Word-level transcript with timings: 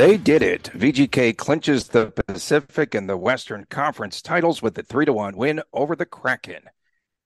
They 0.00 0.16
did 0.16 0.40
it. 0.40 0.70
VGK 0.72 1.36
clinches 1.36 1.88
the 1.88 2.06
Pacific 2.06 2.94
and 2.94 3.06
the 3.06 3.18
Western 3.18 3.66
Conference 3.66 4.22
titles 4.22 4.62
with 4.62 4.78
a 4.78 4.82
3 4.82 5.04
to 5.04 5.12
1 5.12 5.36
win 5.36 5.60
over 5.74 5.94
the 5.94 6.06
Kraken. 6.06 6.62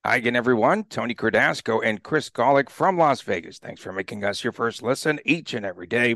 Hi 0.05 0.17
again, 0.17 0.35
everyone. 0.35 0.83
Tony 0.83 1.15
Cardasco 1.15 1.79
and 1.81 2.03
Chris 2.03 2.29
Golick 2.29 2.69
from 2.69 2.97
Las 2.97 3.21
Vegas. 3.21 3.59
Thanks 3.59 3.81
for 3.81 3.93
making 3.93 4.25
us 4.25 4.43
your 4.43 4.51
first 4.51 4.83
listen 4.83 5.21
each 5.23 5.53
and 5.53 5.65
every 5.65 5.87
day. 5.87 6.15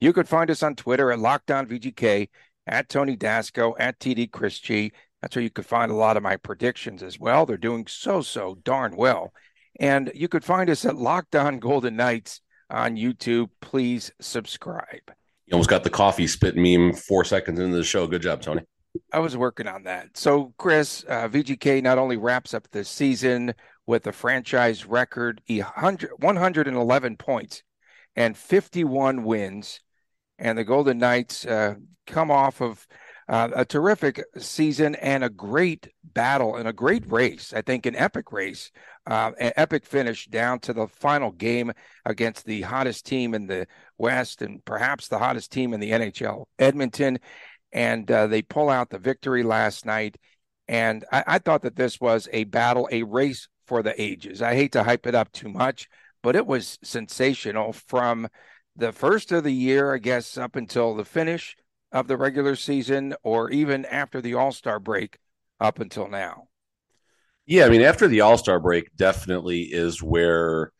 You 0.00 0.12
could 0.12 0.28
find 0.28 0.52
us 0.52 0.62
on 0.62 0.76
Twitter 0.76 1.10
at 1.10 1.18
LockdownVGK, 1.18 2.28
at 2.68 2.88
Tony 2.88 3.16
Dasco, 3.16 3.74
at 3.76 3.98
TD 3.98 4.30
Chris 4.30 4.60
G. 4.60 4.92
That's 5.20 5.34
where 5.34 5.42
you 5.42 5.50
could 5.50 5.66
find 5.66 5.90
a 5.90 5.96
lot 5.96 6.16
of 6.16 6.22
my 6.22 6.36
predictions 6.36 7.02
as 7.02 7.18
well. 7.18 7.44
They're 7.44 7.56
doing 7.56 7.88
so, 7.88 8.22
so 8.22 8.54
darn 8.62 8.94
well. 8.94 9.32
And 9.80 10.12
you 10.14 10.28
could 10.28 10.44
find 10.44 10.70
us 10.70 10.84
at 10.84 10.94
Locked 10.94 11.34
On 11.34 11.58
Golden 11.58 11.96
Knights 11.96 12.40
on 12.70 12.94
YouTube. 12.94 13.50
Please 13.60 14.12
subscribe. 14.20 15.17
You 15.48 15.54
almost 15.54 15.70
got 15.70 15.82
the 15.82 15.88
coffee 15.88 16.26
spit 16.26 16.56
meme 16.56 16.92
four 16.92 17.24
seconds 17.24 17.58
into 17.58 17.74
the 17.74 17.82
show. 17.82 18.06
Good 18.06 18.20
job, 18.20 18.42
Tony. 18.42 18.60
I 19.14 19.18
was 19.20 19.34
working 19.34 19.66
on 19.66 19.84
that. 19.84 20.14
So, 20.14 20.52
Chris, 20.58 21.06
uh, 21.08 21.26
VGK 21.26 21.82
not 21.82 21.96
only 21.96 22.18
wraps 22.18 22.52
up 22.52 22.68
the 22.70 22.84
season 22.84 23.54
with 23.86 24.06
a 24.06 24.12
franchise 24.12 24.84
record 24.84 25.40
111 25.48 27.16
points 27.16 27.62
and 28.14 28.36
51 28.36 29.24
wins, 29.24 29.80
and 30.38 30.58
the 30.58 30.64
Golden 30.64 30.98
Knights 30.98 31.46
uh, 31.46 31.76
come 32.06 32.30
off 32.30 32.60
of 32.60 32.86
uh, 33.28 33.50
a 33.54 33.64
terrific 33.64 34.24
season 34.38 34.94
and 34.96 35.22
a 35.22 35.28
great 35.28 35.88
battle 36.02 36.56
and 36.56 36.66
a 36.66 36.72
great 36.72 37.10
race. 37.10 37.52
I 37.52 37.60
think 37.60 37.84
an 37.84 37.94
epic 37.94 38.32
race, 38.32 38.70
uh, 39.06 39.32
an 39.38 39.52
epic 39.56 39.84
finish 39.84 40.26
down 40.26 40.60
to 40.60 40.72
the 40.72 40.88
final 40.88 41.30
game 41.30 41.72
against 42.06 42.46
the 42.46 42.62
hottest 42.62 43.04
team 43.04 43.34
in 43.34 43.46
the 43.46 43.66
West 43.98 44.40
and 44.40 44.64
perhaps 44.64 45.08
the 45.08 45.18
hottest 45.18 45.52
team 45.52 45.74
in 45.74 45.80
the 45.80 45.90
NHL, 45.90 46.46
Edmonton. 46.58 47.18
And 47.70 48.10
uh, 48.10 48.28
they 48.28 48.40
pull 48.40 48.70
out 48.70 48.88
the 48.88 48.98
victory 48.98 49.42
last 49.42 49.84
night. 49.84 50.16
And 50.66 51.04
I, 51.12 51.24
I 51.26 51.38
thought 51.38 51.62
that 51.62 51.76
this 51.76 52.00
was 52.00 52.28
a 52.32 52.44
battle, 52.44 52.88
a 52.90 53.02
race 53.02 53.48
for 53.66 53.82
the 53.82 54.00
ages. 54.00 54.40
I 54.40 54.54
hate 54.54 54.72
to 54.72 54.82
hype 54.82 55.06
it 55.06 55.14
up 55.14 55.30
too 55.32 55.50
much, 55.50 55.88
but 56.22 56.34
it 56.34 56.46
was 56.46 56.78
sensational 56.82 57.74
from 57.74 58.28
the 58.74 58.92
first 58.92 59.32
of 59.32 59.44
the 59.44 59.52
year, 59.52 59.94
I 59.94 59.98
guess, 59.98 60.38
up 60.38 60.56
until 60.56 60.94
the 60.94 61.04
finish 61.04 61.56
of 61.92 62.08
the 62.08 62.16
regular 62.16 62.56
season 62.56 63.14
or 63.22 63.50
even 63.50 63.84
after 63.86 64.20
the 64.20 64.34
All 64.34 64.52
Star 64.52 64.78
break 64.78 65.18
up 65.60 65.80
until 65.80 66.08
now? 66.08 66.48
Yeah, 67.46 67.64
I 67.64 67.70
mean, 67.70 67.82
after 67.82 68.08
the 68.08 68.20
All 68.20 68.36
Star 68.36 68.60
break, 68.60 68.94
definitely 68.96 69.62
is 69.62 70.02
where 70.02 70.72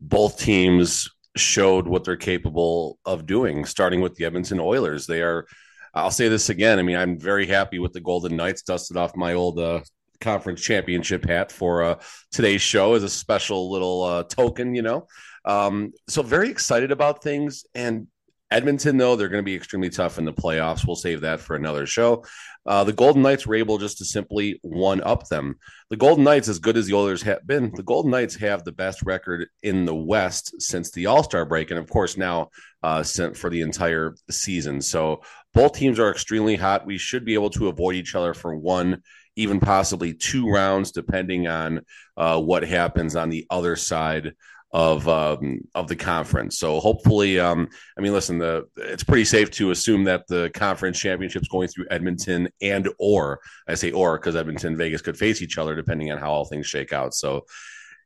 both 0.00 0.38
teams 0.38 1.10
showed 1.36 1.86
what 1.86 2.04
they're 2.04 2.16
capable 2.16 2.98
of 3.04 3.26
doing, 3.26 3.64
starting 3.64 4.00
with 4.00 4.14
the 4.14 4.24
Edmonton 4.24 4.60
Oilers. 4.60 5.06
They 5.06 5.20
are, 5.20 5.46
I'll 5.92 6.10
say 6.10 6.28
this 6.28 6.48
again. 6.48 6.78
I 6.78 6.82
mean, 6.82 6.96
I'm 6.96 7.18
very 7.18 7.46
happy 7.46 7.78
with 7.78 7.92
the 7.92 8.00
Golden 8.00 8.36
Knights, 8.36 8.62
dusted 8.62 8.96
off 8.96 9.16
my 9.16 9.34
old 9.34 9.58
uh, 9.58 9.80
conference 10.20 10.62
championship 10.62 11.28
hat 11.28 11.52
for 11.52 11.82
uh, 11.82 12.00
today's 12.32 12.62
show 12.62 12.94
as 12.94 13.02
a 13.02 13.08
special 13.08 13.70
little 13.70 14.02
uh, 14.02 14.22
token, 14.24 14.74
you 14.74 14.82
know. 14.82 15.06
Um, 15.44 15.92
so, 16.08 16.22
very 16.22 16.48
excited 16.48 16.90
about 16.90 17.22
things. 17.22 17.64
And 17.74 18.06
Edmonton, 18.54 18.96
though, 18.96 19.16
they're 19.16 19.28
going 19.28 19.42
to 19.42 19.44
be 19.44 19.56
extremely 19.56 19.90
tough 19.90 20.16
in 20.16 20.24
the 20.24 20.32
playoffs. 20.32 20.86
We'll 20.86 20.94
save 20.94 21.22
that 21.22 21.40
for 21.40 21.56
another 21.56 21.86
show. 21.86 22.24
Uh, 22.64 22.84
the 22.84 22.92
Golden 22.92 23.20
Knights 23.20 23.48
were 23.48 23.56
able 23.56 23.78
just 23.78 23.98
to 23.98 24.04
simply 24.04 24.60
one 24.62 25.00
up 25.02 25.26
them. 25.26 25.56
The 25.90 25.96
Golden 25.96 26.22
Knights, 26.22 26.46
as 26.46 26.60
good 26.60 26.76
as 26.76 26.86
the 26.86 26.94
Oilers 26.94 27.22
have 27.22 27.44
been, 27.44 27.72
the 27.74 27.82
Golden 27.82 28.12
Knights 28.12 28.36
have 28.36 28.62
the 28.62 28.70
best 28.70 29.02
record 29.02 29.48
in 29.64 29.86
the 29.86 29.94
West 29.94 30.62
since 30.62 30.92
the 30.92 31.06
All 31.06 31.24
Star 31.24 31.44
break, 31.44 31.72
and 31.72 31.80
of 31.80 31.90
course 31.90 32.16
now 32.16 32.50
uh, 32.84 33.02
for 33.02 33.50
the 33.50 33.60
entire 33.60 34.14
season. 34.30 34.80
So 34.80 35.22
both 35.52 35.72
teams 35.72 35.98
are 35.98 36.10
extremely 36.12 36.54
hot. 36.54 36.86
We 36.86 36.96
should 36.96 37.24
be 37.24 37.34
able 37.34 37.50
to 37.50 37.66
avoid 37.66 37.96
each 37.96 38.14
other 38.14 38.34
for 38.34 38.54
one, 38.54 39.02
even 39.34 39.58
possibly 39.58 40.14
two 40.14 40.48
rounds, 40.48 40.92
depending 40.92 41.48
on 41.48 41.84
uh, 42.16 42.40
what 42.40 42.62
happens 42.62 43.16
on 43.16 43.30
the 43.30 43.46
other 43.50 43.74
side 43.74 44.34
of 44.74 45.06
um, 45.08 45.60
of 45.76 45.86
the 45.86 45.94
conference. 45.94 46.58
So 46.58 46.80
hopefully, 46.80 47.38
um, 47.38 47.68
I 47.96 48.00
mean, 48.00 48.12
listen, 48.12 48.38
the 48.38 48.66
it's 48.76 49.04
pretty 49.04 49.24
safe 49.24 49.52
to 49.52 49.70
assume 49.70 50.04
that 50.04 50.26
the 50.26 50.50
conference 50.52 50.98
championships 50.98 51.46
going 51.46 51.68
through 51.68 51.86
Edmonton 51.92 52.48
and 52.60 52.88
or 52.98 53.38
I 53.68 53.74
say 53.74 53.92
or 53.92 54.18
because 54.18 54.34
Edmonton 54.34 54.76
Vegas 54.76 55.00
could 55.00 55.16
face 55.16 55.40
each 55.40 55.58
other 55.58 55.76
depending 55.76 56.10
on 56.10 56.18
how 56.18 56.32
all 56.32 56.44
things 56.44 56.66
shake 56.66 56.92
out. 56.92 57.14
So. 57.14 57.46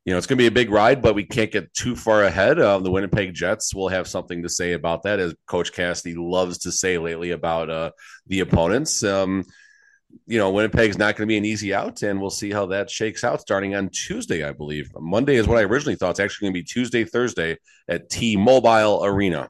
You 0.05 0.15
know, 0.15 0.19
it's 0.19 0.27
going 0.27 0.39
to 0.39 0.43
be 0.43 0.47
a 0.47 0.51
big 0.51 0.71
ride, 0.71 1.03
but 1.03 1.15
we 1.15 1.25
can't 1.25 1.53
get 1.53 1.75
too 1.75 1.95
far 1.95 2.23
ahead. 2.25 2.59
Uh, 2.59 2.78
the 2.78 2.91
Winnipeg 2.91 3.34
Jets 3.34 3.75
will 3.75 3.89
have 3.89 4.09
something 4.09 4.43
to 4.43 4.49
say 4.49 4.73
about 4.73 5.03
that, 5.03 5.19
as 5.19 5.34
Coach 5.47 5.71
Cassidy 5.71 6.15
loves 6.17 6.59
to 6.59 6.73
say 6.73 6.97
lately 6.97 7.33
about 7.33 7.69
uh, 7.69 7.91
the 8.27 8.41
opponents. 8.41 9.05
Um, 9.05 9.45
you 10.27 10.39
know, 10.39 10.51
Winnipeg's 10.51 10.99
not 10.99 11.17
going 11.17 11.27
to 11.27 11.31
be 11.31 11.39
an 11.39 11.45
easy 11.45 11.73
out, 11.73 12.03
and 12.03 12.21
we'll 12.21 12.31
see 12.31 12.51
how 12.51 12.67
that 12.67 12.91
shakes 12.91 13.25
out 13.25 13.41
starting 13.41 13.75
on 13.75 13.89
Tuesday, 13.91 14.45
I 14.45 14.53
believe. 14.53 14.91
Monday 14.99 15.37
is 15.37 15.47
what 15.47 15.59
I 15.59 15.63
originally 15.63 15.97
thought. 15.97 16.11
It's 16.11 16.21
actually 16.21 16.47
going 16.47 16.55
to 16.55 16.61
be 16.61 16.65
Tuesday, 16.65 17.05
Thursday 17.05 17.57
at 17.89 18.09
T 18.11 18.37
Mobile 18.37 19.05
Arena. 19.05 19.49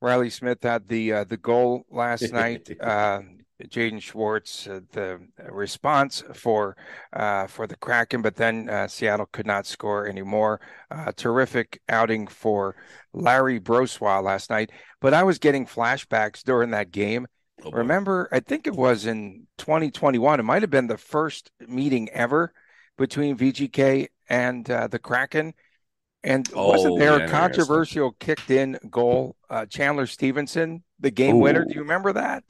Reilly 0.00 0.30
Smith 0.30 0.62
had 0.62 0.88
the 0.88 1.12
uh, 1.12 1.24
the 1.24 1.36
goal 1.36 1.84
last 1.90 2.32
night. 2.32 2.70
Uh, 2.80 3.20
Jaden 3.64 4.00
Schwartz, 4.00 4.68
uh, 4.68 4.80
the 4.92 5.20
response 5.50 6.22
for 6.32 6.76
uh, 7.12 7.48
for 7.48 7.66
the 7.66 7.76
Kraken, 7.76 8.22
but 8.22 8.36
then 8.36 8.68
uh, 8.68 8.86
Seattle 8.86 9.26
could 9.26 9.46
not 9.46 9.66
score 9.66 10.06
anymore. 10.06 10.60
Uh, 10.90 11.10
terrific 11.16 11.80
outing 11.88 12.28
for 12.28 12.76
Larry 13.12 13.58
Brossoit 13.58 14.22
last 14.22 14.50
night. 14.50 14.70
But 15.00 15.12
I 15.14 15.24
was 15.24 15.38
getting 15.38 15.66
flashbacks 15.66 16.44
during 16.44 16.70
that 16.70 16.92
game 16.92 17.26
Oh, 17.64 17.70
Remember, 17.70 18.28
I 18.30 18.40
think 18.40 18.66
it 18.66 18.74
was 18.74 19.06
in 19.06 19.46
2021. 19.58 20.40
It 20.40 20.42
might 20.42 20.62
have 20.62 20.70
been 20.70 20.86
the 20.86 20.98
first 20.98 21.50
meeting 21.66 22.08
ever 22.10 22.52
between 22.96 23.36
VGK 23.36 24.08
and 24.28 24.68
uh, 24.70 24.86
the 24.86 24.98
Kraken. 24.98 25.54
And 26.22 26.48
oh, 26.54 26.68
wasn't 26.68 26.98
there 26.98 27.18
yeah, 27.18 27.26
a 27.26 27.28
controversial 27.28 28.12
kicked 28.12 28.50
in 28.50 28.78
goal? 28.90 29.36
Uh, 29.48 29.66
Chandler 29.66 30.06
Stephenson, 30.06 30.82
the 31.00 31.10
game 31.10 31.36
Ooh. 31.36 31.40
winner. 31.40 31.64
Do 31.64 31.74
you 31.74 31.80
remember 31.80 32.12
that? 32.12 32.44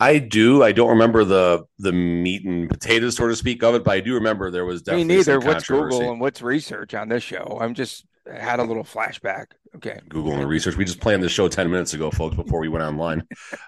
I 0.00 0.18
do. 0.18 0.62
I 0.62 0.72
don't 0.72 0.88
remember 0.88 1.24
the 1.24 1.64
the 1.78 1.92
meat 1.92 2.44
and 2.44 2.68
potatoes, 2.68 3.16
so 3.16 3.28
to 3.28 3.36
speak, 3.36 3.62
of 3.62 3.74
it, 3.74 3.84
but 3.84 3.92
I 3.92 4.00
do 4.00 4.14
remember 4.14 4.50
there 4.50 4.64
was 4.64 4.82
definitely. 4.82 5.04
Me 5.04 5.16
neither. 5.16 5.40
What's 5.40 5.68
Google 5.68 6.10
and 6.10 6.20
what's 6.20 6.40
research 6.40 6.94
on 6.94 7.08
this 7.08 7.22
show? 7.22 7.58
I'm 7.60 7.74
just 7.74 8.06
had 8.26 8.60
a 8.60 8.64
little 8.64 8.84
flashback. 8.84 9.46
Okay. 9.76 10.00
Google 10.08 10.34
and 10.34 10.48
research. 10.48 10.76
We 10.76 10.84
just 10.84 11.00
planned 11.00 11.22
the 11.22 11.28
show 11.28 11.48
10 11.48 11.70
minutes 11.70 11.94
ago, 11.94 12.10
folks, 12.10 12.36
before 12.36 12.60
we 12.60 12.68
went 12.68 12.84
online. 12.84 13.22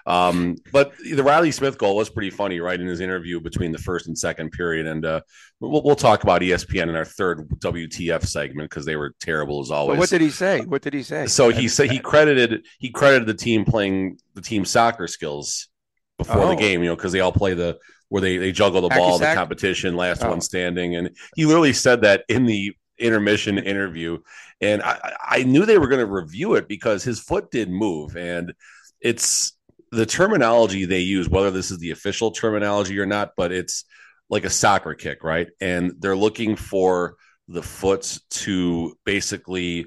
um, 0.05 0.55
but 0.71 0.93
the 0.97 1.23
Reilly 1.23 1.51
Smith 1.51 1.77
goal 1.77 1.95
was 1.95 2.09
pretty 2.09 2.29
funny, 2.29 2.59
right? 2.59 2.79
In 2.79 2.87
his 2.87 2.99
interview 2.99 3.39
between 3.39 3.71
the 3.71 3.77
first 3.77 4.07
and 4.07 4.17
second 4.17 4.51
period. 4.51 4.85
And 4.85 5.05
uh, 5.05 5.21
we'll, 5.59 5.81
we'll 5.83 5.95
talk 5.95 6.23
about 6.23 6.41
ESPN 6.41 6.89
in 6.89 6.95
our 6.95 7.05
third 7.05 7.47
WTF 7.59 8.25
segment 8.25 8.69
because 8.69 8.85
they 8.85 8.95
were 8.95 9.13
terrible 9.19 9.61
as 9.61 9.71
always. 9.71 9.95
But 9.95 9.99
what 9.99 10.09
did 10.09 10.21
he 10.21 10.29
say? 10.29 10.61
What 10.61 10.81
did 10.81 10.93
he 10.93 11.03
say? 11.03 11.27
So 11.27 11.49
he 11.49 11.67
said 11.67 11.89
he 11.89 11.99
credited 11.99 12.65
he 12.79 12.89
credited 12.89 13.27
the 13.27 13.33
team 13.33 13.65
playing 13.65 14.17
the 14.33 14.41
team 14.41 14.65
soccer 14.65 15.07
skills 15.07 15.69
before 16.17 16.43
oh. 16.43 16.49
the 16.49 16.55
game, 16.55 16.83
you 16.83 16.89
know, 16.89 16.95
because 16.95 17.11
they 17.11 17.21
all 17.21 17.31
play 17.31 17.53
the 17.53 17.77
where 18.09 18.21
they, 18.21 18.37
they 18.37 18.51
juggle 18.51 18.81
the 18.81 18.89
ball, 18.89 19.17
the 19.17 19.33
competition, 19.33 19.95
last 19.95 20.23
oh. 20.23 20.29
one 20.29 20.39
standing. 20.39 20.95
And 20.95 21.09
he 21.35 21.45
literally 21.45 21.73
said 21.73 22.01
that 22.01 22.23
in 22.29 22.45
the 22.45 22.75
intermission 23.03 23.57
interview, 23.57 24.19
and 24.61 24.81
I, 24.81 25.15
I 25.23 25.43
knew 25.43 25.65
they 25.65 25.77
were 25.77 25.87
going 25.87 26.05
to 26.05 26.11
review 26.11 26.55
it 26.55 26.67
because 26.67 27.03
his 27.03 27.19
foot 27.19 27.51
did 27.51 27.69
move, 27.69 28.15
and 28.15 28.53
it's 29.01 29.53
the 29.91 30.05
terminology 30.05 30.85
they 30.85 30.99
use, 30.99 31.29
whether 31.29 31.51
this 31.51 31.69
is 31.69 31.77
the 31.77 31.91
official 31.91 32.31
terminology 32.31 32.97
or 32.99 33.05
not, 33.05 33.31
but 33.37 33.51
it's 33.51 33.85
like 34.29 34.45
a 34.45 34.49
soccer 34.49 34.95
kick, 34.95 35.23
right? 35.23 35.49
And 35.61 35.93
they're 35.99 36.15
looking 36.15 36.55
for 36.55 37.15
the 37.47 37.61
foot 37.61 38.17
to 38.29 38.97
basically 39.05 39.85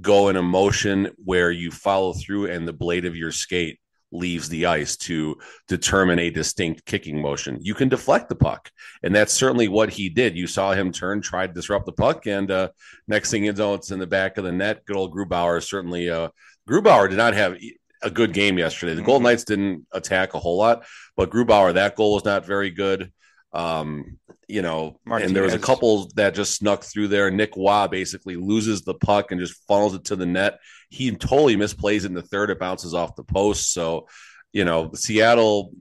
go 0.00 0.28
in 0.28 0.36
a 0.36 0.42
motion 0.42 1.10
where 1.22 1.50
you 1.50 1.70
follow 1.70 2.14
through 2.14 2.50
and 2.50 2.66
the 2.66 2.72
blade 2.72 3.04
of 3.04 3.16
your 3.16 3.32
skate 3.32 3.78
leaves 4.14 4.48
the 4.48 4.64
ice 4.66 4.96
to 4.96 5.36
determine 5.68 6.18
a 6.18 6.30
distinct 6.30 6.86
kicking 6.86 7.20
motion. 7.20 7.58
You 7.60 7.74
can 7.74 7.88
deflect 7.88 8.28
the 8.28 8.36
puck, 8.36 8.70
and 9.02 9.14
that's 9.14 9.32
certainly 9.32 9.68
what 9.68 9.90
he 9.90 10.08
did. 10.08 10.36
You 10.36 10.46
saw 10.46 10.72
him 10.72 10.92
turn, 10.92 11.20
try 11.20 11.46
to 11.46 11.52
disrupt 11.52 11.84
the 11.84 11.92
puck, 11.92 12.26
and 12.26 12.50
uh, 12.50 12.68
next 13.08 13.30
thing 13.30 13.44
you 13.44 13.52
know, 13.52 13.74
it's 13.74 13.90
in 13.90 13.98
the 13.98 14.06
back 14.06 14.38
of 14.38 14.44
the 14.44 14.52
net. 14.52 14.84
Good 14.86 14.96
old 14.96 15.14
Grubauer 15.14 15.62
certainly. 15.62 16.08
Uh, 16.08 16.28
Grubauer 16.68 17.10
did 17.10 17.18
not 17.18 17.34
have. 17.34 17.56
a 18.02 18.10
good 18.10 18.34
game 18.34 18.58
yesterday. 18.58 18.92
The 18.92 19.00
mm-hmm. 19.00 19.06
Golden 19.06 19.22
Knights 19.24 19.44
didn't 19.44 19.86
attack 19.92 20.34
a 20.34 20.38
whole 20.38 20.58
lot, 20.58 20.84
but 21.16 21.30
Grubauer, 21.30 21.72
that 21.72 21.96
goal 21.96 22.12
was 22.12 22.24
not 22.26 22.44
very 22.44 22.70
good. 22.70 23.10
Um, 23.54 24.18
you 24.48 24.60
know, 24.60 25.00
Martinez. 25.06 25.30
and 25.30 25.36
there 25.36 25.44
was 25.44 25.54
a 25.54 25.58
couple 25.58 26.10
that 26.16 26.34
just 26.34 26.54
snuck 26.54 26.82
through 26.82 27.08
there. 27.08 27.30
Nick 27.30 27.56
Waugh 27.56 27.88
basically 27.88 28.36
loses 28.36 28.82
the 28.82 28.94
puck 28.94 29.30
and 29.30 29.40
just 29.40 29.66
funnels 29.66 29.94
it 29.94 30.04
to 30.06 30.16
the 30.16 30.26
net. 30.26 30.58
He 30.90 31.10
totally 31.12 31.56
misplays 31.56 32.04
in 32.04 32.14
the 32.14 32.22
third. 32.22 32.50
It 32.50 32.58
bounces 32.58 32.94
off 32.94 33.16
the 33.16 33.24
post. 33.24 33.72
So, 33.72 34.06
you 34.52 34.64
know, 34.64 34.90
Seattle, 34.92 35.72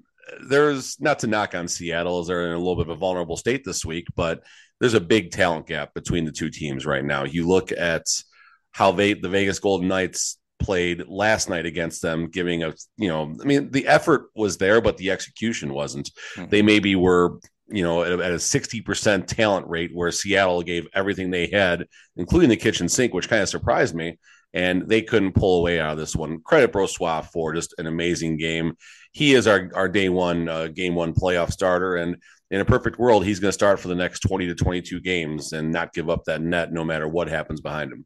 there's 0.48 1.00
not 1.02 1.20
to 1.20 1.28
knock 1.28 1.56
on 1.56 1.68
Seattle 1.68 2.20
as 2.20 2.28
they're 2.28 2.48
in 2.48 2.54
a 2.54 2.58
little 2.58 2.76
bit 2.76 2.88
of 2.88 2.96
a 2.96 3.00
vulnerable 3.00 3.38
state 3.38 3.64
this 3.66 3.84
week, 3.84 4.08
but 4.16 4.44
there's 4.80 4.94
a 4.94 5.02
big 5.02 5.32
talent 5.32 5.68
gap 5.68 5.94
between 5.94 6.26
the 6.26 6.32
two 6.32 6.50
teams 6.50 6.86
right 6.86 7.04
now. 7.04 7.24
You 7.24 7.48
look 7.48 7.72
at 7.72 8.06
how 8.72 8.92
they, 8.92 9.14
the 9.14 9.30
Vegas 9.30 9.60
Golden 9.60 9.88
Knights 9.88 10.38
played 10.60 11.08
last 11.08 11.50
night 11.50 11.66
against 11.66 12.02
them, 12.02 12.28
giving 12.28 12.64
a, 12.64 12.74
you 12.98 13.10
know, 13.10 13.36
I 13.42 13.46
mean, 13.46 13.72
the 13.72 13.88
effort 13.88 14.30
was 14.36 14.58
there, 14.58 14.82
but 14.82 14.98
the 14.98 15.12
execution 15.12 15.74
wasn't. 15.74 16.10
Mm-hmm. 16.36 16.50
They 16.50 16.62
maybe 16.62 16.96
were 16.96 17.40
you 17.74 17.84
know, 17.84 18.04
at, 18.04 18.32
a 18.32 18.36
60% 18.36 19.26
talent 19.26 19.68
rate 19.68 19.90
where 19.96 20.12
Seattle 20.12 20.62
gave 20.62 20.88
everything 20.94 21.32
they 21.32 21.48
had, 21.48 21.88
including 22.16 22.50
the 22.50 22.56
kitchen 22.56 22.88
sink, 22.88 23.16
which 23.16 23.28
kind 23.28 23.42
of 23.42 23.50
surprised 23.50 23.96
me. 23.96 24.20
And 24.54 24.88
they 24.88 25.02
couldn't 25.02 25.34
pull 25.34 25.60
away 25.60 25.80
out 25.80 25.94
of 25.94 25.98
this 25.98 26.16
one. 26.16 26.40
Credit 26.42 26.72
Brossoit 26.72 27.26
for 27.32 27.56
just 27.56 27.74
an 27.80 27.88
amazing 27.88 28.38
game. 28.38 28.78
He 29.12 29.34
is 29.34 29.48
our, 29.48 29.72
our 29.74 29.90
day 29.90 30.10
one, 30.10 30.48
uh, 30.48 30.68
game 30.68 30.94
one 30.94 31.16
playoff 31.16 31.52
starter. 31.52 31.96
And 31.96 32.18
in 32.52 32.62
a 32.62 32.66
perfect 32.66 33.00
world, 33.00 33.26
he's 33.26 33.40
going 33.40 33.50
to 33.50 33.54
start 33.54 33.80
for 33.80 33.88
the 33.88 33.96
next 33.96 34.20
20 34.20 34.46
to 34.46 34.54
22 34.54 35.02
games 35.02 35.54
and 35.54 35.72
not 35.72 35.94
give 35.94 36.12
up 36.12 36.26
that 36.26 36.42
net 36.42 36.72
no 36.72 36.84
matter 36.84 37.08
what 37.08 37.28
happens 37.28 37.60
behind 37.60 37.92
him. 37.92 38.06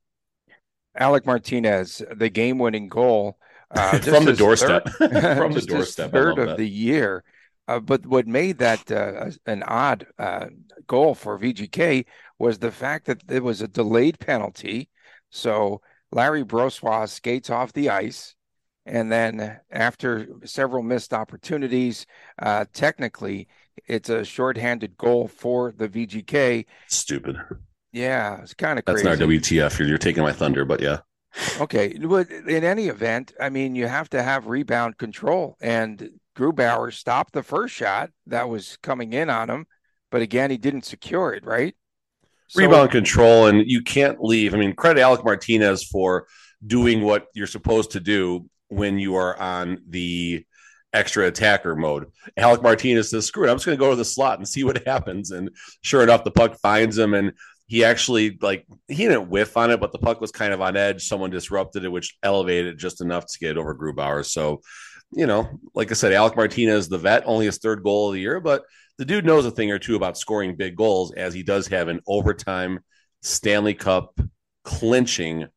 Alec 0.97 1.25
Martinez, 1.25 2.01
the 2.15 2.29
game 2.29 2.57
winning 2.57 2.87
goal. 2.87 3.37
Uh, 3.69 3.99
from 3.99 4.23
the 4.23 4.31
doorstep. 4.31 4.87
Third, 4.97 5.37
from 5.37 5.51
the 5.51 5.61
doorstep. 5.61 6.11
Third 6.13 6.39
of 6.39 6.47
that. 6.47 6.57
the 6.57 6.69
year. 6.69 7.25
Uh, 7.67 7.79
but 7.79 8.05
what 8.05 8.27
made 8.27 8.57
that 8.59 8.89
uh, 8.91 9.29
an 9.45 9.63
odd 9.63 10.07
uh, 10.17 10.47
goal 10.87 11.13
for 11.13 11.37
VGK 11.37 12.05
was 12.39 12.59
the 12.59 12.71
fact 12.71 13.05
that 13.05 13.23
it 13.29 13.43
was 13.43 13.61
a 13.61 13.67
delayed 13.67 14.19
penalty. 14.19 14.89
So 15.29 15.81
Larry 16.11 16.43
Brossoit 16.43 17.09
skates 17.09 17.49
off 17.49 17.73
the 17.73 17.89
ice. 17.89 18.35
And 18.85 19.11
then 19.11 19.59
after 19.69 20.27
several 20.45 20.81
missed 20.81 21.13
opportunities, 21.13 22.05
uh, 22.41 22.65
technically, 22.71 23.49
it's 23.85 24.09
a 24.09 24.23
shorthanded 24.23 24.95
goal 24.97 25.27
for 25.27 25.73
the 25.73 25.89
VGK. 25.89 26.65
Stupid. 26.87 27.37
Yeah, 27.91 28.41
it's 28.41 28.53
kind 28.53 28.79
of 28.79 28.85
That's 28.85 29.03
not 29.03 29.17
WTF. 29.17 29.77
You're, 29.77 29.89
you're 29.89 29.97
taking 29.97 30.23
my 30.23 30.31
thunder, 30.31 30.63
but 30.63 30.81
yeah. 30.81 30.99
Okay, 31.59 31.97
but 31.97 32.29
in 32.31 32.63
any 32.63 32.87
event, 32.87 33.33
I 33.39 33.49
mean, 33.49 33.75
you 33.75 33.87
have 33.87 34.09
to 34.11 34.23
have 34.23 34.47
rebound 34.47 34.97
control, 34.97 35.55
and 35.61 36.09
Grubauer 36.37 36.93
stopped 36.93 37.33
the 37.33 37.43
first 37.43 37.73
shot 37.73 38.11
that 38.27 38.47
was 38.47 38.77
coming 38.83 39.13
in 39.13 39.29
on 39.29 39.49
him, 39.49 39.65
but 40.11 40.21
again, 40.21 40.51
he 40.51 40.57
didn't 40.57 40.85
secure 40.85 41.33
it, 41.33 41.43
right? 41.45 41.75
So, 42.47 42.61
Rebound 42.61 42.91
control, 42.91 43.47
and 43.47 43.69
you 43.69 43.81
can't 43.81 44.21
leave. 44.21 44.53
I 44.53 44.57
mean, 44.57 44.73
credit 44.73 45.01
Alec 45.01 45.25
Martinez 45.25 45.83
for 45.83 46.27
doing 46.65 47.01
what 47.01 47.27
you're 47.33 47.47
supposed 47.47 47.91
to 47.91 47.99
do 47.99 48.49
when 48.69 48.99
you 48.99 49.15
are 49.15 49.37
on 49.37 49.79
the 49.89 50.45
extra 50.93 51.27
attacker 51.27 51.75
mode. 51.75 52.07
Alec 52.37 52.61
Martinez 52.61 53.09
says, 53.09 53.25
screw 53.25 53.45
it, 53.45 53.49
I'm 53.49 53.57
just 53.57 53.65
going 53.65 53.77
to 53.77 53.83
go 53.83 53.89
to 53.89 53.95
the 53.95 54.05
slot 54.05 54.37
and 54.37 54.47
see 54.47 54.63
what 54.63 54.85
happens. 54.87 55.31
And 55.31 55.49
sure 55.81 56.03
enough, 56.03 56.23
the 56.23 56.31
puck 56.31 56.57
finds 56.59 56.97
him. 56.97 57.13
And 57.13 57.33
he 57.67 57.83
actually, 57.83 58.37
like, 58.41 58.65
he 58.87 59.07
didn't 59.07 59.29
whiff 59.29 59.57
on 59.57 59.71
it, 59.71 59.79
but 59.79 59.91
the 59.91 59.99
puck 59.99 60.21
was 60.21 60.31
kind 60.31 60.53
of 60.53 60.61
on 60.61 60.77
edge. 60.77 61.07
Someone 61.07 61.31
disrupted 61.31 61.83
it, 61.83 61.91
which 61.91 62.17
elevated 62.23 62.75
it 62.75 62.77
just 62.77 63.01
enough 63.01 63.25
to 63.25 63.39
get 63.39 63.57
over 63.57 63.75
Grubauer. 63.75 64.25
So 64.25 64.61
you 65.11 65.25
know, 65.25 65.59
like 65.73 65.91
I 65.91 65.93
said, 65.93 66.13
Alec 66.13 66.35
Martinez, 66.35 66.89
the 66.89 66.97
vet, 66.97 67.23
only 67.25 67.45
his 67.45 67.57
third 67.57 67.83
goal 67.83 68.09
of 68.09 68.13
the 68.13 68.21
year, 68.21 68.39
but 68.39 68.63
the 68.97 69.05
dude 69.05 69.25
knows 69.25 69.45
a 69.45 69.51
thing 69.51 69.71
or 69.71 69.79
two 69.79 69.95
about 69.95 70.17
scoring 70.17 70.55
big 70.55 70.75
goals, 70.75 71.13
as 71.13 71.33
he 71.33 71.43
does 71.43 71.67
have 71.67 71.87
an 71.87 72.01
overtime 72.07 72.79
Stanley 73.21 73.73
Cup 73.73 74.19
clinching 74.63 75.47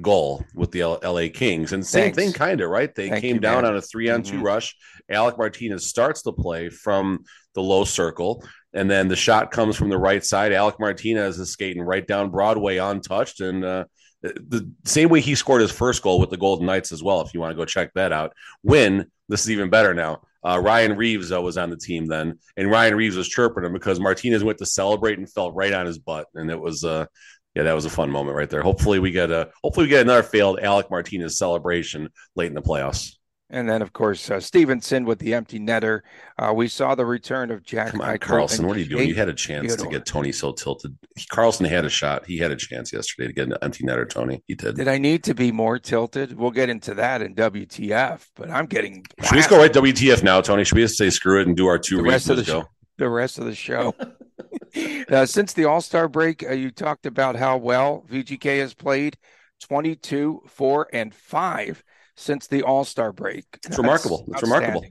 goal 0.00 0.44
with 0.54 0.70
the 0.70 0.82
LA 0.82 1.28
Kings. 1.32 1.72
And 1.72 1.84
same 1.84 2.14
Thanks. 2.14 2.16
thing, 2.16 2.32
kind 2.32 2.60
of, 2.60 2.70
right? 2.70 2.94
They 2.94 3.08
Thank 3.10 3.22
came 3.22 3.36
you, 3.36 3.40
down 3.40 3.62
man. 3.62 3.72
on 3.72 3.76
a 3.76 3.82
three 3.82 4.10
on 4.10 4.22
2 4.22 4.34
mm-hmm. 4.34 4.42
rush. 4.42 4.76
Alec 5.10 5.38
Martinez 5.38 5.86
starts 5.86 6.22
the 6.22 6.32
play 6.32 6.68
from 6.68 7.24
the 7.54 7.62
low 7.62 7.84
circle. 7.84 8.44
And 8.74 8.90
then 8.90 9.08
the 9.08 9.16
shot 9.16 9.50
comes 9.50 9.76
from 9.76 9.88
the 9.88 9.98
right 9.98 10.24
side. 10.24 10.52
Alec 10.52 10.76
Martinez 10.78 11.38
is 11.38 11.50
skating 11.50 11.82
right 11.82 12.06
down 12.06 12.30
Broadway 12.30 12.76
untouched. 12.76 13.40
And 13.40 13.64
uh, 13.64 13.84
the 14.22 14.70
same 14.84 15.08
way 15.08 15.20
he 15.20 15.34
scored 15.34 15.60
his 15.60 15.70
first 15.70 16.02
goal 16.02 16.18
with 16.18 16.30
the 16.30 16.36
Golden 16.36 16.66
Knights 16.66 16.92
as 16.92 17.02
well. 17.02 17.20
If 17.20 17.34
you 17.34 17.40
want 17.40 17.52
to 17.52 17.56
go 17.56 17.64
check 17.64 17.92
that 17.94 18.12
out, 18.12 18.32
when 18.62 19.10
this 19.28 19.42
is 19.42 19.50
even 19.50 19.70
better 19.70 19.94
now. 19.94 20.22
Uh, 20.46 20.60
Ryan 20.62 20.96
Reaves 20.96 21.32
uh, 21.32 21.42
was 21.42 21.58
on 21.58 21.68
the 21.68 21.76
team 21.76 22.06
then, 22.06 22.38
and 22.56 22.70
Ryan 22.70 22.94
Reaves 22.94 23.16
was 23.16 23.28
chirping 23.28 23.64
him 23.64 23.72
because 23.72 23.98
Martinez 23.98 24.44
went 24.44 24.58
to 24.58 24.66
celebrate 24.66 25.18
and 25.18 25.30
fell 25.30 25.50
right 25.50 25.72
on 25.72 25.84
his 25.84 25.98
butt, 25.98 26.28
and 26.34 26.48
it 26.48 26.58
was 26.58 26.84
uh, 26.84 27.06
yeah, 27.54 27.64
that 27.64 27.74
was 27.74 27.84
a 27.84 27.90
fun 27.90 28.08
moment 28.08 28.36
right 28.36 28.48
there. 28.48 28.62
Hopefully 28.62 29.00
we 29.00 29.10
get 29.10 29.32
a 29.32 29.50
hopefully 29.64 29.86
we 29.86 29.90
get 29.90 30.02
another 30.02 30.22
failed 30.22 30.60
Alec 30.60 30.90
Martinez 30.90 31.36
celebration 31.36 32.08
late 32.36 32.46
in 32.46 32.54
the 32.54 32.62
playoffs. 32.62 33.17
And 33.50 33.66
then, 33.66 33.80
of 33.80 33.94
course, 33.94 34.30
uh, 34.30 34.40
Stephenson 34.40 35.06
with 35.06 35.20
the 35.20 35.32
empty 35.32 35.58
netter. 35.58 36.00
Uh, 36.38 36.52
we 36.54 36.68
saw 36.68 36.94
the 36.94 37.06
return 37.06 37.50
of 37.50 37.62
Jack 37.62 37.92
Come 37.92 38.02
on, 38.02 38.18
Karlsson. 38.18 38.66
What 38.66 38.76
are 38.76 38.80
you 38.80 38.86
doing? 38.86 39.08
You 39.08 39.14
had 39.14 39.30
a 39.30 39.34
chance 39.34 39.74
to 39.74 39.88
get 39.88 40.04
Tony 40.04 40.32
so 40.32 40.52
tilted. 40.52 40.94
Karlsson 41.32 41.66
had 41.66 41.86
a 41.86 41.88
shot. 41.88 42.26
He 42.26 42.36
had 42.36 42.50
a 42.50 42.56
chance 42.56 42.92
yesterday 42.92 43.28
to 43.28 43.32
get 43.32 43.48
an 43.48 43.54
empty 43.62 43.84
netter, 43.84 44.08
Tony. 44.08 44.42
He 44.46 44.54
did. 44.54 44.76
Did 44.76 44.88
I 44.88 44.98
need 44.98 45.24
to 45.24 45.34
be 45.34 45.50
more 45.50 45.78
tilted? 45.78 46.36
We'll 46.36 46.50
get 46.50 46.68
into 46.68 46.92
that 46.94 47.22
in 47.22 47.34
WTF, 47.34 48.26
but 48.36 48.50
I'm 48.50 48.66
getting. 48.66 49.06
Should 49.22 49.32
we 49.32 49.38
just 49.38 49.48
go 49.48 49.56
right 49.56 49.72
WTF 49.72 50.22
now, 50.22 50.42
Tony? 50.42 50.64
Should 50.64 50.76
we 50.76 50.82
just 50.82 50.98
say 50.98 51.08
screw 51.08 51.40
it 51.40 51.46
and 51.46 51.56
do 51.56 51.68
our 51.68 51.78
two 51.78 51.96
the 51.96 52.02
rest 52.02 52.28
of 52.28 52.36
the 52.36 52.44
show? 52.44 52.68
The 52.98 53.08
rest 53.08 53.38
of 53.38 53.46
the 53.46 53.54
show. 53.54 53.94
uh, 55.10 55.24
since 55.24 55.54
the 55.54 55.64
All 55.64 55.80
Star 55.80 56.06
break, 56.06 56.44
uh, 56.44 56.52
you 56.52 56.70
talked 56.70 57.06
about 57.06 57.36
how 57.36 57.56
well 57.56 58.04
VGK 58.10 58.60
has 58.60 58.74
played 58.74 59.16
22, 59.60 60.42
4, 60.46 60.88
and 60.92 61.14
5 61.14 61.82
since 62.18 62.48
the 62.48 62.62
All 62.62 62.84
Star 62.84 63.12
break. 63.12 63.44
It's 63.54 63.68
That's 63.68 63.78
remarkable. 63.78 64.24
It's 64.28 64.42
remarkable. 64.42 64.84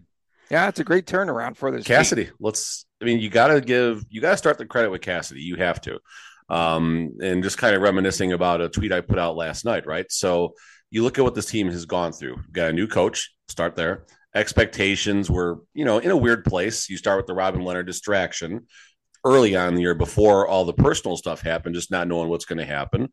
Yeah, 0.49 0.69
it's 0.69 0.79
a 0.79 0.83
great 0.83 1.05
turnaround 1.05 1.57
for 1.57 1.71
this. 1.71 1.85
Cassidy, 1.85 2.25
team. 2.25 2.33
let's. 2.39 2.85
I 3.01 3.05
mean, 3.05 3.19
you 3.19 3.29
got 3.29 3.47
to 3.47 3.61
give. 3.61 4.03
You 4.09 4.21
got 4.21 4.31
to 4.31 4.37
start 4.37 4.57
the 4.57 4.65
credit 4.65 4.89
with 4.89 5.01
Cassidy. 5.01 5.41
You 5.41 5.57
have 5.57 5.81
to. 5.81 5.99
Um, 6.49 7.17
and 7.21 7.43
just 7.43 7.57
kind 7.57 7.75
of 7.75 7.81
reminiscing 7.81 8.31
about 8.31 8.61
a 8.61 8.69
tweet 8.69 8.93
I 8.93 9.01
put 9.01 9.19
out 9.19 9.35
last 9.35 9.65
night, 9.65 9.85
right? 9.85 10.09
So 10.09 10.53
you 10.89 11.03
look 11.03 11.17
at 11.17 11.23
what 11.23 11.35
this 11.35 11.47
team 11.47 11.67
has 11.67 11.85
gone 11.85 12.13
through. 12.13 12.37
We've 12.37 12.53
got 12.53 12.69
a 12.69 12.73
new 12.73 12.87
coach. 12.87 13.33
Start 13.49 13.75
there. 13.75 14.05
Expectations 14.33 15.29
were, 15.29 15.59
you 15.73 15.83
know, 15.83 15.97
in 15.99 16.11
a 16.11 16.17
weird 16.17 16.45
place. 16.45 16.89
You 16.89 16.95
start 16.95 17.17
with 17.17 17.27
the 17.27 17.33
Robin 17.33 17.61
Lehner 17.61 17.85
distraction 17.85 18.67
early 19.25 19.55
on 19.55 19.69
in 19.69 19.75
the 19.75 19.81
year 19.81 19.95
before 19.95 20.47
all 20.47 20.63
the 20.63 20.73
personal 20.73 21.17
stuff 21.17 21.41
happened, 21.41 21.75
just 21.75 21.91
not 21.91 22.07
knowing 22.07 22.29
what's 22.29 22.45
going 22.45 22.59
to 22.59 22.65
happen. 22.65 23.11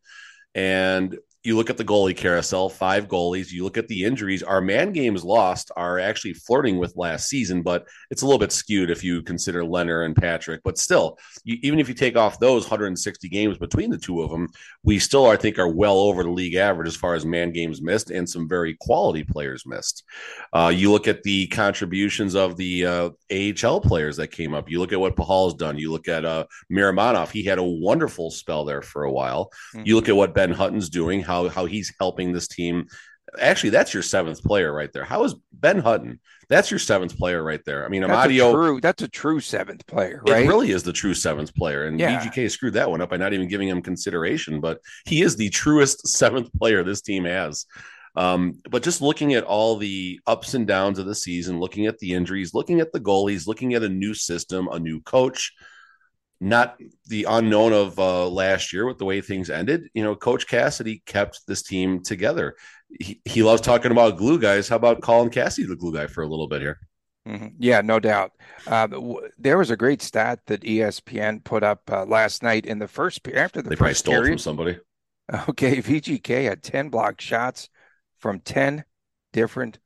And 0.53 1.17
you 1.45 1.55
look 1.55 1.69
at 1.69 1.77
the 1.77 1.85
goalie 1.85 2.15
carousel, 2.15 2.69
five 2.69 3.07
goalies. 3.07 3.51
You 3.51 3.63
look 3.63 3.77
at 3.77 3.87
the 3.87 4.03
injuries. 4.03 4.43
Our 4.43 4.61
man 4.61 4.91
games 4.91 5.23
lost 5.23 5.71
are 5.75 5.99
actually 5.99 6.33
flirting 6.33 6.77
with 6.77 6.95
last 6.95 7.27
season, 7.27 7.61
but 7.61 7.87
it's 8.09 8.21
a 8.21 8.25
little 8.25 8.39
bit 8.39 8.51
skewed 8.51 8.89
if 8.89 9.03
you 9.03 9.21
consider 9.21 9.63
Lehner 9.63 10.05
and 10.05 10.15
Patrick. 10.15 10.61
But 10.63 10.77
still, 10.77 11.17
you, 11.43 11.57
even 11.61 11.79
if 11.79 11.87
you 11.87 11.93
take 11.93 12.17
off 12.17 12.39
those 12.39 12.63
160 12.63 13.29
games 13.29 13.57
between 13.57 13.89
the 13.89 13.97
two 13.97 14.21
of 14.21 14.31
them, 14.31 14.47
we 14.83 14.99
still, 14.99 15.27
I 15.27 15.35
think, 15.35 15.59
are 15.59 15.67
well 15.67 15.97
over 15.97 16.23
the 16.23 16.29
league 16.29 16.55
average 16.55 16.87
as 16.87 16.95
far 16.95 17.13
as 17.13 17.25
man 17.25 17.51
games 17.51 17.81
missed 17.81 18.11
and 18.11 18.29
some 18.29 18.47
very 18.47 18.75
quality 18.79 19.23
players 19.23 19.65
missed. 19.65 20.03
Uh, 20.53 20.71
you 20.73 20.91
look 20.91 21.07
at 21.07 21.23
the 21.23 21.47
contributions 21.47 22.35
of 22.35 22.57
the 22.57 22.85
uh, 22.85 23.09
AHL 23.31 23.81
players 23.81 24.17
that 24.17 24.27
came 24.27 24.53
up. 24.53 24.69
You 24.69 24.79
look 24.79 24.93
at 24.93 24.99
what 24.99 25.15
Pahal's 25.15 25.53
done. 25.53 25.77
You 25.77 25.91
look 25.91 26.07
at 26.07 26.25
uh, 26.25 26.45
Miromanov. 26.71 27.31
He 27.31 27.43
had 27.43 27.59
a 27.59 27.63
wonderful 27.63 28.31
spell 28.31 28.65
there 28.65 28.81
for 28.81 29.03
a 29.03 29.11
while. 29.11 29.51
Mm-hmm. 29.73 29.85
You 29.85 29.95
look 29.95 30.09
at 30.09 30.15
what 30.15 30.33
Ben 30.33 30.51
Hutton's 30.51 30.89
doing. 30.89 31.21
How 31.21 31.34
how 31.35 31.49
how 31.49 31.65
he's 31.65 31.93
helping 31.99 32.31
this 32.31 32.47
team. 32.47 32.87
Actually, 33.39 33.71
that's 33.71 33.93
your 33.93 34.03
seventh 34.03 34.41
player 34.43 34.71
right 34.71 34.91
there. 34.93 35.03
How 35.03 35.23
is 35.23 35.35
Ben 35.51 35.79
Hutton? 35.79 36.19
That's 36.47 36.69
your 36.69 36.79
seventh 36.79 37.17
player 37.17 37.43
right 37.43 37.59
there. 37.65 37.85
I 37.85 37.89
mean, 37.89 38.01
that's 38.01 38.31
Amadio. 38.31 38.49
A 38.49 38.53
true, 38.53 38.81
that's 38.81 39.01
a 39.01 39.07
true 39.07 39.39
seventh 39.39 39.85
player, 39.87 40.21
right? 40.27 40.45
It 40.45 40.47
really 40.47 40.71
is 40.71 40.83
the 40.83 40.93
true 40.93 41.13
seventh 41.13 41.53
player. 41.55 41.85
And 41.85 41.99
yeah. 41.99 42.21
VGK 42.21 42.49
screwed 42.51 42.73
that 42.73 42.89
one 42.89 43.01
up 43.01 43.09
by 43.09 43.17
not 43.17 43.33
even 43.33 43.47
giving 43.47 43.67
him 43.67 43.81
consideration, 43.81 44.61
but 44.61 44.79
he 45.05 45.21
is 45.21 45.35
the 45.35 45.49
truest 45.49 46.07
seventh 46.07 46.53
player 46.53 46.83
this 46.83 47.01
team 47.01 47.25
has. 47.25 47.65
Um, 48.15 48.61
but 48.69 48.83
just 48.83 49.01
looking 49.01 49.33
at 49.33 49.43
all 49.43 49.75
the 49.75 50.21
ups 50.25 50.53
and 50.53 50.65
downs 50.65 50.99
of 50.99 51.05
the 51.05 51.15
season, 51.15 51.59
looking 51.59 51.87
at 51.87 51.99
the 51.99 52.13
injuries, 52.13 52.53
looking 52.53 52.79
at 52.79 52.93
the 52.93 52.99
goalies, 52.99 53.47
looking 53.47 53.73
at 53.73 53.83
a 53.83 53.89
new 53.89 54.13
system, 54.13 54.69
a 54.71 54.79
new 54.79 55.01
coach, 55.01 55.51
not 56.45 56.79
the 57.07 57.25
unknown 57.27 57.73
of 57.73 57.97
uh, 57.97 58.29
last 58.29 58.71
year 58.71 58.85
with 58.85 58.99
the 58.99 59.05
way 59.05 59.19
things 59.19 59.49
ended. 59.49 59.89
You 59.95 60.03
know, 60.03 60.15
Coach 60.15 60.47
Cassidy 60.47 61.01
kept 61.07 61.41
this 61.47 61.63
team 61.63 62.03
together. 62.03 62.55
He, 62.99 63.19
he 63.25 63.41
loves 63.41 63.61
talking 63.61 63.91
about 63.91 64.17
glue 64.17 64.39
guys. 64.39 64.69
How 64.69 64.75
about 64.75 65.01
calling 65.01 65.31
Cassidy 65.31 65.67
the 65.67 65.75
glue 65.75 65.93
guy 65.93 66.05
for 66.05 66.21
a 66.23 66.27
little 66.27 66.47
bit 66.47 66.61
here? 66.61 66.77
Mm-hmm. 67.27 67.47
Yeah, 67.57 67.81
no 67.81 67.99
doubt. 67.99 68.33
Uh, 68.67 68.85
w- 68.85 69.27
there 69.39 69.57
was 69.57 69.71
a 69.71 69.75
great 69.75 70.03
stat 70.03 70.39
that 70.45 70.61
ESPN 70.61 71.43
put 71.43 71.63
up 71.63 71.81
uh, 71.91 72.05
last 72.05 72.43
night 72.43 72.67
in 72.67 72.77
the 72.77 72.87
first 72.87 73.23
period. 73.23 73.41
after 73.41 73.63
the 73.63 73.69
they 73.69 73.75
probably 73.75 73.95
stole 73.95 74.13
period. 74.13 74.29
from 74.33 74.37
somebody. 74.37 74.77
Okay, 75.49 75.77
VGK 75.81 76.43
had 76.43 76.61
ten 76.61 76.89
block 76.89 77.19
shots 77.19 77.69
from 78.19 78.41
ten 78.41 78.83
different 79.33 79.79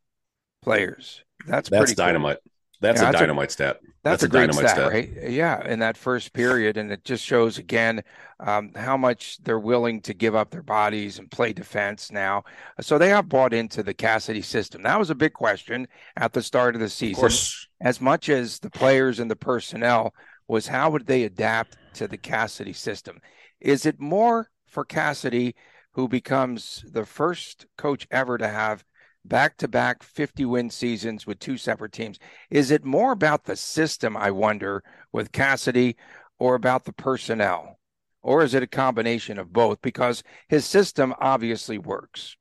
players. 0.62 1.24
That's 1.48 1.70
that's 1.70 1.94
pretty 1.94 1.96
cool. 1.96 2.36
That's 2.82 3.02
Yeah, 3.02 3.10
a 3.10 3.12
that's 3.12 3.22
a- 3.22 3.28
dynamite 3.28 3.52
stat. 3.52 3.78
That's, 4.04 4.22
That's 4.22 4.24
a, 4.24 4.26
a 4.26 4.30
great 4.30 4.48
dynamite 4.48 4.70
stat, 4.70 4.70
stat. 4.70 4.88
right? 4.88 5.10
Yeah, 5.30 5.66
in 5.68 5.80
that 5.80 5.98
first 5.98 6.32
period, 6.34 6.78
and 6.78 6.92
it 6.92 7.04
just 7.04 7.24
shows 7.26 7.58
again 7.58 8.02
um, 8.40 8.72
how 8.76 8.96
much 8.96 9.38
they're 9.44 9.60
willing 9.60 10.02
to 10.04 10.14
give 10.14 10.36
up 10.36 10.52
their 10.52 10.64
bodies 10.64 11.20
and 11.20 11.30
play 11.30 11.52
defense 11.52 12.10
now. 12.12 12.44
So 12.80 12.98
they 12.98 13.10
have 13.10 13.28
bought 13.28 13.54
into 13.54 13.84
the 13.84 13.94
Cassidy 13.94 14.42
system. 14.42 14.84
That 14.84 14.98
was 15.00 15.10
a 15.10 15.16
big 15.16 15.34
question 15.34 15.88
at 16.16 16.32
the 16.32 16.42
start 16.42 16.76
of 16.76 16.80
the 16.80 16.86
Of 16.86 16.92
season. 16.94 17.20
course, 17.20 17.68
As 17.82 18.00
much 18.00 18.30
as 18.30 18.60
the 18.60 18.70
players 18.70 19.20
and 19.20 19.30
the 19.30 19.36
personnel 19.36 20.14
was 20.48 20.68
how 20.68 20.90
would 20.92 21.06
they 21.06 21.24
adapt 21.24 21.78
to 21.96 22.08
the 22.08 22.18
Cassidy 22.18 22.74
system? 22.74 23.20
Is 23.60 23.86
it 23.86 24.00
more 24.00 24.50
for 24.66 24.86
Cassidy, 24.86 25.56
who 25.94 26.08
becomes 26.08 26.86
the 26.92 27.06
first 27.06 27.66
coach 27.78 28.08
ever 28.12 28.38
to 28.38 28.48
have 28.48 28.84
back 29.30 29.58
to 29.58 29.68
back 29.70 30.04
50 30.04 30.46
win 30.46 30.70
seasons 30.70 31.26
with 31.28 31.40
two 31.40 31.58
separate 31.58 31.94
teams? 31.94 32.20
Is 32.50 32.72
it 32.72 32.84
more 32.84 33.12
about 33.14 33.46
the 33.46 33.56
system, 33.56 34.18
I 34.18 34.32
wonder, 34.32 34.84
with 35.14 35.32
Cassidy 35.32 35.96
or 36.40 36.56
about 36.56 36.86
the 36.86 36.94
personnel? 36.94 37.80
Or 38.22 38.44
is 38.44 38.54
it 38.54 38.64
a 38.64 38.68
combination 38.68 39.40
of 39.40 39.54
both? 39.54 39.82
Because 39.82 40.24
his 40.50 40.66
system 40.66 41.14
obviously 41.22 41.78
works. 41.78 42.36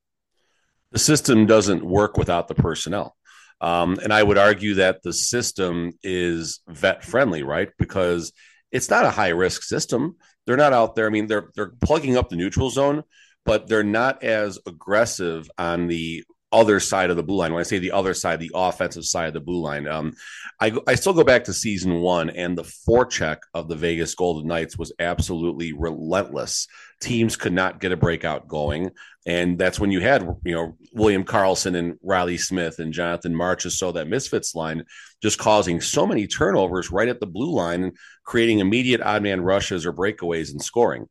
the 0.91 0.99
system 0.99 1.47
doesn't 1.47 1.85
work 1.85 2.17
without 2.17 2.49
the 2.49 2.55
personnel. 2.55 3.17
Um, 3.61 3.99
and 4.03 4.13
I 4.13 4.23
would 4.23 4.39
argue 4.39 4.75
that 4.75 5.03
the 5.03 5.13
system 5.13 5.93
is 6.03 6.61
vet 6.69 7.05
friendly, 7.05 7.43
right? 7.43 7.69
Because 7.79 8.33
it's 8.73 8.89
not 8.91 9.05
a 9.05 9.11
high 9.11 9.29
risk 9.31 9.63
system. 9.63 10.17
They're 10.47 10.57
not 10.57 10.73
out 10.73 10.95
there. 10.95 11.07
I 11.07 11.11
mean, 11.11 11.27
they're 11.27 11.51
they're 11.55 11.73
plugging 11.83 12.17
up 12.17 12.29
the 12.31 12.37
neutral 12.37 12.71
zone, 12.71 13.03
but 13.45 13.69
they're 13.69 13.83
not 13.83 14.23
as 14.23 14.59
aggressive 14.67 15.51
on 15.59 15.89
the 15.89 16.25
other 16.51 16.81
side 16.81 17.11
of 17.11 17.17
the 17.17 17.23
blue 17.23 17.37
line. 17.37 17.53
When 17.53 17.61
I 17.61 17.65
say 17.65 17.79
the 17.79 17.93
other 17.93 18.15
side, 18.15 18.41
the 18.41 18.51
offensive 18.55 19.05
side 19.05 19.29
of 19.29 19.35
the 19.35 19.41
blue 19.41 19.61
line, 19.61 19.87
um, 19.87 20.15
I 20.61 20.73
I 20.87 20.95
still 20.95 21.13
go 21.13 21.25
back 21.25 21.45
to 21.45 21.53
season 21.53 22.01
one, 22.01 22.31
and 22.31 22.57
the 22.57 22.63
forecheck 22.63 23.39
of 23.55 23.69
the 23.69 23.77
Vegas 23.77 24.15
Golden 24.15 24.47
Knights 24.47 24.79
was 24.79 24.93
absolutely 24.99 25.73
relentless. 25.73 26.67
Teams 27.01 27.37
could 27.37 27.53
not 27.53 27.81
get 27.81 27.93
a 27.93 27.97
breakout 27.97 28.49
going, 28.49 28.91
and 29.27 29.59
that's 29.59 29.79
when 29.79 29.91
you 29.91 30.01
had 30.01 30.23
you 30.45 30.55
know 30.55 30.77
William 30.93 31.25
Karlsson 31.25 31.77
and 31.77 31.97
Reilly 32.03 32.39
Smith 32.39 32.79
and 32.79 32.93
Jonathan 32.93 33.35
Marchessault. 33.35 33.73
So 33.73 33.93
that 33.93 34.09
misfits 34.09 34.55
line, 34.55 34.85
just 35.23 35.39
causing 35.39 35.81
so 35.81 36.07
many 36.07 36.27
turnovers 36.27 36.91
right 36.91 37.09
at 37.09 37.21
the 37.21 37.27
blue 37.27 37.53
line 37.53 37.93
creating 38.29 38.59
immediate 38.59 39.01
odd 39.01 39.23
man 39.23 39.41
rushes 39.41 39.87
or 39.87 39.93
breakaways 39.93 40.51
and 40.51 40.63
scoring. 40.63 41.09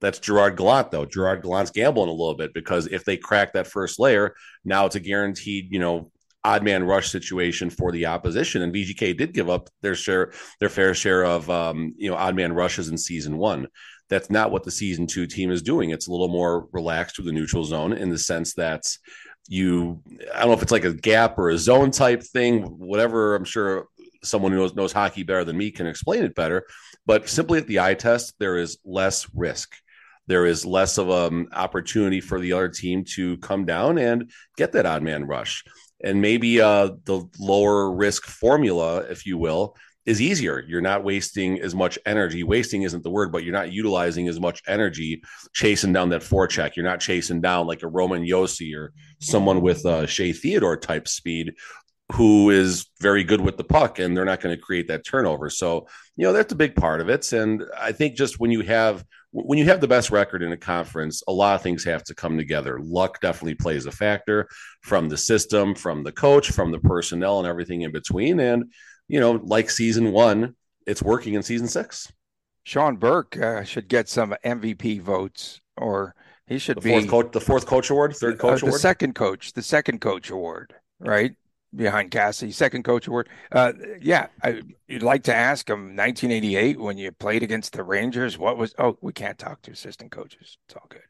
That's 0.00 0.18
Gerard 0.18 0.56
Gallant, 0.56 0.90
though. 0.90 1.06
Gerard 1.06 1.42
Gallant's 1.42 1.70
gambling 1.70 2.08
a 2.08 2.12
little 2.12 2.34
bit 2.34 2.52
because 2.52 2.86
if 2.88 3.04
they 3.04 3.16
crack 3.16 3.52
that 3.52 3.66
first 3.66 3.98
layer, 3.98 4.34
now 4.64 4.86
it's 4.86 4.96
a 4.96 5.00
guaranteed, 5.00 5.72
you 5.72 5.78
know, 5.78 6.10
odd 6.44 6.62
man 6.62 6.84
rush 6.84 7.10
situation 7.10 7.70
for 7.70 7.90
the 7.90 8.06
opposition. 8.06 8.62
And 8.62 8.74
VGK 8.74 9.16
did 9.16 9.32
give 9.32 9.48
up 9.48 9.70
their 9.80 9.94
share, 9.94 10.32
their 10.60 10.68
fair 10.68 10.94
share 10.94 11.24
of, 11.24 11.48
um, 11.48 11.94
you 11.96 12.10
know, 12.10 12.16
odd 12.16 12.36
man 12.36 12.52
rushes 12.52 12.88
in 12.88 12.98
season 12.98 13.38
one. 13.38 13.66
That's 14.10 14.30
not 14.30 14.50
what 14.50 14.64
the 14.64 14.70
season 14.70 15.06
two 15.06 15.26
team 15.26 15.50
is 15.50 15.62
doing. 15.62 15.90
It's 15.90 16.08
a 16.08 16.10
little 16.10 16.28
more 16.28 16.68
relaxed 16.72 17.16
with 17.16 17.26
the 17.26 17.32
neutral 17.32 17.64
zone 17.64 17.94
in 17.94 18.10
the 18.10 18.18
sense 18.18 18.52
that 18.54 18.84
you, 19.48 20.02
I 20.34 20.40
don't 20.40 20.48
know 20.48 20.54
if 20.54 20.62
it's 20.62 20.72
like 20.72 20.84
a 20.84 20.92
gap 20.92 21.38
or 21.38 21.48
a 21.48 21.58
zone 21.58 21.90
type 21.90 22.22
thing, 22.22 22.62
whatever. 22.62 23.34
I'm 23.34 23.44
sure 23.44 23.86
someone 24.22 24.52
who 24.52 24.58
knows, 24.58 24.74
knows 24.74 24.92
hockey 24.92 25.22
better 25.22 25.44
than 25.44 25.56
me 25.56 25.70
can 25.70 25.86
explain 25.86 26.24
it 26.24 26.34
better. 26.34 26.66
But 27.06 27.28
simply 27.28 27.58
at 27.58 27.66
the 27.66 27.80
eye 27.80 27.94
test, 27.94 28.34
there 28.38 28.56
is 28.56 28.78
less 28.84 29.26
risk 29.34 29.74
there 30.26 30.46
is 30.46 30.64
less 30.64 30.98
of 30.98 31.08
an 31.08 31.48
opportunity 31.52 32.20
for 32.20 32.40
the 32.40 32.52
other 32.52 32.68
team 32.68 33.04
to 33.14 33.36
come 33.38 33.64
down 33.64 33.98
and 33.98 34.30
get 34.56 34.72
that 34.72 34.86
odd 34.86 35.02
man 35.02 35.26
rush. 35.26 35.64
And 36.02 36.20
maybe 36.20 36.60
uh, 36.60 36.90
the 37.04 37.28
lower 37.38 37.90
risk 37.90 38.24
formula, 38.24 38.98
if 38.98 39.26
you 39.26 39.38
will, 39.38 39.76
is 40.06 40.20
easier. 40.20 40.62
You're 40.66 40.82
not 40.82 41.02
wasting 41.02 41.60
as 41.60 41.74
much 41.74 41.98
energy. 42.04 42.42
Wasting 42.42 42.82
isn't 42.82 43.02
the 43.02 43.10
word, 43.10 43.32
but 43.32 43.42
you're 43.42 43.54
not 43.54 43.72
utilizing 43.72 44.28
as 44.28 44.38
much 44.38 44.62
energy 44.66 45.22
chasing 45.54 45.92
down 45.92 46.10
that 46.10 46.20
forecheck. 46.20 46.76
You're 46.76 46.84
not 46.84 47.00
chasing 47.00 47.40
down 47.40 47.66
like 47.66 47.82
a 47.82 47.88
Roman 47.88 48.22
Josi 48.22 48.76
or 48.76 48.92
someone 49.20 49.62
with 49.62 49.84
a 49.86 50.06
Shea 50.06 50.32
Theodore 50.32 50.76
type 50.76 51.08
speed 51.08 51.54
who 52.12 52.50
is 52.50 52.86
very 53.00 53.24
good 53.24 53.40
with 53.40 53.56
the 53.56 53.64
puck 53.64 53.98
and 53.98 54.14
they're 54.14 54.26
not 54.26 54.40
going 54.40 54.54
to 54.54 54.60
create 54.60 54.88
that 54.88 55.06
turnover. 55.06 55.48
So, 55.48 55.86
you 56.16 56.26
know, 56.26 56.34
that's 56.34 56.52
a 56.52 56.56
big 56.56 56.76
part 56.76 57.00
of 57.00 57.08
it. 57.08 57.32
And 57.32 57.64
I 57.78 57.92
think 57.92 58.14
just 58.14 58.38
when 58.38 58.50
you 58.50 58.60
have 58.60 59.04
when 59.42 59.58
you 59.58 59.64
have 59.64 59.80
the 59.80 59.88
best 59.88 60.12
record 60.12 60.42
in 60.44 60.52
a 60.52 60.56
conference, 60.56 61.20
a 61.26 61.32
lot 61.32 61.56
of 61.56 61.62
things 61.62 61.82
have 61.84 62.04
to 62.04 62.14
come 62.14 62.36
together. 62.36 62.78
Luck 62.80 63.20
definitely 63.20 63.56
plays 63.56 63.84
a 63.84 63.90
factor 63.90 64.46
from 64.82 65.08
the 65.08 65.16
system, 65.16 65.74
from 65.74 66.04
the 66.04 66.12
coach, 66.12 66.52
from 66.52 66.70
the 66.70 66.78
personnel, 66.78 67.40
and 67.40 67.48
everything 67.48 67.82
in 67.82 67.90
between. 67.90 68.38
And, 68.38 68.72
you 69.08 69.18
know, 69.18 69.32
like 69.42 69.70
season 69.70 70.12
one, 70.12 70.54
it's 70.86 71.02
working 71.02 71.34
in 71.34 71.42
season 71.42 71.66
six. 71.66 72.12
Sean 72.62 72.96
Burke 72.96 73.36
uh, 73.36 73.64
should 73.64 73.88
get 73.88 74.08
some 74.08 74.36
MVP 74.44 75.00
votes, 75.00 75.60
or 75.76 76.14
he 76.46 76.58
should 76.58 76.76
The 76.76 76.80
be 76.80 76.90
fourth 76.90 77.08
coach, 77.08 77.32
the 77.32 77.40
fourth 77.40 77.66
coach 77.66 77.90
award, 77.90 78.14
third 78.14 78.38
coach 78.38 78.62
uh, 78.62 78.66
the 78.66 78.66
award. 78.66 78.80
second 78.80 79.14
coach, 79.16 79.52
the 79.52 79.62
second 79.62 80.00
coach 80.00 80.30
award, 80.30 80.74
right 81.00 81.34
behind 81.76 82.10
Cassie, 82.10 82.50
second 82.50 82.84
coach 82.84 83.06
award. 83.06 83.28
Uh, 83.50 83.72
yeah, 84.00 84.28
I, 84.42 84.62
you'd 84.88 85.02
like 85.02 85.24
to 85.24 85.34
ask 85.34 85.68
him 85.68 85.96
1988 85.96 86.78
when 86.78 86.98
you 86.98 87.12
played 87.12 87.42
against 87.42 87.72
the 87.72 87.84
Rangers. 87.84 88.38
What 88.38 88.56
was? 88.56 88.74
Oh, 88.78 88.98
we 89.00 89.12
can't 89.12 89.38
talk 89.38 89.62
to 89.62 89.72
assistant 89.72 90.10
coaches. 90.10 90.58
It's 90.66 90.76
all 90.76 90.86
good. 90.88 91.02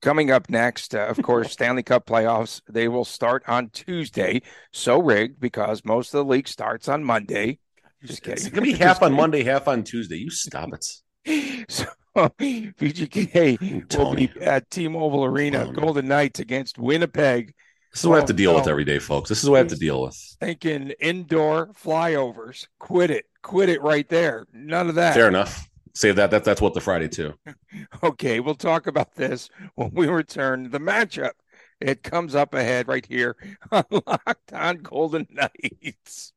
Coming 0.00 0.30
up 0.30 0.48
next, 0.48 0.94
uh, 0.94 1.06
of 1.06 1.20
course, 1.22 1.52
Stanley 1.52 1.82
Cup 1.82 2.06
playoffs. 2.06 2.62
They 2.68 2.88
will 2.88 3.04
start 3.04 3.42
on 3.46 3.70
Tuesday. 3.70 4.42
So 4.72 5.00
rigged 5.00 5.40
because 5.40 5.84
most 5.84 6.14
of 6.14 6.18
the 6.18 6.30
league 6.30 6.48
starts 6.48 6.88
on 6.88 7.04
Monday. 7.04 7.58
Just 8.02 8.22
kidding. 8.22 8.46
it's 8.46 8.48
gonna 8.48 8.62
be 8.62 8.72
half 8.78 9.02
on 9.02 9.12
Monday, 9.12 9.42
half 9.42 9.68
on 9.68 9.84
Tuesday. 9.84 10.16
You 10.16 10.30
stop 10.30 10.70
it. 10.72 10.86
So 11.68 11.84
VGK 12.16 13.96
will 13.96 14.14
be 14.14 14.30
at 14.40 14.68
T-Mobile 14.70 15.24
Arena, 15.24 15.70
Golden 15.72 16.08
Knights 16.08 16.40
against 16.40 16.76
Winnipeg. 16.76 17.54
This 17.92 18.02
is 18.02 18.06
what 18.06 18.14
I 18.14 18.18
have 18.18 18.28
to 18.28 18.32
deal 18.32 18.54
with 18.54 18.66
Oh, 18.66 18.70
every 18.70 18.84
day, 18.84 18.98
folks. 18.98 19.28
This 19.28 19.42
is 19.42 19.50
what 19.50 19.56
I 19.56 19.60
have 19.60 19.68
to 19.68 19.76
deal 19.76 20.02
with. 20.02 20.16
Thinking 20.40 20.90
indoor 21.00 21.68
flyovers. 21.68 22.68
Quit 22.78 23.10
it. 23.10 23.26
Quit 23.42 23.68
it 23.68 23.82
right 23.82 24.08
there. 24.08 24.46
None 24.52 24.88
of 24.88 24.94
that. 24.94 25.14
Fair 25.14 25.28
enough. 25.28 25.68
Save 25.94 26.16
that. 26.16 26.30
That 26.30 26.44
that's 26.44 26.60
what 26.60 26.74
the 26.74 26.80
Friday 26.80 27.08
too. 27.08 27.34
Okay, 28.02 28.40
we'll 28.40 28.54
talk 28.54 28.86
about 28.86 29.14
this 29.14 29.48
when 29.74 29.90
we 29.92 30.08
return. 30.08 30.70
The 30.70 30.80
matchup. 30.80 31.32
It 31.80 32.02
comes 32.02 32.34
up 32.34 32.52
ahead 32.54 32.88
right 32.88 33.04
here 33.06 33.36
on 33.72 33.84
Locked 33.90 34.52
On 34.52 34.76
Golden 34.78 35.26
Knights. 35.30 36.32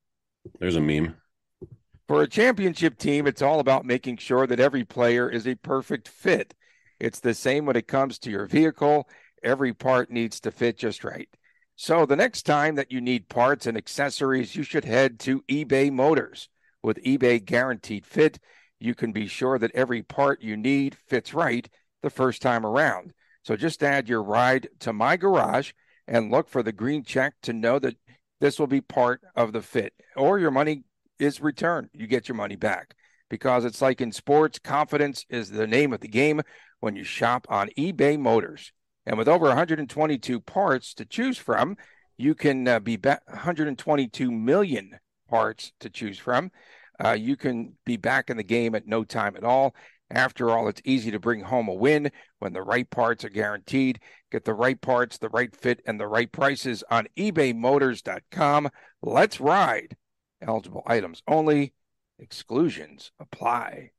There's 0.59 0.75
a 0.75 0.81
meme. 0.81 1.15
For 2.07 2.21
a 2.21 2.27
championship 2.27 2.97
team, 2.97 3.27
it's 3.27 3.41
all 3.41 3.59
about 3.59 3.85
making 3.85 4.17
sure 4.17 4.45
that 4.47 4.59
every 4.59 4.83
player 4.85 5.29
is 5.29 5.47
a 5.47 5.55
perfect 5.55 6.07
fit. 6.07 6.53
It's 6.99 7.19
the 7.19 7.33
same 7.33 7.65
when 7.65 7.75
it 7.75 7.87
comes 7.87 8.19
to 8.19 8.29
your 8.29 8.45
vehicle. 8.45 9.07
Every 9.43 9.73
part 9.73 10.09
needs 10.11 10.39
to 10.41 10.51
fit 10.51 10.77
just 10.77 11.03
right. 11.03 11.29
So 11.75 12.05
the 12.05 12.15
next 12.15 12.43
time 12.43 12.75
that 12.75 12.91
you 12.91 13.01
need 13.01 13.29
parts 13.29 13.65
and 13.65 13.77
accessories, 13.77 14.55
you 14.55 14.63
should 14.63 14.85
head 14.85 15.19
to 15.21 15.41
eBay 15.49 15.91
Motors. 15.91 16.49
With 16.83 17.03
eBay 17.03 17.43
Guaranteed 17.43 18.05
Fit, 18.05 18.39
you 18.79 18.93
can 18.93 19.11
be 19.11 19.27
sure 19.27 19.57
that 19.57 19.71
every 19.73 20.03
part 20.03 20.41
you 20.41 20.55
need 20.57 20.95
fits 21.07 21.33
right 21.33 21.67
the 22.01 22.09
first 22.09 22.41
time 22.41 22.65
around. 22.65 23.13
So 23.43 23.55
just 23.55 23.83
add 23.83 24.07
your 24.07 24.21
ride 24.21 24.67
to 24.79 24.93
my 24.93 25.17
garage 25.17 25.71
and 26.07 26.31
look 26.31 26.49
for 26.49 26.61
the 26.61 26.71
green 26.71 27.03
check 27.03 27.33
to 27.43 27.53
know 27.53 27.79
that 27.79 27.95
this 28.39 28.59
will 28.59 28.67
be 28.67 28.81
part 28.81 29.21
of 29.35 29.53
the 29.53 29.61
fit 29.61 29.93
or 30.15 30.37
your 30.37 30.51
money 30.51 30.83
is 31.17 31.41
returned. 31.41 31.89
You 31.93 32.07
get 32.07 32.27
your 32.27 32.35
money 32.35 32.55
back 32.55 32.95
because 33.29 33.65
it's 33.65 33.81
like 33.81 34.01
in 34.01 34.11
sports, 34.11 34.59
confidence 34.59 35.25
is 35.29 35.49
the 35.49 35.67
name 35.67 35.93
of 35.93 36.01
the 36.01 36.07
game 36.07 36.41
when 36.81 36.95
you 36.95 37.03
shop 37.03 37.47
on 37.49 37.69
eBay 37.77 38.19
Motors. 38.19 38.73
And 39.05 39.17
with 39.17 39.27
over 39.27 39.47
122 39.47 40.39
parts 40.39 40.93
to 40.95 41.05
choose 41.05 41.37
from, 41.37 41.77
you 42.17 42.35
can 42.35 42.67
uh, 42.67 42.79
be 42.79 42.95
back 42.95 43.21
122 43.27 44.31
million 44.31 44.99
parts 45.29 45.73
to 45.79 45.89
choose 45.89 46.17
from. 46.17 46.51
Uh, 47.03 47.11
you 47.11 47.35
can 47.35 47.73
be 47.85 47.97
back 47.97 48.29
in 48.29 48.37
the 48.37 48.43
game 48.43 48.75
at 48.75 48.87
no 48.87 49.03
time 49.03 49.35
at 49.35 49.43
all. 49.43 49.75
After 50.11 50.51
all, 50.51 50.67
it's 50.67 50.81
easy 50.85 51.09
to 51.11 51.19
bring 51.19 51.41
home 51.41 51.67
a 51.67 51.73
win 51.73 52.11
when 52.39 52.53
the 52.53 52.61
right 52.61 52.87
parts 52.89 53.25
are 53.25 53.29
guaranteed. 53.29 53.99
Get 54.31 54.45
the 54.45 54.53
right 54.53 54.79
parts, 54.79 55.17
the 55.17 55.29
right 55.29 55.55
fit, 55.55 55.81
and 55.87 55.99
the 55.99 56.07
right 56.07 56.31
prices 56.31 56.83
on 56.91 57.07
ebaymotors.com. 57.17 58.69
Let's 59.01 59.41
ride. 59.41 59.97
Eligible 60.41 60.83
items 60.85 61.23
only. 61.27 61.73
Exclusions 62.19 63.11
apply. 63.19 63.91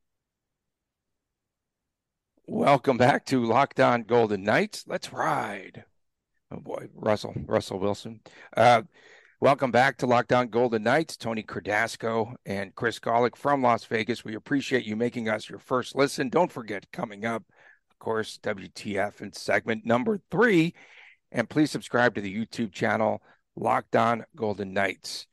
Welcome 2.46 2.98
back 2.98 3.24
to 3.26 3.42
Locked 3.42 3.80
On 3.80 4.02
Golden 4.02 4.42
Knights. 4.42 4.84
Let's 4.86 5.14
ride. 5.14 5.84
Oh 6.50 6.60
boy, 6.60 6.88
Russell, 6.94 7.32
Russell 7.46 7.78
Wilson. 7.78 8.20
Uh, 8.54 8.82
welcome 9.40 9.70
back 9.70 9.96
to 9.98 10.06
Locked 10.06 10.34
On 10.34 10.48
Golden 10.48 10.82
Knights. 10.82 11.16
Tony 11.16 11.42
Cardasco 11.42 12.34
and 12.44 12.74
Chris 12.74 12.98
Golick 12.98 13.34
from 13.34 13.62
Las 13.62 13.86
Vegas. 13.86 14.26
We 14.26 14.34
appreciate 14.34 14.84
you 14.84 14.94
making 14.94 15.30
us 15.30 15.48
your 15.48 15.58
first 15.58 15.96
listen. 15.96 16.28
Don't 16.28 16.52
forget, 16.52 16.84
coming 16.92 17.24
up, 17.24 17.44
of 17.90 17.98
course, 17.98 18.38
WTF 18.42 19.22
and 19.22 19.34
segment 19.34 19.86
number 19.86 20.20
three. 20.30 20.74
And 21.32 21.48
please 21.48 21.70
subscribe 21.70 22.14
to 22.14 22.20
the 22.20 22.34
YouTube 22.34 22.72
channel, 22.72 23.22
Locked 23.56 23.96
On 23.96 24.22
Golden 24.36 24.74
Knights. 24.74 25.26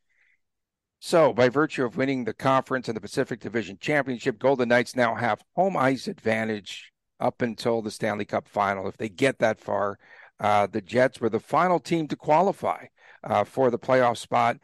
So, 1.01 1.33
by 1.33 1.49
virtue 1.49 1.83
of 1.83 1.97
winning 1.97 2.23
the 2.23 2.33
conference 2.33 2.87
and 2.87 2.95
the 2.95 3.01
Pacific 3.01 3.41
Division 3.41 3.77
Championship, 3.81 4.39
Golden 4.39 4.69
Knights 4.69 4.95
now 4.95 5.13
have 5.15 5.43
home 5.55 5.75
ice 5.75 6.07
advantage 6.07 6.90
up 7.21 7.41
until 7.41 7.81
the 7.81 7.91
Stanley 7.91 8.25
Cup 8.25 8.47
final. 8.47 8.87
If 8.87 8.97
they 8.97 9.09
get 9.09 9.39
that 9.39 9.59
far, 9.59 9.97
uh, 10.39 10.67
the 10.67 10.81
Jets 10.81 11.21
were 11.21 11.29
the 11.29 11.39
final 11.39 11.79
team 11.79 12.07
to 12.07 12.15
qualify 12.15 12.85
uh, 13.23 13.43
for 13.43 13.69
the 13.69 13.79
playoff 13.79 14.17
spot. 14.17 14.57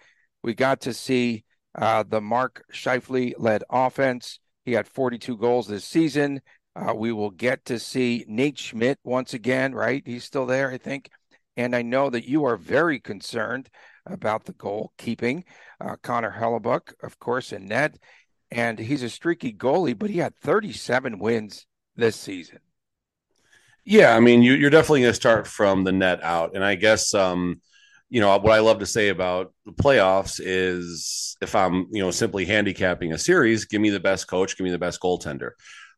We 0.43 0.53
got 0.53 0.81
to 0.81 0.93
see 0.93 1.45
uh, 1.75 2.03
the 2.03 2.19
Mark 2.21 2.65
Scheifele 2.73 3.33
led 3.37 3.63
offense. 3.69 4.39
He 4.65 4.73
had 4.73 4.87
42 4.87 5.37
goals 5.37 5.67
this 5.67 5.85
season. 5.85 6.41
Uh, 6.75 6.93
we 6.93 7.11
will 7.11 7.31
get 7.31 7.65
to 7.65 7.79
see 7.79 8.25
Nate 8.27 8.57
Schmidt 8.57 8.99
once 9.03 9.33
again, 9.33 9.73
right? 9.73 10.03
He's 10.05 10.23
still 10.23 10.45
there, 10.45 10.71
I 10.71 10.77
think. 10.77 11.09
And 11.55 11.75
I 11.75 11.81
know 11.81 12.09
that 12.09 12.27
you 12.27 12.45
are 12.45 12.57
very 12.57 12.99
concerned 12.99 13.69
about 14.05 14.45
the 14.45 14.53
goalkeeping. 14.53 15.43
Uh, 15.79 15.95
Connor 16.01 16.35
Hellebuyck, 16.39 16.93
of 17.01 17.19
course, 17.19 17.51
in 17.51 17.65
net. 17.65 17.97
And 18.51 18.79
he's 18.79 19.03
a 19.03 19.09
streaky 19.09 19.53
goalie, 19.53 19.97
but 19.97 20.09
he 20.09 20.19
had 20.19 20.35
37 20.35 21.19
wins 21.19 21.65
this 21.97 22.15
season. 22.15 22.59
Yeah, 23.83 24.15
I 24.15 24.19
mean, 24.19 24.41
you, 24.41 24.67
are 24.67 24.69
definitely 24.69 25.01
going 25.01 25.11
to 25.11 25.15
start 25.15 25.47
from 25.47 25.83
the 25.83 25.91
net 25.91 26.21
out. 26.23 26.55
And 26.55 26.63
I 26.63 26.75
guess, 26.75 27.13
um, 27.13 27.61
you 28.09 28.21
know, 28.21 28.37
what 28.37 28.53
I 28.53 28.59
love 28.59 28.79
to 28.79 28.85
say 28.85 29.09
about 29.09 29.53
the 29.65 29.71
playoffs 29.71 30.41
is 30.43 31.37
if 31.41 31.55
I'm, 31.55 31.87
you 31.91 32.03
know, 32.03 32.11
simply 32.11 32.45
handicapping 32.45 33.13
a 33.13 33.17
series, 33.17 33.65
give 33.65 33.81
me 33.81 33.89
the 33.89 33.99
best 33.99 34.27
coach, 34.27 34.57
give 34.57 34.65
me 34.65 34.71
the 34.71 34.77
best 34.77 35.01
goaltender. 35.01 35.51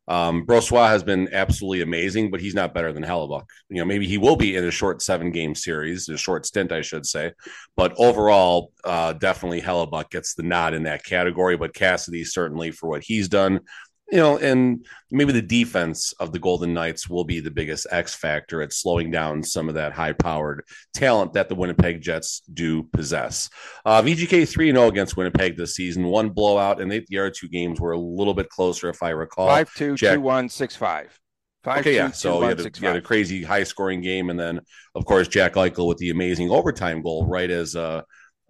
Um, 0.08 0.44
Brossoit 0.44 0.88
has 0.88 1.04
been 1.04 1.28
absolutely 1.32 1.82
amazing, 1.82 2.32
but 2.32 2.40
he's 2.40 2.54
not 2.54 2.74
better 2.74 2.92
than 2.92 3.04
Hellebuyck. 3.04 3.46
You 3.68 3.76
know, 3.76 3.84
maybe 3.84 4.08
he 4.08 4.18
will 4.18 4.34
be 4.34 4.56
in 4.56 4.64
a 4.64 4.70
short 4.70 5.02
seven 5.02 5.30
game 5.30 5.54
series, 5.54 6.08
a 6.08 6.16
short 6.16 6.46
stint, 6.46 6.72
I 6.72 6.82
should 6.82 7.06
say. 7.06 7.32
But 7.76 7.94
overall, 7.96 8.72
uh, 8.82 9.12
definitely 9.12 9.60
Hellebuyck 9.60 10.10
gets 10.10 10.34
the 10.34 10.42
nod 10.42 10.74
in 10.74 10.84
that 10.84 11.04
category. 11.04 11.56
But 11.56 11.74
Cassidy 11.74 12.24
certainly 12.24 12.72
for 12.72 12.88
what 12.88 13.04
he's 13.04 13.28
done 13.28 13.60
you 14.10 14.18
know, 14.18 14.38
and 14.38 14.84
maybe 15.10 15.32
the 15.32 15.42
defense 15.42 16.12
of 16.18 16.32
the 16.32 16.38
Golden 16.38 16.74
Knights 16.74 17.08
will 17.08 17.24
be 17.24 17.40
the 17.40 17.50
biggest 17.50 17.86
X 17.90 18.14
factor 18.14 18.60
at 18.60 18.72
slowing 18.72 19.10
down 19.10 19.42
some 19.42 19.68
of 19.68 19.76
that 19.76 19.92
high 19.92 20.12
powered 20.12 20.64
talent 20.94 21.34
that 21.34 21.48
the 21.48 21.54
Winnipeg 21.54 22.00
Jets 22.00 22.42
do 22.52 22.82
possess. 22.92 23.50
Uh, 23.84 24.02
VGK 24.02 24.48
3 24.48 24.72
0 24.72 24.88
against 24.88 25.16
Winnipeg 25.16 25.56
this 25.56 25.74
season, 25.74 26.04
one 26.04 26.30
blowout, 26.30 26.80
and 26.80 26.90
they, 26.90 27.04
the 27.08 27.18
other 27.18 27.30
two 27.30 27.48
games 27.48 27.80
were 27.80 27.92
a 27.92 27.98
little 27.98 28.34
bit 28.34 28.48
closer, 28.48 28.88
if 28.88 29.02
I 29.02 29.10
recall. 29.10 29.46
5 29.46 29.74
2, 29.74 29.94
Jack- 29.96 30.14
2 30.14 30.20
1, 30.20 30.48
6 30.48 30.76
5. 30.76 31.20
Five, 31.62 31.80
okay, 31.80 31.90
two, 31.90 31.96
yeah. 31.96 32.10
So 32.10 32.32
two, 32.32 32.38
you, 32.38 32.48
had 32.48 32.60
a, 32.60 32.62
you, 32.62 32.88
had 32.88 32.96
a, 32.96 33.02
crazy 33.02 33.42
high 33.42 33.64
scoring 33.64 34.00
game, 34.00 34.30
and 34.30 34.40
then 34.40 34.60
of 34.94 35.04
course 35.04 35.28
Jack 35.28 35.54
Eichel 35.54 35.86
with 35.86 35.98
the 35.98 36.08
amazing 36.08 36.50
overtime 36.50 37.02
goal 37.02 37.26
right 37.26 37.50
as 37.50 37.76
uh, 37.76 38.00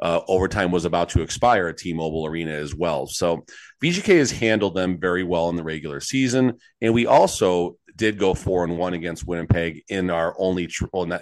uh, 0.02 0.20
overtime 0.28 0.70
was 0.70 0.84
about 0.84 1.08
to 1.10 1.22
expire 1.22 1.68
at 1.68 1.78
T-Mobile 1.78 2.26
Arena 2.26 2.52
as 2.52 2.74
well. 2.74 3.06
So 3.06 3.44
VGK 3.82 4.18
has 4.18 4.30
handled 4.30 4.74
them 4.74 4.98
very 4.98 5.24
well 5.24 5.48
in 5.50 5.56
the 5.56 5.62
regular 5.62 6.00
season, 6.00 6.58
and 6.80 6.94
we 6.94 7.06
also 7.06 7.76
did 7.96 8.18
go 8.18 8.32
four 8.32 8.64
and 8.64 8.78
one 8.78 8.94
against 8.94 9.26
Winnipeg 9.26 9.82
in 9.88 10.08
our 10.08 10.34
only 10.38 10.70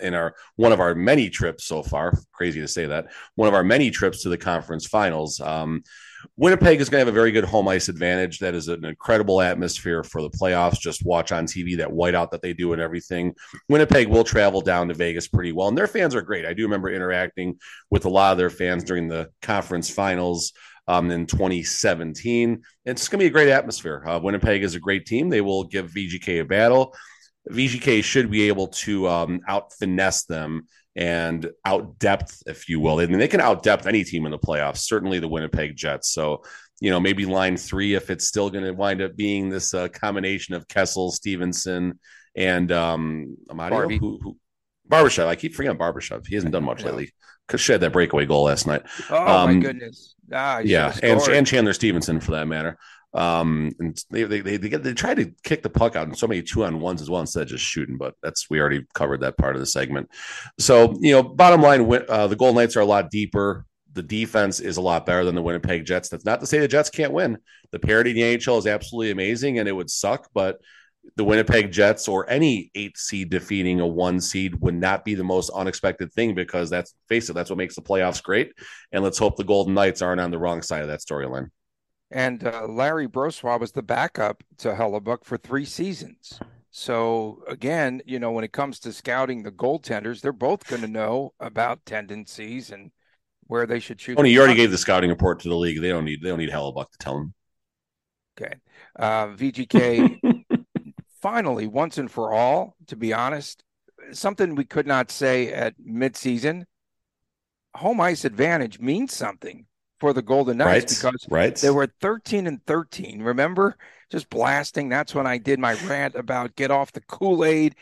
in 0.01 0.15
our 0.15 0.35
one 0.55 0.71
of 0.73 0.79
our 0.79 0.95
many 0.95 1.29
trips 1.29 1.65
so 1.65 1.83
far. 1.83 2.13
Crazy 2.33 2.61
to 2.61 2.69
say 2.69 2.87
that 2.87 3.07
one 3.35 3.49
of 3.49 3.55
our 3.55 3.65
many 3.65 3.91
trips 3.91 4.23
to 4.23 4.29
the 4.29 4.39
conference 4.39 4.87
finals. 4.87 5.41
Um, 5.41 5.83
Winnipeg 6.37 6.81
is 6.81 6.89
going 6.89 7.01
to 7.01 7.07
have 7.07 7.15
a 7.15 7.19
very 7.19 7.33
good 7.33 7.45
home 7.45 7.69
ice 7.69 7.89
advantage. 7.89 8.39
That 8.39 8.55
is 8.55 8.69
an 8.69 8.85
incredible 8.85 9.41
atmosphere 9.41 10.03
for 10.03 10.23
the 10.23 10.31
playoffs. 10.31 10.81
Just 10.81 11.05
watch 11.05 11.33
on 11.33 11.47
TV 11.47 11.77
that 11.79 11.89
whiteout 11.89 12.31
that 12.31 12.43
they 12.43 12.53
do 12.53 12.73
and 12.73 12.83
everything. 12.83 13.35
Winnipeg 13.69 14.09
will 14.09 14.25
travel 14.25 14.61
down 14.61 14.89
to 14.89 14.95
Vegas 14.95 15.29
pretty 15.29 15.53
well, 15.53 15.69
and 15.69 15.79
their 15.79 15.87
fans 15.87 16.15
are 16.15 16.23
great. 16.23 16.47
I 16.47 16.55
do 16.55 16.65
remember 16.65 16.91
interacting 16.91 17.59
with 17.91 18.05
a 18.05 18.11
lot 18.11 18.33
of 18.33 18.39
their 18.39 18.51
fans 18.51 18.85
during 18.85 19.09
the 19.09 19.31
conference 19.43 19.91
finals 19.91 20.53
um, 20.87 21.11
in 21.11 21.27
2017. 21.27 22.63
It's 22.85 23.09
going 23.09 23.19
to 23.19 23.23
be 23.23 23.29
a 23.29 23.31
great 23.31 23.51
atmosphere. 23.51 24.03
Uh, 24.07 24.19
Winnipeg 24.23 24.63
is 24.63 24.75
a 24.75 24.81
great 24.81 25.07
team. 25.07 25.29
They 25.29 25.43
will 25.43 25.65
give 25.65 25.91
VGK 25.91 26.41
a 26.41 26.45
battle. 26.45 26.95
VGK 27.51 28.03
should 28.05 28.31
be 28.31 28.49
able 28.49 28.69
to 28.69 29.09
um, 29.09 29.41
out 29.49 29.73
finesse 29.73 30.25
them 30.25 30.67
and 30.99 31.49
out 31.65 31.97
depth, 32.01 32.43
if 32.47 32.69
you 32.69 32.81
will. 32.81 32.99
I 32.99 33.07
mean, 33.07 33.21
they 33.21 33.29
can 33.29 33.41
out 33.41 33.63
depth 33.63 33.87
any 33.87 34.03
team 34.03 34.27
in 34.27 34.33
the 34.33 34.39
playoffs, 34.39 34.79
certainly 34.79 35.21
the 35.21 35.29
Winnipeg 35.29 35.77
Jets. 35.77 36.13
So, 36.13 36.43
you 36.81 36.91
know, 36.91 36.99
maybe 36.99 37.25
line 37.25 37.57
three, 37.57 37.95
if 37.95 38.11
it's 38.11 38.27
still 38.27 38.51
going 38.51 38.65
to 38.65 38.73
wind 38.73 39.01
up 39.01 39.15
being 39.15 39.49
this 39.49 39.73
uh, 39.75 39.87
combination 39.89 40.57
of 40.57 40.67
Kessel, 40.67 41.13
Stephenson, 41.13 42.01
and 42.35 42.73
um, 42.73 43.37
Amadio, 43.49 43.97
who, 43.97 44.19
who, 44.21 44.37
Barbashev. 44.91 45.29
I 45.29 45.37
keep 45.37 45.55
forgetting 45.55 45.79
Barbashev. 45.79 46.27
He 46.27 46.35
hasn't 46.35 46.53
done 46.53 46.65
much 46.65 46.81
yeah. 46.83 46.87
lately. 46.87 47.13
Because 47.47 47.61
she 47.61 47.73
had 47.73 47.81
that 47.81 47.93
breakaway 47.93 48.27
goal 48.27 48.45
last 48.45 48.67
night. 48.67 48.83
Oh 49.09 49.27
um, 49.27 49.55
my 49.55 49.61
goodness! 49.63 50.15
Ah, 50.31 50.59
yeah, 50.59 50.95
and, 51.03 51.19
and 51.29 51.47
Chandler 51.47 51.73
Stephenson, 51.73 52.21
for 52.21 52.33
that 52.33 52.47
matter. 52.47 52.77
Um, 53.19 53.73
and 53.81 54.01
they 54.11 54.23
they 54.23 54.41
they, 54.41 54.57
they, 54.59 54.69
get, 54.69 54.85
they 54.85 54.95
try 54.95 55.13
to 55.13 55.33
kick 55.43 55.65
the 55.65 55.71
puck 55.71 55.97
out 55.97 56.07
in 56.07 56.15
so 56.15 56.29
many 56.29 56.41
two 56.41 56.65
on 56.65 56.79
ones 56.79 57.03
as 57.03 57.11
well 57.11 57.21
instead 57.21 57.43
of 57.43 57.49
just 57.49 57.65
shooting. 57.65 57.97
But 57.99 58.15
that's 58.23 58.49
we 58.49 58.61
already 58.61 58.87
covered 58.95 59.23
that 59.23 59.37
part 59.37 59.57
of 59.57 59.61
the 59.61 59.67
segment. 59.67 60.09
So 60.61 60.97
you 61.01 61.13
know, 61.13 61.25
bottom 61.25 61.61
line, 61.61 61.81
uh, 62.09 62.29
the 62.29 62.37
Golden 62.37 62.55
Knights 62.55 62.77
are 62.77 62.81
a 62.81 62.87
lot 62.87 63.11
deeper. 63.11 63.67
The 63.95 64.05
defense 64.05 64.61
is 64.61 64.77
a 64.77 64.83
lot 64.83 65.05
better 65.05 65.25
than 65.25 65.35
the 65.35 65.43
Winnipeg 65.43 65.85
Jets. 65.85 66.09
That's 66.09 66.25
not 66.25 66.39
to 66.41 66.47
say 66.47 66.61
the 66.61 66.69
Jets 66.69 66.91
can't 66.91 67.13
win. 67.13 67.39
The 67.73 67.81
parity 67.81 68.11
in 68.11 68.17
the 68.17 68.23
NHL 68.23 68.59
is 68.59 68.69
absolutely 68.69 69.11
amazing, 69.11 69.59
and 69.59 69.69
it 69.69 69.73
would 69.73 69.91
suck, 69.91 70.29
but 70.33 70.61
the 71.17 71.25
Winnipeg 71.25 71.73
Jets 71.73 72.07
or 72.07 72.29
any 72.31 72.71
eight 72.77 72.97
seed 72.99 73.31
defeating 73.31 73.81
a 73.81 73.87
one 73.87 74.21
seed 74.21 74.61
would 74.61 74.75
not 74.75 75.05
be 75.05 75.15
the 75.15 75.25
most 75.25 75.51
unexpected 75.51 76.13
thing 76.13 76.35
because 76.35 76.71
that's 76.71 76.95
face 77.09 77.31
it, 77.31 77.33
that's 77.33 77.51
what 77.51 77.57
makes 77.57 77.75
the 77.75 77.83
playoffs 77.83 78.23
great. 78.23 78.53
And 78.93 79.03
let's 79.03 79.19
hope 79.19 79.37
the 79.37 79.45
Golden 79.45 79.75
Knights 79.75 80.03
aren't 80.03 80.21
on 80.21 80.31
the 80.31 80.39
wrong 80.39 80.63
side 80.63 80.83
of 80.83 80.89
that 80.89 81.01
storyline. 81.01 81.51
And 82.11 82.47
uh, 82.47 82.67
Larry 82.67 83.07
Brossoit 83.07 83.61
was 83.61 83.73
the 83.73 83.83
backup 83.83 84.43
to 84.59 84.73
Hellebuyck 84.73 85.25
for 85.25 85.37
three 85.37 85.65
seasons. 85.65 86.41
So 86.71 87.43
again, 87.49 88.01
you 88.07 88.19
know, 88.19 88.31
when 88.31 88.45
it 88.45 88.53
comes 88.53 88.79
to 88.81 88.93
scouting 88.93 89.43
the 89.43 89.53
goaltenders, 89.53 90.21
they're 90.21 90.33
both 90.33 90.67
going 90.67 90.83
to 90.83 90.89
know 90.89 91.35
about 91.41 91.85
tendencies 91.85 92.71
and 92.71 92.91
where 93.43 93.67
they 93.67 93.81
should 93.81 94.01
shoot. 94.01 94.17
Tony, 94.17 94.31
you 94.31 94.39
already 94.39 94.55
gave 94.55 94.71
the 94.71 94.79
scouting 94.79 95.11
report 95.11 95.41
to 95.41 95.49
the 95.49 95.57
league. 95.57 95.81
They 95.81 95.89
don't 95.89 96.05
need 96.05 96.23
they 96.23 96.29
don't 96.29 96.39
need 96.39 96.51
Hellebuyck 96.51 96.91
to 96.91 96.99
tell 96.99 97.15
them. 97.15 97.35
Okay, 98.41 98.55
uh, 98.99 99.29
VGK. 99.29 100.21
finally, 101.21 101.67
once 101.67 101.99
and 101.99 102.11
for 102.11 102.33
all, 102.33 102.77
to 102.87 102.97
be 102.97 103.13
honest, 103.13 103.65
something 104.13 104.55
we 104.55 104.65
could 104.65 104.87
not 104.87 105.11
say 105.11 105.53
at 105.53 105.75
midseason. 105.79 106.65
Home 107.75 108.01
ice 108.01 108.25
advantage 108.25 108.81
means 108.81 109.13
something 109.15 109.67
for 110.01 110.13
the 110.13 110.23
Golden 110.23 110.59
Knights 110.59 111.03
right, 111.03 111.13
because 111.13 111.27
right. 111.29 111.57
they 111.57 111.71
were 111.71 111.89
13 112.01 112.47
and 112.47 112.65
13. 112.67 113.23
Remember, 113.23 113.77
just 114.11 114.31
blasting. 114.31 114.89
That's 114.89 115.15
when 115.15 115.27
I 115.27 115.39
did 115.39 115.59
my 115.59 115.75
rant 115.87 116.15
about 116.15 116.57
get 116.57 116.71
off 116.71 116.93
the 116.93 117.01
Kool 117.01 117.45
Aid 117.45 117.75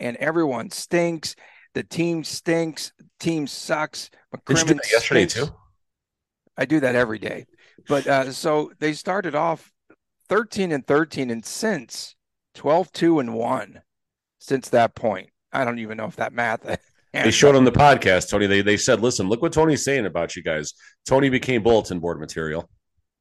and 0.00 0.16
everyone 0.16 0.70
stinks. 0.70 1.36
The 1.74 1.82
team 1.82 2.24
stinks. 2.24 2.92
Team 3.20 3.46
sucks. 3.46 4.10
McCrimmon 4.34 4.46
did 4.46 4.58
you 4.58 4.64
do 4.66 4.74
that 4.74 4.92
yesterday 4.92 5.26
too? 5.26 5.46
I 6.56 6.64
do 6.64 6.80
that 6.80 6.94
every 6.94 7.18
day. 7.18 7.46
But 7.86 8.06
uh, 8.06 8.32
so 8.32 8.72
they 8.80 8.92
started 8.92 9.34
off 9.34 9.72
13 10.28 10.72
and 10.72 10.86
13, 10.86 11.30
and 11.30 11.44
since 11.44 12.16
12 12.54 12.92
2 12.92 13.20
and 13.20 13.34
1 13.34 13.82
since 14.40 14.68
that 14.70 14.94
point. 14.94 15.30
I 15.52 15.64
don't 15.64 15.78
even 15.78 15.96
know 15.96 16.06
if 16.06 16.16
that 16.16 16.32
math 16.32 16.78
they 17.24 17.30
showed 17.30 17.56
on 17.56 17.64
the 17.64 17.72
podcast, 17.72 18.30
Tony. 18.30 18.46
They 18.46 18.62
they 18.62 18.76
said, 18.76 19.00
"Listen, 19.00 19.28
look 19.28 19.42
what 19.42 19.52
Tony's 19.52 19.84
saying 19.84 20.06
about 20.06 20.36
you 20.36 20.42
guys." 20.42 20.74
Tony 21.06 21.28
became 21.28 21.62
bulletin 21.62 22.00
board 22.00 22.20
material. 22.20 22.68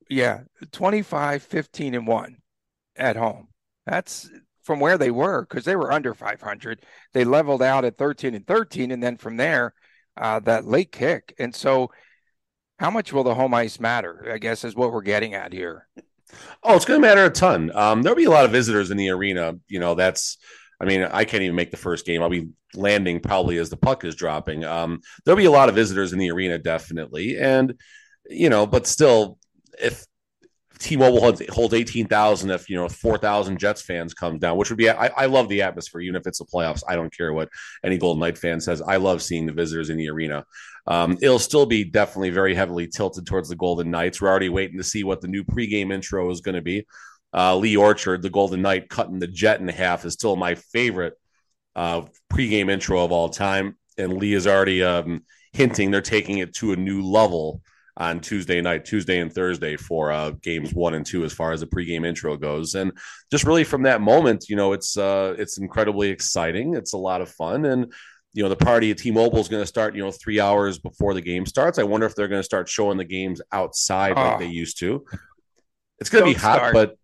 Yeah, 0.10 0.42
25, 0.72 1.44
15, 1.44 1.94
and 1.94 2.08
one 2.08 2.38
at 2.96 3.16
home. 3.16 3.50
That's 3.86 4.30
from 4.64 4.80
where 4.80 4.98
they 4.98 5.12
were 5.12 5.46
because 5.46 5.66
they 5.66 5.76
were 5.76 5.92
under 5.92 6.14
500. 6.14 6.82
They 7.14 7.24
leveled 7.24 7.62
out 7.62 7.86
at 7.86 7.98
13 7.98 8.36
and 8.36 8.46
13, 8.46 8.92
and 8.92 9.02
then 9.02 9.18
from 9.18 9.38
there, 9.38 9.74
uh, 10.16 10.40
that 10.42 10.66
late 10.66 10.92
kick. 10.92 11.34
And 11.40 11.54
so, 11.54 11.92
how 12.80 12.90
much 12.90 13.12
will 13.12 13.24
the 13.24 13.36
home 13.36 13.54
ice 13.54 13.80
matter? 13.80 14.30
I 14.32 14.38
guess 14.38 14.64
is 14.64 14.76
what 14.76 14.92
we're 14.92 15.02
getting 15.02 15.34
at 15.34 15.54
here. 15.54 15.88
Oh, 16.64 16.76
it's 16.76 16.86
going 16.86 17.02
to 17.02 17.08
matter 17.08 17.26
a 17.26 17.30
ton. 17.30 17.72
Um, 17.74 18.04
there'll 18.04 18.18
be 18.18 18.26
a 18.26 18.30
lot 18.30 18.46
of 18.46 18.52
visitors 18.52 18.92
in 18.92 18.98
the 18.98 19.10
arena. 19.10 19.56
You 19.68 19.80
know, 19.80 19.96
that's 19.96 20.38
I 20.80 20.86
mean, 20.86 21.04
I 21.04 21.26
can't 21.26 21.44
even 21.44 21.56
make 21.56 21.72
the 21.72 21.78
first 21.78 22.06
game. 22.06 22.22
I'll 22.22 22.30
be 22.30 22.50
landing 22.76 23.20
probably 23.20 23.58
as 23.58 23.70
the 23.70 23.78
puck 23.78 24.04
is 24.04 24.16
dropping. 24.16 24.64
Um, 24.64 25.02
there'll 25.26 25.38
be 25.38 25.46
a 25.46 25.52
lot 25.52 25.70
of 25.70 25.76
visitors 25.76 26.14
in 26.14 26.20
the 26.20 26.32
arena, 26.32 26.60
definitely, 26.60 27.38
and 27.38 27.74
you 28.30 28.50
know, 28.50 28.68
but 28.68 28.86
still, 28.86 29.38
if 29.82 30.06
T-Mobile 30.80 31.20
holds, 31.20 31.42
holds 31.50 31.74
eighteen 31.74 32.08
thousand, 32.08 32.52
if 32.52 32.70
you 32.70 32.76
know 32.76 32.88
four 32.88 33.18
thousand 33.18 33.60
Jets 33.60 33.82
fans 33.82 34.14
come 34.14 34.38
down, 34.38 34.58
which 34.58 34.70
would 34.70 34.78
be, 34.78 34.90
I, 34.90 35.08
I, 35.08 35.26
love 35.26 35.50
the 35.50 35.64
atmosphere, 35.64 36.02
even 36.02 36.16
if 36.16 36.28
it's 36.28 36.40
the 36.40 36.46
playoffs. 36.46 36.84
I 36.88 36.96
don't 36.96 37.16
care 37.16 37.34
what 37.34 37.50
any 37.84 37.98
Golden 37.98 38.20
Knight 38.20 38.38
fan 38.38 38.62
says. 38.62 38.82
I 38.82 38.98
love 38.98 39.22
seeing 39.22 39.46
the 39.46 39.54
visitors 39.54 39.90
in 39.90 39.98
the 39.98 40.10
arena. 40.10 40.46
Um, 40.86 41.18
it'll 41.22 41.40
still 41.40 41.66
be 41.66 41.84
definitely 41.84 42.30
very 42.30 42.54
heavily 42.54 42.88
tilted 42.88 43.26
towards 43.26 43.50
the 43.50 43.56
Golden 43.56 43.90
Knights. 43.90 44.22
We're 44.22 44.30
already 44.30 44.50
waiting 44.50 44.78
to 44.78 44.84
see 44.84 45.04
what 45.04 45.22
the 45.22 45.28
new 45.28 45.44
pregame 45.44 45.92
intro 45.92 46.30
is 46.30 46.42
going 46.42 46.56
to 46.56 46.62
be 46.62 46.86
uh, 47.34 47.56
Lee 47.56 47.78
Orchard, 47.78 48.22
the 48.22 48.30
Golden 48.30 48.62
Knight, 48.62 48.90
cutting 48.90 49.20
the 49.20 49.28
jet 49.28 49.60
in 49.60 49.68
half 49.68 50.06
is 50.06 50.14
still 50.14 50.36
my 50.36 50.56
favorite 50.56 51.14
uh, 51.76 52.02
pregame 52.32 52.70
intro 52.70 53.04
of 53.04 53.12
all 53.12 53.30
time. 53.30 53.78
And 53.98 54.14
Lee 54.14 54.34
is 54.34 54.48
already 54.48 54.84
um, 54.84 55.24
hinting 55.54 55.92
they're 55.92 56.02
taking 56.02 56.38
it 56.40 56.54
to 56.56 56.72
a 56.72 56.76
new 56.76 57.04
level 57.04 57.62
on 57.98 58.20
Tuesday 58.20 58.62
night, 58.62 58.86
Tuesday 58.86 59.20
and 59.20 59.34
Thursday 59.34 59.76
for 59.76 60.12
uh, 60.12 60.32
games 60.44 60.74
one 60.74 60.94
and 60.94 61.06
two, 61.06 61.26
as 61.26 61.34
far 61.34 61.52
as 61.52 61.62
the 61.62 61.66
pregame 61.66 62.06
intro 62.06 62.38
goes. 62.38 62.76
And 62.76 62.92
just 63.32 63.44
really 63.44 63.64
from 63.64 63.84
that 63.84 64.02
moment, 64.02 64.46
you 64.50 64.56
know, 64.56 64.74
it's 64.74 64.98
uh, 64.98 65.36
it's 65.38 65.58
incredibly 65.58 66.10
exciting. 66.10 66.76
It's 66.76 66.94
a 66.94 66.98
lot 66.98 67.22
of 67.22 67.30
fun, 67.30 67.66
and 67.66 67.92
you 68.34 68.44
know, 68.44 68.50
the 68.50 68.56
party 68.56 68.92
at 68.92 69.00
T-Mobile 69.00 69.40
is 69.40 69.48
going 69.48 69.64
to 69.64 69.68
start, 69.68 69.96
you 69.96 70.04
know, 70.04 70.12
three 70.12 70.40
hours 70.40 70.78
before 70.78 71.16
the 71.16 71.22
game 71.22 71.48
starts. 71.48 71.80
I 71.80 71.84
wonder 71.84 72.06
if 72.06 72.14
they're 72.14 72.28
going 72.28 72.40
to 72.40 72.46
start 72.46 72.70
showing 72.70 72.98
the 72.98 73.04
games 73.04 73.42
outside 73.52 74.14
oh. 74.16 74.22
like 74.22 74.40
they 74.40 74.46
used 74.46 74.78
to. 74.80 75.04
It's 75.98 76.12
going 76.12 76.24
to 76.24 76.30
be 76.30 76.40
hot, 76.40 76.58
start. 76.58 76.74
but 76.76 76.98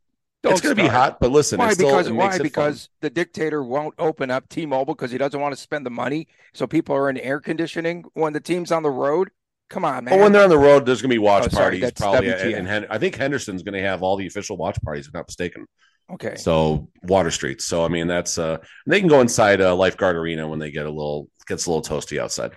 don't 0.44 0.52
it's 0.52 0.62
going 0.62 0.76
to 0.76 0.82
be 0.82 0.90
hot, 0.90 1.20
but 1.22 1.32
listen. 1.32 1.58
Why? 1.58 1.74
Still, 1.74 1.88
because 1.88 2.12
why? 2.12 2.38
Because 2.38 2.90
the 3.00 3.10
dictator 3.10 3.64
won't 3.64 3.96
open 3.98 4.30
up 4.30 4.50
T-Mobile 4.50 4.94
because 4.94 5.10
he 5.10 5.18
doesn't 5.18 5.40
want 5.40 5.56
to 5.56 5.60
spend 5.60 5.86
the 5.86 5.90
money. 5.90 6.28
So 6.54 6.68
people 6.68 6.96
are 6.96 7.10
in 7.10 7.18
air 7.18 7.40
conditioning 7.40 8.04
when 8.14 8.34
the 8.34 8.42
team's 8.42 8.72
on 8.72 8.84
the 8.84 8.92
road. 8.92 9.30
Come 9.70 9.86
on, 9.86 10.04
man. 10.04 10.14
Well, 10.14 10.24
when 10.26 10.34
they're 10.34 10.44
on 10.44 10.50
the 10.50 10.58
road, 10.58 10.86
there's 10.86 11.02
going 11.02 11.10
to 11.10 11.16
be 11.16 11.20
watch 11.20 11.46
oh, 11.46 11.56
parties 11.56 11.82
sorry, 11.82 11.94
probably. 11.96 12.54
And, 12.54 12.68
and 12.68 12.86
I 12.90 12.98
think 12.98 13.16
Henderson's 13.16 13.64
going 13.64 13.74
to 13.74 13.82
have 13.82 14.04
all 14.04 14.18
the 14.18 14.28
official 14.28 14.58
watch 14.58 14.78
parties, 14.84 15.08
if 15.08 15.16
I'm 15.16 15.20
not 15.20 15.28
mistaken. 15.28 15.66
Okay. 16.12 16.36
So 16.36 16.90
Water 17.04 17.32
Street. 17.32 17.62
So 17.62 17.86
I 17.86 17.88
mean, 17.88 18.08
that's 18.08 18.38
uh, 18.38 18.58
they 18.86 19.00
can 19.00 19.08
go 19.08 19.22
inside 19.22 19.62
a 19.62 19.74
lifeguard 19.74 20.16
arena 20.16 20.48
when 20.48 20.60
they 20.60 20.72
get 20.72 20.86
a 20.86 20.90
little 20.90 21.30
gets 21.48 21.66
a 21.66 21.72
little 21.72 21.82
toasty 21.82 22.20
outside. 22.20 22.52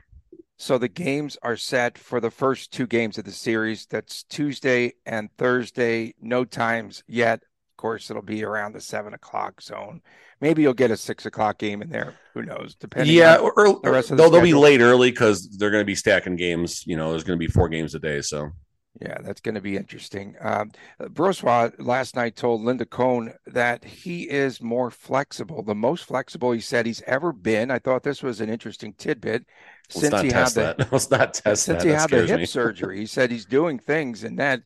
So 0.59 0.79
the 0.79 0.89
games 0.89 1.39
are 1.43 1.57
set 1.57 1.99
for 1.99 2.19
the 2.19 2.31
first 2.31 2.73
two 2.73 2.87
games 2.87 3.19
of 3.19 3.25
the 3.25 3.33
series. 3.33 3.87
That's 3.87 4.25
Tuesday 4.25 4.95
and 5.05 5.31
Thursday. 5.37 6.15
No 6.21 6.45
times 6.45 7.05
yet. 7.07 7.43
Of 7.77 7.83
course, 7.83 8.09
it'll 8.09 8.23
be 8.23 8.43
around 8.43 8.73
the 8.73 8.81
seven 8.81 9.13
o'clock 9.13 9.61
zone. 9.61 10.01
Maybe 10.41 10.63
you'll 10.63 10.73
get 10.73 10.91
a 10.91 10.97
six 10.97 11.27
o'clock 11.27 11.59
game 11.59 11.83
in 11.83 11.91
there. 11.91 12.15
Who 12.33 12.43
knows? 12.43 12.75
Depending. 12.75 13.15
Yeah, 13.15 13.37
or, 13.37 13.53
the 13.83 13.91
rest 13.91 14.11
of 14.11 14.17
the 14.17 14.23
they'll, 14.23 14.31
they'll 14.31 14.41
be 14.41 14.55
late 14.55 14.81
early 14.81 15.11
because 15.11 15.47
they're 15.59 15.71
going 15.71 15.83
to 15.83 15.87
be 15.87 15.95
stacking 15.95 16.37
games. 16.37 16.87
You 16.87 16.97
know, 16.97 17.11
there's 17.11 17.23
going 17.23 17.39
to 17.39 17.47
be 17.47 17.53
four 17.53 17.69
games 17.69 17.95
a 17.95 17.99
day. 17.99 18.23
So 18.23 18.53
yeah, 18.99 19.19
that's 19.21 19.43
going 19.43 19.57
to 19.57 19.61
be 19.61 19.77
interesting. 19.77 20.37
Um, 20.41 20.71
Brossoit 20.99 21.75
last 21.79 22.17
night 22.17 22.35
told 22.35 22.63
Linda 22.63 22.87
Cohn 22.87 23.35
that 23.47 23.85
he 23.85 24.23
is 24.23 24.63
more 24.63 24.91
flexible, 24.91 25.63
the 25.63 25.75
most 25.75 26.05
flexible 26.05 26.53
he 26.53 26.61
said 26.61 26.87
he's 26.87 27.03
ever 27.03 27.31
been. 27.31 27.71
I 27.71 27.79
thought 27.79 28.03
this 28.03 28.23
was 28.23 28.41
an 28.41 28.49
interesting 28.49 28.95
tidbit. 28.95 29.45
Let's 29.95 30.01
since 30.01 30.23
he 30.23 30.29
had 30.31 30.49
the, 30.49 30.89
Let's 30.93 31.11
not 31.11 31.35
test 31.35 31.65
since 31.65 31.83
that. 31.83 31.87
he 31.87 31.93
had 31.93 32.09
the 32.09 32.27
hip 32.27 32.41
me. 32.41 32.47
surgery, 32.47 33.01
he 33.01 33.07
said 33.07 33.31
he's 33.31 33.45
doing 33.45 33.79
things 33.79 34.25
and 34.25 34.39
that 34.39 34.63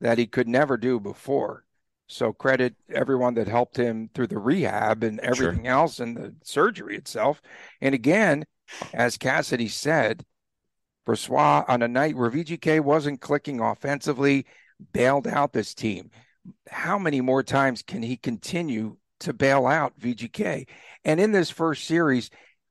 that 0.00 0.16
he 0.16 0.26
could 0.26 0.48
never 0.48 0.78
do 0.78 0.98
before. 0.98 1.65
So 2.08 2.32
credit 2.32 2.74
everyone 2.92 3.34
that 3.34 3.48
helped 3.48 3.76
him 3.76 4.10
through 4.14 4.28
the 4.28 4.38
rehab 4.38 5.02
and 5.02 5.18
everything 5.20 5.64
sure. 5.64 5.72
else 5.72 5.98
and 5.98 6.16
the 6.16 6.34
surgery 6.44 6.96
itself. 6.96 7.42
And 7.80 7.94
again, 7.94 8.44
as 8.94 9.16
Cassidy 9.16 9.68
said, 9.68 10.24
Brossoit 11.06 11.64
on 11.68 11.82
a 11.82 11.88
night 11.88 12.16
where 12.16 12.30
VGK 12.30 12.80
wasn't 12.80 13.20
clicking 13.20 13.60
offensively, 13.60 14.46
bailed 14.92 15.26
out 15.26 15.52
this 15.52 15.74
team. 15.74 16.10
How 16.68 16.98
many 16.98 17.20
more 17.20 17.42
times 17.42 17.82
can 17.82 18.02
he 18.02 18.16
continue 18.16 18.96
to 19.20 19.32
bail 19.32 19.66
out 19.66 19.98
VGK? 19.98 20.68
And 21.04 21.20
in 21.20 21.32
this 21.32 21.50
first 21.50 21.84
series, 21.84 22.30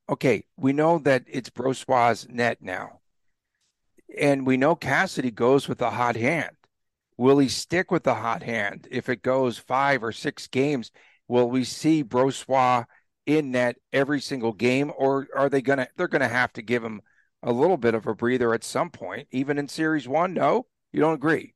okay, 0.09 0.45
we 0.57 0.73
know 0.73 0.99
that 0.99 1.23
it's 1.27 1.49
Brossoit's 1.49 2.27
net 2.29 2.59
now. 2.61 2.99
And 4.17 4.45
we 4.45 4.55
know 4.55 4.75
Cassidy 4.75 5.31
goes 5.31 5.67
with 5.67 5.81
a 5.81 5.89
hot 5.89 6.15
hand. 6.15 6.55
Will 7.17 7.39
he 7.39 7.49
stick 7.49 7.91
with 7.91 8.03
the 8.03 8.15
hot 8.15 8.43
hand 8.43 8.87
if 8.91 9.09
it 9.09 9.21
goes 9.23 9.57
five 9.57 10.03
or 10.03 10.11
six 10.11 10.47
games? 10.47 10.91
Will 11.27 11.49
we 11.49 11.63
see 11.63 12.03
Brossoit 12.03 12.85
in 13.25 13.51
net 13.51 13.77
every 13.91 14.21
single 14.21 14.53
game, 14.53 14.91
or 14.95 15.27
are 15.35 15.49
they 15.49 15.61
gonna 15.61 15.87
they're 15.97 16.07
gonna 16.07 16.27
have 16.27 16.53
to 16.53 16.61
give 16.61 16.83
him 16.83 17.01
a 17.41 17.51
little 17.51 17.77
bit 17.77 17.95
of 17.95 18.05
a 18.05 18.13
breather 18.13 18.53
at 18.53 18.63
some 18.63 18.91
point, 18.91 19.27
even 19.31 19.57
in 19.57 19.67
series 19.67 20.07
one? 20.07 20.33
No, 20.33 20.67
you 20.91 20.99
don't 20.99 21.15
agree. 21.15 21.54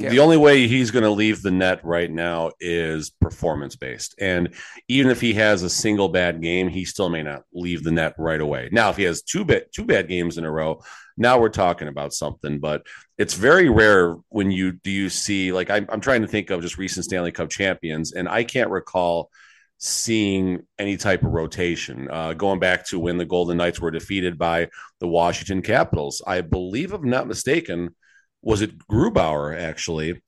Yeah. 0.00 0.08
The 0.08 0.20
only 0.20 0.36
way 0.36 0.66
he's 0.66 0.90
going 0.90 1.04
to 1.04 1.10
leave 1.10 1.42
the 1.42 1.50
net 1.50 1.84
right 1.84 2.10
now 2.10 2.52
is 2.58 3.10
performance 3.10 3.76
based. 3.76 4.14
And 4.18 4.54
even 4.88 5.10
if 5.10 5.20
he 5.20 5.34
has 5.34 5.62
a 5.62 5.70
single 5.70 6.08
bad 6.08 6.40
game, 6.40 6.68
he 6.68 6.84
still 6.84 7.10
may 7.10 7.22
not 7.22 7.42
leave 7.52 7.84
the 7.84 7.90
net 7.90 8.14
right 8.16 8.40
away. 8.40 8.70
Now, 8.72 8.90
if 8.90 8.96
he 8.96 9.02
has 9.04 9.22
two 9.22 9.44
bad, 9.44 9.64
two 9.74 9.84
bad 9.84 10.08
games 10.08 10.38
in 10.38 10.44
a 10.44 10.50
row, 10.50 10.82
now 11.16 11.38
we're 11.38 11.50
talking 11.50 11.88
about 11.88 12.14
something. 12.14 12.60
But 12.60 12.86
it's 13.18 13.34
very 13.34 13.68
rare 13.68 14.16
when 14.30 14.50
you 14.50 14.72
do 14.72 14.90
you 14.90 15.10
see 15.10 15.52
like 15.52 15.68
I'm, 15.68 15.86
I'm 15.90 16.00
trying 16.00 16.22
to 16.22 16.28
think 16.28 16.50
of 16.50 16.62
just 16.62 16.78
recent 16.78 17.04
Stanley 17.04 17.32
Cup 17.32 17.50
champions, 17.50 18.12
and 18.12 18.28
I 18.28 18.44
can't 18.44 18.70
recall 18.70 19.30
seeing 19.76 20.60
any 20.78 20.96
type 20.96 21.22
of 21.22 21.32
rotation. 21.32 22.08
Uh, 22.10 22.34
going 22.34 22.58
back 22.58 22.86
to 22.86 22.98
when 22.98 23.18
the 23.18 23.24
Golden 23.24 23.56
Knights 23.56 23.80
were 23.80 23.90
defeated 23.90 24.38
by 24.38 24.68
the 25.00 25.08
Washington 25.08 25.62
Capitals, 25.62 26.22
I 26.26 26.40
believe, 26.42 26.92
if 26.92 27.00
I'm 27.00 27.10
not 27.10 27.26
mistaken, 27.26 27.94
was 28.42 28.62
it 28.62 28.78
Grubauer 28.88 29.58
actually? 29.58 30.20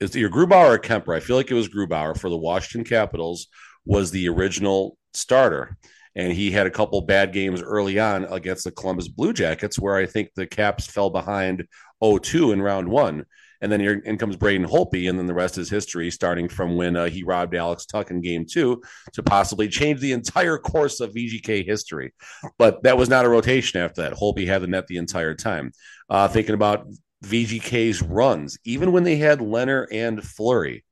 Is 0.00 0.14
your 0.14 0.30
Grubauer 0.30 0.74
or 0.74 0.78
Kuemper? 0.78 1.14
I 1.14 1.20
feel 1.20 1.36
like 1.36 1.50
it 1.50 1.54
was 1.54 1.68
Grubauer 1.68 2.18
for 2.18 2.30
the 2.30 2.36
Washington 2.36 2.88
Capitals 2.88 3.48
was 3.84 4.10
the 4.10 4.28
original 4.28 4.96
starter. 5.14 5.76
And 6.16 6.32
he 6.32 6.50
had 6.50 6.66
a 6.66 6.70
couple 6.70 7.00
bad 7.02 7.32
games 7.32 7.62
early 7.62 7.98
on 7.98 8.24
against 8.24 8.64
the 8.64 8.72
Columbus 8.72 9.08
Blue 9.08 9.32
Jackets, 9.32 9.78
where 9.78 9.94
I 9.94 10.06
think 10.06 10.30
the 10.34 10.46
Caps 10.46 10.86
fell 10.86 11.10
behind 11.10 11.66
0-2 12.02 12.52
in 12.52 12.62
round 12.62 12.88
one. 12.88 13.26
And 13.60 13.70
then 13.70 13.80
in 13.82 14.16
comes 14.16 14.36
Braden 14.36 14.66
Holtby, 14.66 15.08
and 15.08 15.18
then 15.18 15.26
the 15.26 15.34
rest 15.34 15.58
is 15.58 15.68
history, 15.68 16.10
starting 16.10 16.48
from 16.48 16.76
when 16.76 16.96
uh, 16.96 17.10
he 17.10 17.22
robbed 17.22 17.54
Alex 17.54 17.84
Tuch 17.84 18.10
in 18.10 18.22
game 18.22 18.46
two 18.50 18.82
to 19.12 19.22
possibly 19.22 19.68
change 19.68 20.00
the 20.00 20.12
entire 20.12 20.56
course 20.56 21.00
of 21.00 21.12
VGK 21.12 21.66
history. 21.66 22.14
But 22.58 22.82
that 22.84 22.96
was 22.96 23.10
not 23.10 23.26
a 23.26 23.28
rotation 23.28 23.80
after 23.80 24.00
that. 24.02 24.14
Holpe 24.14 24.46
had 24.46 24.62
the 24.62 24.66
net 24.66 24.86
the 24.86 24.96
entire 24.96 25.34
time. 25.34 25.72
Uh, 26.08 26.26
thinking 26.26 26.54
about 26.54 26.86
VGK's 27.24 28.02
runs, 28.02 28.58
even 28.64 28.92
when 28.92 29.04
they 29.04 29.16
had 29.16 29.40
Lehner 29.40 29.86
and 29.90 30.22
Fleury. 30.22 30.84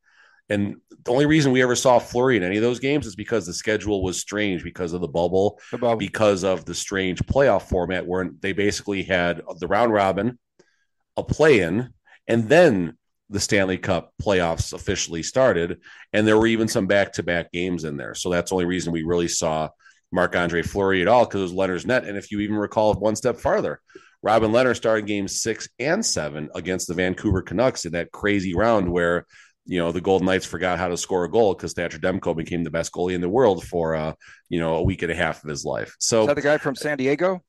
And 0.51 0.77
the 1.05 1.11
only 1.11 1.27
reason 1.27 1.53
we 1.53 1.63
ever 1.63 1.77
saw 1.77 1.99
Fleury 1.99 2.37
in 2.37 2.43
any 2.43 2.57
of 2.57 2.63
those 2.63 2.81
games 2.81 3.07
is 3.07 3.15
because 3.15 3.47
the 3.47 3.53
schedule 3.53 4.03
was 4.03 4.19
strange 4.19 4.65
because 4.65 4.93
of 4.93 5.01
the 5.01 5.09
bubble, 5.09 5.61
the 5.71 5.79
bubble. 5.79 5.97
because 5.97 6.43
of 6.43 6.65
the 6.65 6.75
strange 6.75 7.21
playoff 7.25 7.63
format 7.63 8.07
where 8.07 8.31
they 8.41 8.53
basically 8.53 9.03
had 9.03 9.43
the 9.59 9.67
round 9.67 9.93
robin, 9.93 10.39
a 11.17 11.23
play 11.23 11.61
in, 11.61 11.93
and 12.27 12.49
then 12.49 12.97
the 13.31 13.41
Stanley 13.41 13.77
Cup 13.77 14.13
playoffs 14.23 14.73
officially 14.73 15.23
started, 15.23 15.81
and 16.15 16.27
there 16.27 16.39
were 16.39 16.47
even 16.47 16.67
some 16.67 16.87
back-to-back 16.87 17.53
games 17.53 17.85
in 17.85 17.99
there. 17.99 18.15
So 18.15 18.31
that's 18.31 18.51
the 18.51 18.55
only 18.55 18.65
reason 18.65 18.93
we 18.93 19.03
really 19.03 19.29
saw 19.29 19.69
Marc 20.11 20.35
Andre 20.35 20.63
Fleury 20.63 21.03
at 21.03 21.09
all 21.09 21.27
because 21.27 21.41
it 21.41 21.45
was 21.45 21.53
Lehner's 21.53 21.85
net. 21.85 22.05
And 22.05 22.17
if 22.17 22.31
you 22.31 22.41
even 22.41 22.57
recall 22.57 22.95
one 22.95 23.17
step 23.17 23.39
farther, 23.39 23.81
Robin 24.23 24.51
Lehner 24.51 24.75
started 24.75 25.07
games 25.07 25.41
six 25.41 25.69
and 25.79 26.05
seven 26.05 26.49
against 26.55 26.89
the 26.89 26.95
Vancouver 26.95 27.43
Canucks 27.43 27.85
in 27.85 27.93
that 27.93 28.11
crazy 28.11 28.55
round 28.55 28.91
where 28.91 29.27
you 29.65 29.79
know 29.79 29.93
the 29.93 30.01
Golden 30.01 30.27
Knights 30.27 30.47
forgot 30.47 30.79
how 30.79 30.89
to 30.89 30.97
score 30.97 31.25
a 31.25 31.31
goal 31.31 31.55
because 31.55 31.75
Thatcher 31.75 31.99
Demko 31.99 32.37
became 32.37 32.65
the 32.65 32.71
best 32.71 32.93
goalie 32.93 33.15
in 33.15 33.21
the 33.21 33.29
world 33.29 33.65
for 33.65 33.95
uh 33.95 34.15
you 34.49 34.59
know 34.59 34.77
a 34.77 34.83
week 34.83 35.03
and 35.03 35.13
a 35.13 35.15
half 35.15 35.45
of 35.45 35.51
his 35.51 35.65
life. 35.65 35.95
So 36.01 36.23
is 36.23 36.27
that 36.29 36.37
the 36.37 36.43
guy 36.43 36.59
from 36.59 36.75
San 36.75 36.97
Diego? 36.97 37.43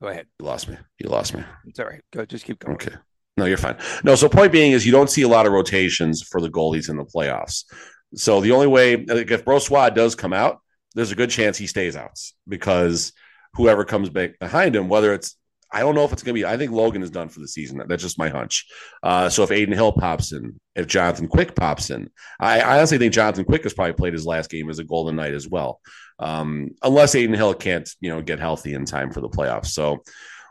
Go 0.00 0.08
ahead. 0.08 0.26
You 0.38 0.46
lost 0.46 0.68
me. 0.68 0.76
You 0.98 1.08
lost 1.08 1.34
me. 1.34 1.42
It's 1.66 1.78
all 1.78 1.86
right. 1.86 2.02
Go. 2.12 2.24
Just 2.24 2.44
keep 2.44 2.58
going. 2.58 2.74
Okay. 2.74 2.94
No, 3.36 3.46
you're 3.46 3.56
fine. 3.56 3.76
No, 4.04 4.14
so 4.14 4.28
point 4.28 4.52
being 4.52 4.72
is 4.72 4.86
you 4.86 4.92
don't 4.92 5.10
see 5.10 5.22
a 5.22 5.28
lot 5.28 5.46
of 5.46 5.52
rotations 5.52 6.22
for 6.22 6.40
the 6.40 6.50
goalies 6.50 6.88
in 6.88 6.96
the 6.96 7.04
playoffs. 7.04 7.64
So 8.14 8.40
the 8.40 8.52
only 8.52 8.68
way, 8.68 8.96
like 8.96 9.30
if 9.30 9.44
Brossoit 9.44 9.94
does 9.94 10.14
come 10.14 10.32
out, 10.32 10.60
there's 10.94 11.10
a 11.10 11.16
good 11.16 11.30
chance 11.30 11.58
he 11.58 11.66
stays 11.66 11.96
out 11.96 12.16
because 12.46 13.12
whoever 13.54 13.84
comes 13.84 14.10
back 14.10 14.38
behind 14.38 14.76
him, 14.76 14.88
whether 14.88 15.12
it's 15.12 15.36
I 15.74 15.80
don't 15.80 15.96
know 15.96 16.04
if 16.04 16.12
it's 16.12 16.22
going 16.22 16.34
to 16.34 16.40
be. 16.40 16.46
I 16.46 16.56
think 16.56 16.70
Logan 16.70 17.02
is 17.02 17.10
done 17.10 17.28
for 17.28 17.40
the 17.40 17.48
season. 17.48 17.82
That's 17.88 18.02
just 18.02 18.18
my 18.18 18.28
hunch. 18.28 18.64
Uh, 19.02 19.28
so 19.28 19.42
if 19.42 19.50
Adin 19.50 19.72
Hill 19.72 19.90
pops 19.90 20.30
in, 20.30 20.58
if 20.76 20.86
Jonathan 20.86 21.26
Quick 21.26 21.56
pops 21.56 21.90
in, 21.90 22.10
I, 22.38 22.60
I, 22.60 22.76
honestly 22.76 22.98
think 22.98 23.12
Jonathan 23.12 23.44
Quick 23.44 23.64
has 23.64 23.74
probably 23.74 23.94
played 23.94 24.12
his 24.12 24.24
last 24.24 24.50
game 24.50 24.70
as 24.70 24.78
a 24.78 24.84
Golden 24.84 25.16
Knight 25.16 25.34
as 25.34 25.48
well, 25.48 25.80
um, 26.20 26.70
unless 26.84 27.16
Adin 27.16 27.34
Hill 27.34 27.54
can't, 27.54 27.90
you 28.00 28.08
know, 28.08 28.22
get 28.22 28.38
healthy 28.38 28.74
in 28.74 28.84
time 28.84 29.10
for 29.10 29.20
the 29.20 29.28
playoffs. 29.28 29.66
So 29.66 30.04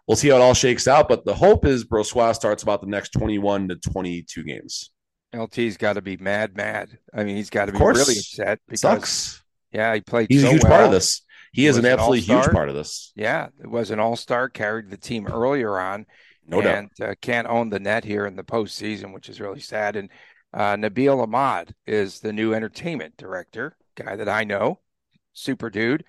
we'll 0.08 0.18
see 0.18 0.28
how 0.28 0.36
it 0.36 0.42
all 0.42 0.54
shakes 0.54 0.90
out. 0.90 1.08
But 1.08 1.24
the 1.24 1.34
hope 1.34 1.66
is 1.66 1.86
Brossoit 1.86 2.36
starts 2.36 2.64
about 2.64 2.82
the 2.82 2.88
next 2.88 3.12
twenty-one 3.12 3.70
to 3.70 3.78
twenty-two 3.78 4.44
games. 4.44 4.92
LT's 5.34 5.78
got 5.78 5.94
to 5.94 6.02
be 6.02 6.18
mad, 6.18 6.58
mad. 6.58 6.98
I 7.14 7.24
mean, 7.24 7.38
he's 7.38 7.50
got 7.50 7.66
to 7.66 7.72
be 7.72 7.80
really 7.80 8.18
upset 8.18 8.60
because 8.68 8.82
Sucks. 8.82 9.44
yeah, 9.72 9.96
he 9.96 10.02
played. 10.02 10.28
He's 10.30 10.42
so 10.42 10.48
a 10.48 10.52
huge 10.52 10.64
well. 10.64 10.72
part 10.72 10.86
of 10.86 10.92
this. 10.92 11.22
He 11.54 11.68
is 11.68 11.78
an 11.78 11.86
absolutely 11.86 12.22
huge 12.22 12.48
part 12.48 12.68
of 12.68 12.76
this. 12.76 13.14
Yeah, 13.16 13.48
it 13.62 13.68
was 13.68 13.92
an 13.92 14.00
all 14.00 14.16
star, 14.16 14.50
carried 14.50 14.90
the 14.90 14.98
team 14.98 15.28
earlier 15.28 15.80
on. 15.80 16.08
No 16.48 16.62
and, 16.62 16.90
doubt. 16.98 17.10
Uh, 17.10 17.16
can't 17.22 17.48
own 17.48 17.70
the 17.70 17.80
net 17.80 18.04
here 18.04 18.26
in 18.26 18.36
the 18.36 18.44
postseason, 18.44 19.14
which 19.14 19.30
is 19.30 19.40
really 19.40 19.60
sad. 19.60 19.96
And 19.96 20.10
uh, 20.52 20.76
Nabil 20.76 21.22
Ahmad 21.22 21.76
is 21.86 22.20
the 22.20 22.34
new 22.34 22.56
entertainment 22.56 23.18
director, 23.18 23.78
guy 23.96 24.16
that 24.16 24.28
I 24.28 24.44
know, 24.44 24.80
super 25.34 25.70
dude. 25.70 26.04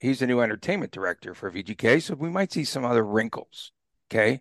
He's 0.00 0.20
the 0.20 0.28
new 0.28 0.40
entertainment 0.40 0.92
director 0.92 1.34
for 1.34 1.50
VGK. 1.50 2.00
So 2.00 2.14
we 2.14 2.30
might 2.30 2.52
see 2.52 2.64
some 2.64 2.84
other 2.84 3.04
wrinkles. 3.04 3.72
Okay. 4.10 4.40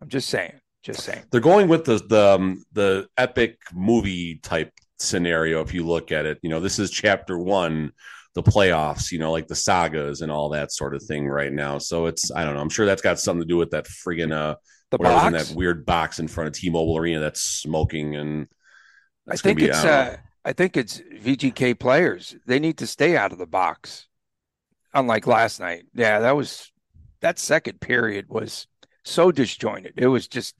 I'm 0.00 0.08
just 0.08 0.28
saying. 0.28 0.60
Just 0.82 1.00
saying. 1.00 1.22
They're 1.30 1.40
going 1.40 1.68
with 1.68 1.84
the 1.84 1.96
the 1.96 2.34
um, 2.34 2.64
the 2.72 3.08
epic 3.16 3.58
movie 3.72 4.36
type 4.42 4.70
scenario. 4.98 5.62
If 5.62 5.72
you 5.72 5.86
look 5.86 6.12
at 6.12 6.26
it, 6.26 6.38
you 6.42 6.50
know, 6.50 6.60
this 6.60 6.78
is 6.78 6.90
chapter 6.90 7.38
one 7.38 7.92
the 8.34 8.42
playoffs, 8.42 9.12
you 9.12 9.18
know, 9.18 9.30
like 9.32 9.46
the 9.46 9.54
sagas 9.54 10.20
and 10.20 10.30
all 10.30 10.48
that 10.50 10.72
sort 10.72 10.94
of 10.94 11.02
thing 11.02 11.28
right 11.28 11.52
now. 11.52 11.78
So 11.78 12.06
it's 12.06 12.30
I 12.32 12.44
don't 12.44 12.54
know. 12.54 12.60
I'm 12.60 12.68
sure 12.68 12.84
that's 12.86 13.02
got 13.02 13.20
something 13.20 13.42
to 13.42 13.48
do 13.48 13.56
with 13.56 13.70
that 13.70 13.86
friggin' 13.86 14.32
uh 14.32 14.56
The 14.90 14.96
whatever's 14.98 15.26
in 15.26 15.32
that 15.34 15.56
weird 15.56 15.86
box 15.86 16.18
in 16.18 16.28
front 16.28 16.48
of 16.48 16.54
T-Mobile 16.54 16.98
Arena 16.98 17.20
that's 17.20 17.40
smoking 17.40 18.16
and 18.16 18.48
I 19.26 19.32
that's 19.32 19.42
think 19.42 19.58
be- 19.58 19.66
it's 19.66 19.84
I 19.84 19.88
uh, 19.88 20.16
I 20.44 20.52
think 20.52 20.76
it's 20.76 20.98
VGK 21.00 21.78
players. 21.78 22.36
They 22.46 22.58
need 22.58 22.78
to 22.78 22.86
stay 22.86 23.16
out 23.16 23.32
of 23.32 23.38
the 23.38 23.46
box. 23.46 24.08
Unlike 24.92 25.26
last 25.26 25.58
night. 25.60 25.84
Yeah, 25.94 26.20
that 26.20 26.36
was 26.36 26.70
that 27.20 27.38
second 27.38 27.80
period 27.80 28.26
was 28.28 28.66
so 29.04 29.32
disjointed. 29.32 29.94
It 29.96 30.06
was 30.08 30.28
just 30.28 30.54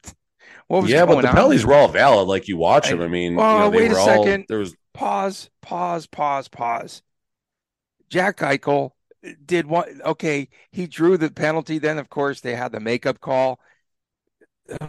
what 0.68 0.82
was 0.82 0.90
yeah, 0.90 1.04
but 1.06 1.20
the 1.22 1.28
on? 1.28 1.34
penalties 1.34 1.66
were 1.66 1.74
all 1.74 1.88
valid. 1.88 2.28
Like 2.28 2.48
you 2.48 2.56
watch 2.56 2.86
I- 2.86 2.90
them. 2.90 3.02
I 3.02 3.08
mean, 3.08 3.34
Well, 3.34 3.52
you 3.52 3.58
know, 3.64 3.70
they 3.70 3.76
wait 3.76 3.92
a 3.92 3.96
all, 3.98 4.06
second. 4.06 4.46
There 4.48 4.58
was 4.58 4.74
pause, 4.92 5.50
pause, 5.60 6.06
pause, 6.06 6.48
pause. 6.48 7.02
Jack 8.08 8.38
Eichel 8.38 8.92
did 9.44 9.66
what? 9.66 9.88
Okay, 10.04 10.48
he 10.70 10.86
drew 10.86 11.16
the 11.16 11.30
penalty. 11.30 11.78
Then, 11.78 11.98
of 11.98 12.10
course, 12.10 12.40
they 12.40 12.54
had 12.54 12.72
the 12.72 12.80
makeup 12.80 13.20
call. 13.20 13.60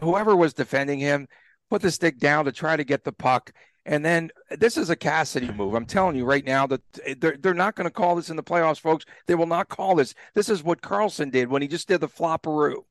Whoever 0.02 0.36
was 0.36 0.54
defending 0.54 1.00
him 1.00 1.28
put 1.70 1.82
the 1.82 1.92
stick 1.92 2.18
down 2.18 2.46
to 2.46 2.52
try 2.52 2.76
to 2.76 2.84
get 2.84 3.04
the 3.04 3.12
puck. 3.12 3.52
And 3.86 4.04
then 4.04 4.32
this 4.50 4.78
is 4.78 4.90
a 4.90 4.96
Cassidy 4.96 5.52
move. 5.52 5.76
I'm 5.76 5.86
telling 5.86 6.16
you 6.16 6.26
right 6.26 6.46
now 6.46 6.66
that 6.68 6.82
eh, 7.04 7.16
they're, 7.20 7.38
they're 7.38 7.54
not 7.54 7.76
going 7.76 7.86
to 7.86 7.92
call 7.92 8.16
this 8.16 8.30
in 8.30 8.36
the 8.36 8.44
playoffs, 8.44 8.80
folks. 8.80 9.06
They 9.28 9.36
will 9.36 9.46
not 9.46 9.70
call 9.70 9.96
this. 9.96 10.16
This 10.34 10.50
is 10.50 10.64
what 10.64 10.82
Carlson 10.82 11.30
did 11.30 11.50
when 11.50 11.62
he 11.62 11.68
just 11.68 11.88
did 11.88 12.02
the 12.02 12.08
flopperoo, 12.08 12.86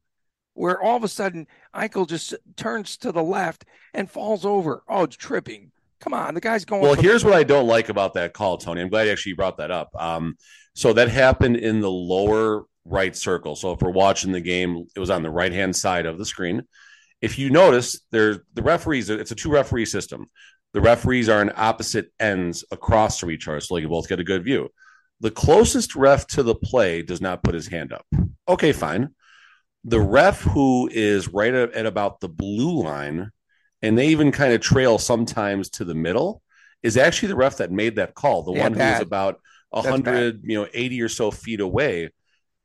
where 0.53 0.81
all 0.81 0.97
of 0.97 1.03
a 1.03 1.09
sudden 1.09 1.49
Eichel 1.75 2.09
just 2.09 2.35
turns 2.57 2.97
to 2.99 3.11
the 3.11 3.25
left 3.25 3.65
and 3.93 4.11
falls 4.11 4.45
over. 4.45 4.85
Oh, 4.89 5.03
it's 5.03 5.17
tripping. 5.17 5.73
Come 6.05 6.13
on, 6.13 6.35
the 6.35 6.41
guy's 6.41 6.67
going. 6.67 6.83
Well, 6.83 6.95
for 6.95 7.03
the- 7.03 7.09
here's 7.09 7.25
what 7.25 7.33
I 7.33 7.45
don't 7.45 7.67
like 7.67 7.89
about 7.89 8.13
that 8.15 8.35
call, 8.35 8.59
Tony. 8.59 8.83
I'm 8.83 8.91
glad 8.91 9.09
actually 9.09 9.31
you 9.31 9.37
brought 9.37 9.57
that 9.57 9.71
up. 9.71 9.91
Um, 9.99 10.37
so 10.75 10.93
that 10.93 11.09
happened 11.09 11.57
in 11.57 11.81
the 11.81 11.91
lower 11.91 12.65
right 12.85 13.17
circle. 13.17 13.57
So 13.57 13.73
if 13.73 13.81
we're 13.81 13.91
watching 13.91 14.31
the 14.31 14.41
game, 14.43 14.87
it 14.95 15.01
was 15.01 15.09
on 15.09 15.23
the 15.23 15.31
right 15.31 15.53
hand 15.53 15.75
side 15.75 16.05
of 16.05 16.19
the 16.19 16.27
screen. 16.27 16.63
If 17.23 17.39
you 17.39 17.49
notice, 17.49 18.01
there 18.11 18.43
the 18.53 18.63
referees. 18.63 19.09
It's 19.09 19.31
a 19.31 19.35
two 19.35 19.51
referee 19.51 19.87
system. 19.87 20.27
The 20.75 20.83
referees 20.83 21.31
are 21.31 21.41
on 21.41 21.53
opposite 21.57 22.13
ends 22.21 22.65
across 22.71 23.19
from 23.19 23.31
each 23.31 23.49
other, 23.49 23.61
so 23.61 23.77
you 23.79 23.89
both 23.89 24.09
get 24.09 24.21
a 24.21 24.25
good 24.25 24.45
view. 24.45 24.69
The 25.21 25.31
closest 25.31 25.97
ref 25.97 26.27
to 26.29 26.43
the 26.43 26.55
play 26.55 27.01
does 27.01 27.23
not 27.23 27.43
put 27.43 27.55
his 27.55 27.69
hand 27.69 27.95
up. 27.95 28.05
Okay, 28.47 28.73
fine. 28.73 29.15
The 29.85 30.01
ref 30.01 30.43
who 30.43 30.91
is 30.93 31.29
right 31.29 31.55
at 31.55 31.87
about 31.87 32.21
the 32.21 32.29
blue 32.29 32.83
line, 32.83 33.31
and 33.85 33.99
they 33.99 34.09
even 34.09 34.33
kind 34.33 34.53
of 34.53 34.61
trail 34.61 34.99
sometimes 34.99 35.69
to 35.71 35.85
the 35.85 35.95
middle, 35.95 36.43
is 36.83 36.97
actually 36.97 37.29
the 37.29 37.37
ref 37.37 37.59
that 37.59 37.71
made 37.71 37.97
that 37.97 38.15
call. 38.15 38.43
The 38.43 38.53
Yeah, 38.53 38.63
one 38.63 38.73
who 38.75 38.81
was 38.81 39.01
about 39.01 39.41
hundred, 39.73 40.41
you 40.45 40.61
know, 40.61 40.69
eighty 40.73 41.01
or 41.01 41.09
so 41.09 41.31
feet 41.31 41.61
away. 41.61 42.11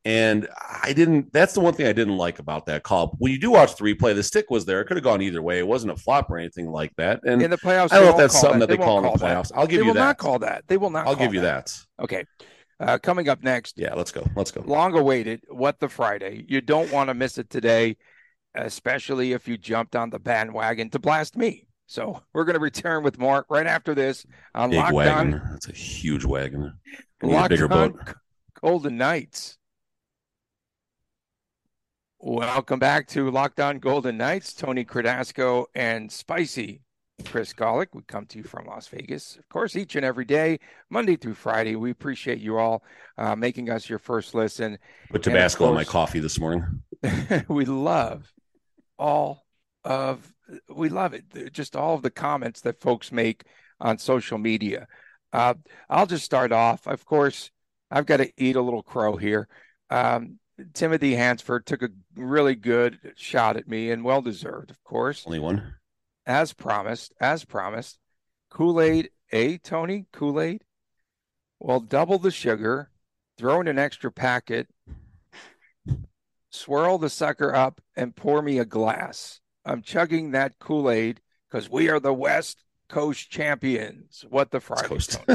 And 0.06 0.48
I 0.84 0.94
didn't. 0.94 1.34
That's 1.34 1.54
the 1.54 1.60
one 1.60 1.74
thing 1.74 1.86
I 1.86 1.94
didn't 1.94 2.16
like 2.18 2.40
about 2.40 2.66
that 2.68 2.84
call. 2.84 3.16
When 3.20 3.32
you 3.34 3.40
do 3.40 3.52
watch 3.52 3.76
the 3.76 3.84
replay, 3.84 4.16
the 4.16 4.24
stick 4.24 4.50
was 4.50 4.66
there. 4.66 4.80
It 4.80 4.86
could 4.86 4.96
have 4.98 5.04
gone 5.04 5.22
either 5.22 5.42
way. 5.42 5.60
It 5.60 5.68
wasn't 5.68 5.92
a 5.92 5.98
flop 5.98 6.30
or 6.32 6.38
anything 6.38 6.72
like 6.72 6.94
that. 6.96 7.20
And 7.26 7.42
in 7.42 7.52
the 7.52 7.58
playoffs. 7.58 7.92
I 7.92 7.98
don't 7.98 8.06
know 8.06 8.12
if 8.12 8.18
that's 8.18 8.40
something 8.40 8.60
that 8.60 8.70
they 8.70 8.78
won't 8.78 8.88
call 8.88 8.98
in 9.00 9.04
the 9.04 9.18
that. 9.18 9.38
playoffs. 9.38 9.52
I'll 9.54 9.68
give 9.68 9.82
they 9.82 9.88
you 9.88 9.94
that. 9.94 9.94
They 9.94 10.00
will 10.00 10.06
that. 10.06 10.08
not 10.08 10.18
call 10.18 10.40
that. 10.40 10.64
They 10.68 10.78
will 10.78 10.90
not. 10.90 11.08
I'll 11.08 11.16
give 11.16 11.34
you 11.34 11.42
that. 11.42 11.78
Okay. 12.00 12.24
Uh, 12.80 12.98
coming 12.98 13.28
up 13.28 13.44
next, 13.44 13.78
Yeah, 13.78 13.94
let's 13.94 14.12
go. 14.12 14.26
Let's 14.38 14.52
go. 14.52 14.64
long 14.66 14.98
awaited. 14.98 15.42
What 15.50 15.80
the 15.82 15.90
Friday? 15.90 16.46
You 16.48 16.62
don't 16.62 16.90
want 16.94 17.10
to 17.10 17.14
miss 17.14 17.38
it 17.38 17.50
today, 17.50 17.98
especially 18.56 19.34
if 19.34 19.48
you 19.48 19.58
jumped 19.58 19.96
on 19.96 20.10
the 20.10 20.20
bandwagon 20.20 20.90
to 20.92 21.00
blast 21.00 21.38
me. 21.38 21.68
So 21.88 22.22
we're 22.34 22.46
going 22.46 22.54
to 22.56 22.60
return 22.60 23.04
with 23.04 23.18
more 23.18 23.46
right 23.50 23.66
after 23.66 23.96
this 23.96 24.26
on 24.54 24.70
Big 24.70 24.80
Lockdown. 24.80 24.94
wagon. 24.94 25.42
That's 25.52 25.70
a 25.70 25.74
huge 25.74 26.24
wagon. 26.24 26.74
I 27.22 27.26
need 27.26 27.34
a 27.34 27.36
Locked 27.36 27.50
bigger 27.50 27.74
on 27.74 27.92
boat. 27.92 28.14
Golden 28.62 28.98
Knights. 28.98 29.58
Welcome 32.20 32.80
back 32.80 33.08
to 33.08 33.32
Locked 33.32 33.60
On 33.60 33.80
Golden 33.80 34.18
Knights. 34.18 34.54
Tony 34.54 34.86
Credasco 34.86 35.66
and 35.74 36.12
Spicy 36.12 36.82
Chris 37.26 37.54
Golick. 37.54 37.88
We 37.94 38.02
come 38.04 38.26
to 38.28 38.38
you 38.38 38.44
from 38.44 38.66
Las 38.66 38.88
Vegas, 38.88 39.38
of 39.38 39.48
course, 39.50 39.76
each 39.76 39.96
and 39.96 40.06
every 40.06 40.26
day, 40.26 40.60
Monday 40.90 41.16
through 41.16 41.36
Friday. 41.36 41.76
We 41.76 41.92
appreciate 41.92 42.40
you 42.40 42.58
all 42.58 42.84
uh, 43.18 43.36
making 43.36 43.70
us 43.70 43.90
your 43.90 44.00
first 44.00 44.34
listen. 44.34 44.78
Put 45.10 45.24
Tabasco 45.24 45.70
in 45.70 45.76
my 45.76 45.84
coffee 45.84 46.20
this 46.20 46.40
morning. 46.40 46.82
we 47.48 47.66
love 47.66 48.32
all 49.00 49.46
of 49.84 50.32
we 50.68 50.90
love 50.90 51.14
it. 51.14 51.54
Just 51.54 51.76
all 51.76 51.96
of 51.96 52.02
the 52.02 52.12
comments 52.12 52.62
that 52.62 52.82
folks 52.82 53.12
make 53.12 53.46
on 53.80 53.98
social 53.98 54.38
media. 54.38 54.88
Uh, 55.32 55.54
i'll 55.90 56.06
just 56.06 56.26
start 56.26 56.52
off. 56.52 56.86
Of 56.86 57.06
course 57.06 57.50
i've 57.90 58.06
got 58.06 58.18
to 58.18 58.32
eat 58.38 58.56
a 58.56 58.62
little 58.62 58.84
crow 58.84 59.16
here. 59.16 59.48
Um, 59.90 60.40
timothy 60.74 61.16
hansford 61.16 61.66
took 61.66 61.82
a 61.82 61.90
really 62.16 62.56
good 62.56 63.00
shot 63.16 63.56
at 63.56 63.68
me 63.68 63.92
and 63.92 64.04
well 64.04 64.22
deserved 64.22 64.70
of 64.70 64.84
course. 64.84 65.24
Only 65.26 65.40
one. 65.40 65.76
as 66.26 66.54
promised 66.54 67.14
as 67.22 67.46
promised. 67.46 67.98
Kool-aid 68.52 69.10
a 69.32 69.58
tony 69.60 70.08
kool-aid. 70.12 70.64
Well 71.60 71.80
double 71.80 72.18
the 72.20 72.32
sugar 72.32 72.92
throw 73.38 73.62
in 73.62 73.68
an 73.68 73.80
extra 73.80 74.12
packet 74.12 74.68
swirl 76.60 76.98
the 76.98 77.10
sucker 77.10 77.54
up 77.54 77.82
and 77.96 78.16
pour 78.16 78.42
me 78.42 78.60
a 78.60 78.66
glass. 78.66 79.40
I'm 79.66 79.82
chugging 79.82 80.32
that 80.32 80.60
Kool 80.60 80.92
Aid 80.92 81.22
because 81.50 81.70
we 81.70 81.90
are 81.90 82.00
the 82.00 82.14
West 82.14 82.64
Coast 82.90 83.30
champions. 83.30 84.26
What 84.30 84.52
the 84.52 84.60
Friday? 84.60 84.88
Coast. 84.88 85.20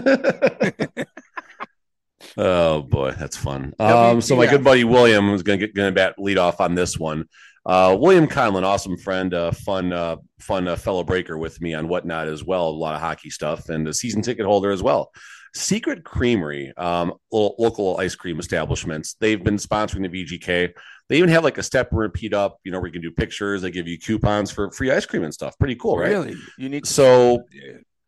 Oh 2.39 2.83
boy, 2.83 3.13
that's 3.13 3.37
fun. 3.37 3.75
Um, 3.79 4.21
so 4.21 4.35
my 4.35 4.47
good 4.47 4.65
buddy 4.65 4.83
William 4.83 5.29
is 5.35 5.43
going 5.43 5.61
to 5.61 5.67
get 5.67 5.75
going 5.75 5.91
to 5.91 5.95
bat 5.95 6.15
lead 6.19 6.39
off 6.39 6.59
on 6.61 6.75
this 6.75 6.99
one. 6.99 7.29
Uh, 7.67 7.97
William 8.01 8.27
Conlon, 8.27 8.65
awesome 8.65 8.97
friend, 8.97 9.33
uh, 9.35 9.51
fun, 9.53 9.93
uh, 9.93 10.17
fun 10.41 10.67
uh, 10.67 10.75
fellow 10.75 11.05
breaker 11.05 11.39
with 11.39 11.61
me 11.61 11.75
on 11.75 11.87
whatnot 11.87 12.27
as 12.27 12.43
well. 12.43 12.69
A 12.69 12.71
lot 12.71 12.95
of 12.95 13.03
hockey 13.03 13.31
stuff 13.31 13.69
and 13.69 13.87
a 13.87 13.93
season 13.93 14.23
ticket 14.23 14.47
holder 14.47 14.71
as 14.71 14.83
well. 14.83 15.13
Secret 15.55 16.03
Creamery, 16.05 16.73
um, 16.77 17.15
local 17.31 17.97
ice 17.99 18.17
cream 18.17 18.41
establishments. 18.41 19.15
They've 19.21 19.43
been 19.43 19.57
sponsoring 19.57 20.11
the 20.11 20.25
VGK. 20.25 20.73
They 21.09 21.19
even 21.19 21.29
have 21.31 21.45
like 21.45 21.59
a 21.59 21.63
step 21.63 21.91
and 21.91 21.99
repeat 22.01 22.33
up, 22.33 22.59
you 22.65 22.73
know, 22.73 22.79
where 22.79 22.87
you 22.87 22.93
can 22.93 23.03
do 23.03 23.11
pictures. 23.11 23.63
They 23.63 23.71
give 23.71 23.87
you 23.87 23.99
coupons 23.99 24.51
for 24.51 24.71
free 24.71 24.91
ice 24.91 25.05
cream 25.07 25.23
and 25.23 25.35
stuff. 25.35 25.59
Pretty 25.59 25.77
cool, 25.77 25.99
right? 25.99 26.09
Really? 26.11 26.37
You 26.59 26.69
need 26.69 26.85
to 26.85 26.91
So 26.91 27.45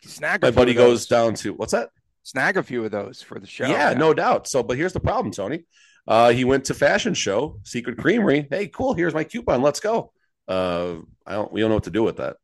snag 0.02 0.42
my 0.42 0.50
buddy 0.50 0.74
goes 0.74 1.06
down 1.06 1.34
to 1.34 1.52
what's 1.54 1.72
that? 1.72 1.90
snag 2.22 2.56
a 2.56 2.62
few 2.62 2.84
of 2.84 2.90
those 2.90 3.22
for 3.22 3.38
the 3.38 3.46
show. 3.46 3.66
Yeah, 3.66 3.92
no 3.94 4.12
doubt. 4.12 4.48
So, 4.48 4.62
but 4.62 4.76
here's 4.76 4.92
the 4.92 5.00
problem, 5.00 5.32
Tony. 5.32 5.64
Uh, 6.08 6.30
he 6.32 6.44
went 6.44 6.64
to 6.66 6.74
fashion 6.74 7.14
show, 7.14 7.60
Secret 7.64 7.98
Creamery. 7.98 8.46
Hey, 8.50 8.68
cool. 8.68 8.94
Here's 8.94 9.14
my 9.14 9.24
coupon. 9.24 9.62
Let's 9.62 9.80
go. 9.80 10.12
Uh, 10.48 10.96
I 11.26 11.32
don't. 11.32 11.52
We 11.52 11.60
don't 11.60 11.70
know 11.70 11.76
what 11.76 11.84
to 11.84 11.90
do 11.90 12.02
with 12.02 12.16
that. 12.16 12.36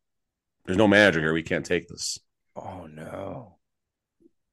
There's 0.66 0.78
no 0.78 0.88
manager 0.88 1.20
here. 1.20 1.32
We 1.32 1.42
can't 1.42 1.64
take 1.66 1.88
this. 1.88 2.18
Oh 2.56 2.86
no. 2.86 3.56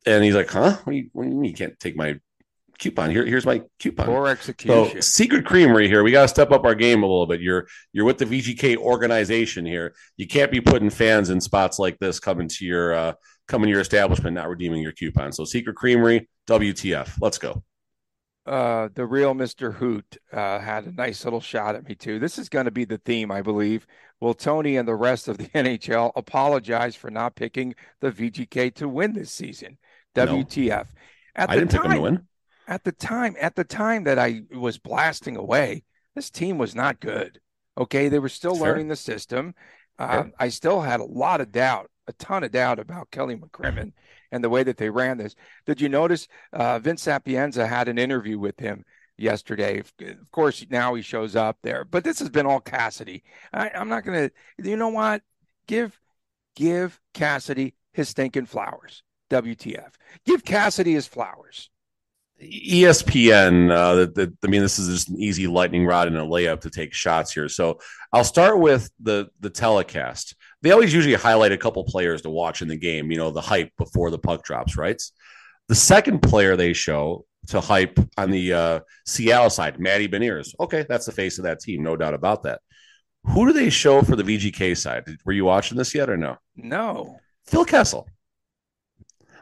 And 0.05 0.23
he's 0.23 0.35
like, 0.35 0.49
"Huh? 0.49 0.77
What 0.83 0.93
do 0.93 0.97
you, 0.97 1.09
what 1.13 1.23
do 1.23 1.29
you 1.29 1.35
mean 1.35 1.51
you 1.51 1.55
can't 1.57 1.79
take 1.79 1.95
my 1.95 2.19
coupon? 2.79 3.11
Here, 3.11 3.25
here's 3.25 3.45
my 3.45 3.61
coupon." 3.79 4.05
Poor 4.05 4.27
execution. 4.27 4.93
So. 4.95 4.99
Secret 5.01 5.45
Creamery 5.45 5.87
here. 5.87 6.03
We 6.03 6.11
got 6.11 6.23
to 6.23 6.27
step 6.27 6.51
up 6.51 6.65
our 6.65 6.75
game 6.75 7.03
a 7.03 7.07
little 7.07 7.27
bit. 7.27 7.41
You're 7.41 7.67
you're 7.93 8.05
with 8.05 8.17
the 8.17 8.25
VGK 8.25 8.77
organization 8.77 9.65
here. 9.65 9.93
You 10.17 10.27
can't 10.27 10.51
be 10.51 10.61
putting 10.61 10.89
fans 10.89 11.29
in 11.29 11.41
spots 11.41 11.79
like 11.79 11.99
this 11.99 12.19
coming 12.19 12.47
to 12.49 12.65
your 12.65 12.93
uh, 12.93 13.13
coming 13.47 13.67
to 13.67 13.71
your 13.71 13.81
establishment 13.81 14.35
not 14.35 14.49
redeeming 14.49 14.81
your 14.81 14.93
coupon. 14.93 15.31
So, 15.31 15.45
Secret 15.45 15.75
Creamery, 15.75 16.27
WTF? 16.47 17.17
Let's 17.21 17.37
go. 17.37 17.63
uh, 18.45 18.89
the 18.95 19.05
real 19.05 19.33
Mr. 19.35 19.73
Hoot 19.75 20.17
uh, 20.33 20.59
had 20.59 20.85
a 20.85 20.91
nice 20.91 21.23
little 21.23 21.41
shot 21.41 21.75
at 21.75 21.87
me 21.87 21.93
too. 21.95 22.17
This 22.19 22.37
is 22.39 22.49
going 22.49 22.65
to 22.65 22.71
be 22.71 22.85
the 22.85 22.97
theme, 22.97 23.31
I 23.31 23.41
believe. 23.41 23.85
Will 24.19 24.33
Tony 24.33 24.77
and 24.77 24.87
the 24.87 24.95
rest 24.95 25.27
of 25.27 25.37
the 25.37 25.47
NHL 25.55 26.11
apologize 26.15 26.95
for 26.95 27.09
not 27.11 27.35
picking 27.35 27.75
the 28.01 28.11
VGK 28.11 28.73
to 28.75 28.89
win 28.89 29.13
this 29.13 29.31
season? 29.31 29.77
No. 30.15 30.43
WTF? 30.43 30.87
At 31.35 31.49
I 31.49 31.55
the 31.55 31.61
didn't 31.61 31.71
pick 31.71 31.83
them 31.83 31.91
to 31.93 31.99
win. 31.99 32.27
At 32.69 32.83
the 32.83 32.91
time, 32.91 33.35
at 33.41 33.55
the 33.55 33.63
time 33.63 34.03
that 34.03 34.19
I 34.19 34.43
was 34.55 34.77
blasting 34.77 35.35
away, 35.35 35.83
this 36.15 36.29
team 36.29 36.59
was 36.59 36.75
not 36.75 36.99
good. 36.99 37.39
Okay, 37.77 38.09
they 38.09 38.19
were 38.19 38.29
still 38.29 38.55
fair. 38.55 38.69
learning 38.69 38.89
the 38.89 38.95
system. 38.95 39.55
Uh. 39.97 40.25
I 40.39 40.49
still 40.49 40.81
had 40.81 40.99
a 40.99 41.05
lot 41.05 41.41
of 41.41 41.51
doubt, 41.51 41.89
a 42.07 42.13
ton 42.13 42.43
of 42.43 42.51
doubt 42.51 42.79
about 42.79 43.09
Kelly 43.11 43.35
McCrimmon 43.35 43.91
and 44.31 44.43
the 44.43 44.49
way 44.49 44.63
that 44.63 44.77
they 44.77 44.89
ran 44.89 45.17
this. 45.17 45.35
Did 45.65 45.81
you 45.81 45.89
notice 45.89 46.27
uh, 46.53 46.77
Vince 46.79 47.01
Sapienza 47.01 47.65
had 47.65 47.87
an 47.87 47.97
interview 47.97 48.37
with 48.37 48.59
him 48.59 48.85
yesterday? 49.17 49.79
Of 49.79 49.91
of 49.99 50.31
course, 50.31 50.63
now 50.69 50.93
he 50.93 51.01
shows 51.01 51.35
up 51.35 51.57
there, 51.63 51.83
but 51.83 52.03
this 52.03 52.19
has 52.19 52.29
been 52.29 52.45
all 52.45 52.61
Cassidy. 52.61 53.23
I, 53.51 53.71
I'm 53.71 53.89
not 53.89 54.05
going 54.05 54.29
to. 54.29 54.69
You 54.69 54.77
know 54.77 54.89
what? 54.89 55.23
Give 55.67 55.99
give 56.55 56.99
Cassidy 57.15 57.73
his 57.93 58.09
stinking 58.09 58.45
flowers. 58.45 59.03
WTF? 59.31 59.93
Give 60.25 60.43
Cassidy 60.43 60.93
his 60.93 61.07
flowers. 61.07 61.69
ESPN. 62.41 63.71
Uh, 63.71 63.95
the, 63.95 64.05
the, 64.07 64.33
I 64.43 64.47
mean, 64.47 64.61
this 64.61 64.79
is 64.79 64.87
just 64.87 65.09
an 65.09 65.19
easy 65.19 65.47
lightning 65.47 65.85
rod 65.85 66.07
and 66.07 66.17
a 66.17 66.21
layup 66.21 66.61
to 66.61 66.69
take 66.69 66.93
shots 66.93 67.33
here. 67.33 67.49
So 67.49 67.79
I'll 68.13 68.23
start 68.23 68.59
with 68.59 68.89
the 68.99 69.29
the 69.39 69.49
telecast. 69.49 70.35
They 70.61 70.71
always 70.71 70.93
usually 70.93 71.15
highlight 71.15 71.51
a 71.51 71.57
couple 71.57 71.83
players 71.83 72.21
to 72.23 72.29
watch 72.29 72.61
in 72.61 72.67
the 72.67 72.77
game. 72.77 73.11
You 73.11 73.17
know, 73.17 73.31
the 73.31 73.41
hype 73.41 73.71
before 73.77 74.11
the 74.11 74.19
puck 74.19 74.43
drops, 74.43 74.77
right? 74.77 75.01
The 75.67 75.75
second 75.75 76.21
player 76.21 76.55
they 76.55 76.73
show 76.73 77.25
to 77.47 77.61
hype 77.61 77.99
on 78.17 78.31
the 78.31 78.53
uh, 78.53 78.79
Seattle 79.05 79.49
side, 79.49 79.79
Matty 79.79 80.07
Beniers. 80.07 80.53
Okay, 80.59 80.85
that's 80.87 81.05
the 81.05 81.11
face 81.11 81.37
of 81.37 81.43
that 81.45 81.59
team, 81.59 81.83
no 81.83 81.95
doubt 81.95 82.13
about 82.13 82.43
that. 82.43 82.61
Who 83.25 83.45
do 83.47 83.53
they 83.53 83.69
show 83.69 84.01
for 84.01 84.15
the 84.15 84.23
VGK 84.23 84.77
side? 84.77 85.05
Were 85.25 85.33
you 85.33 85.45
watching 85.45 85.77
this 85.77 85.93
yet 85.93 86.09
or 86.09 86.17
no? 86.17 86.37
No. 86.55 87.19
Phil 87.45 87.65
Kessel. 87.65 88.07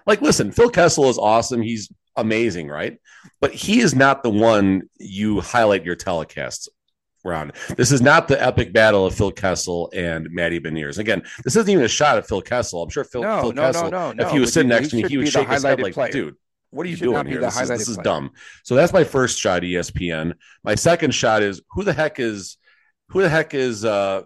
Like, 0.06 0.22
listen, 0.22 0.52
Phil 0.52 0.70
Kessel 0.70 1.10
is 1.10 1.18
awesome. 1.18 1.62
He's 1.62 1.92
amazing, 2.18 2.68
right? 2.68 3.00
But 3.40 3.54
he 3.54 3.80
is 3.80 3.96
not 3.96 4.24
the 4.24 4.30
one 4.30 4.84
you 5.00 5.42
highlight 5.42 5.86
your 5.86 5.96
telecasts 5.96 6.68
around. 7.26 7.54
This 7.76 7.92
is 7.92 8.02
not 8.02 8.28
the 8.28 8.42
epic 8.42 8.74
battle 8.74 9.06
of 9.06 9.16
Phil 9.16 9.32
Kessel 9.32 9.92
and 9.94 10.28
Matty 10.32 10.60
Beniers. 10.60 10.98
Again, 10.98 11.24
this 11.44 11.56
isn't 11.56 11.70
even 11.70 11.84
a 11.84 11.90
shot 11.90 12.18
at 12.18 12.28
Phil 12.28 12.42
Kessel. 12.42 12.84
I'm 12.84 12.90
sure 12.90 13.04
Phil, 13.04 13.22
No, 13.22 13.42
Phil 13.42 13.52
no, 13.54 13.62
Kessel, 13.62 13.92
no, 13.92 14.14
if 14.18 14.32
he 14.32 14.40
was 14.40 14.54
sitting 14.54 14.70
next 14.70 14.90
to 14.90 14.98
me, 14.98 15.04
he 15.08 15.18
would 15.18 15.30
shake 15.30 15.48
his 15.48 15.64
head 15.64 15.82
like, 15.82 15.94
player. 15.94 16.12
dude, 16.12 16.36
what 16.70 16.86
are 16.86 16.90
you 16.90 16.98
doing 16.98 17.26
here? 17.28 17.42
This 17.42 17.60
is, 17.60 17.70
this 17.70 17.88
is 17.88 17.98
dumb. 17.98 18.32
So 18.64 18.76
that's 18.76 18.94
my 18.94 19.04
first 19.04 19.40
shot, 19.40 19.62
ESPN. 19.62 20.34
My 20.64 20.76
second 20.76 21.14
shot 21.14 21.44
is 21.44 21.62
who 21.72 21.84
the 21.84 21.94
heck 21.94 22.20
is 22.20 22.58
who 23.10 23.22
the 23.22 23.30
heck 23.30 23.54
is 23.54 23.86
uh 23.86 24.24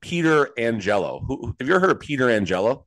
Peter 0.00 0.50
Angelo? 0.58 1.20
Who 1.26 1.54
have 1.58 1.68
you 1.68 1.74
ever 1.74 1.80
heard 1.80 1.90
of 1.92 2.00
Peter 2.00 2.28
Angelo? 2.28 2.86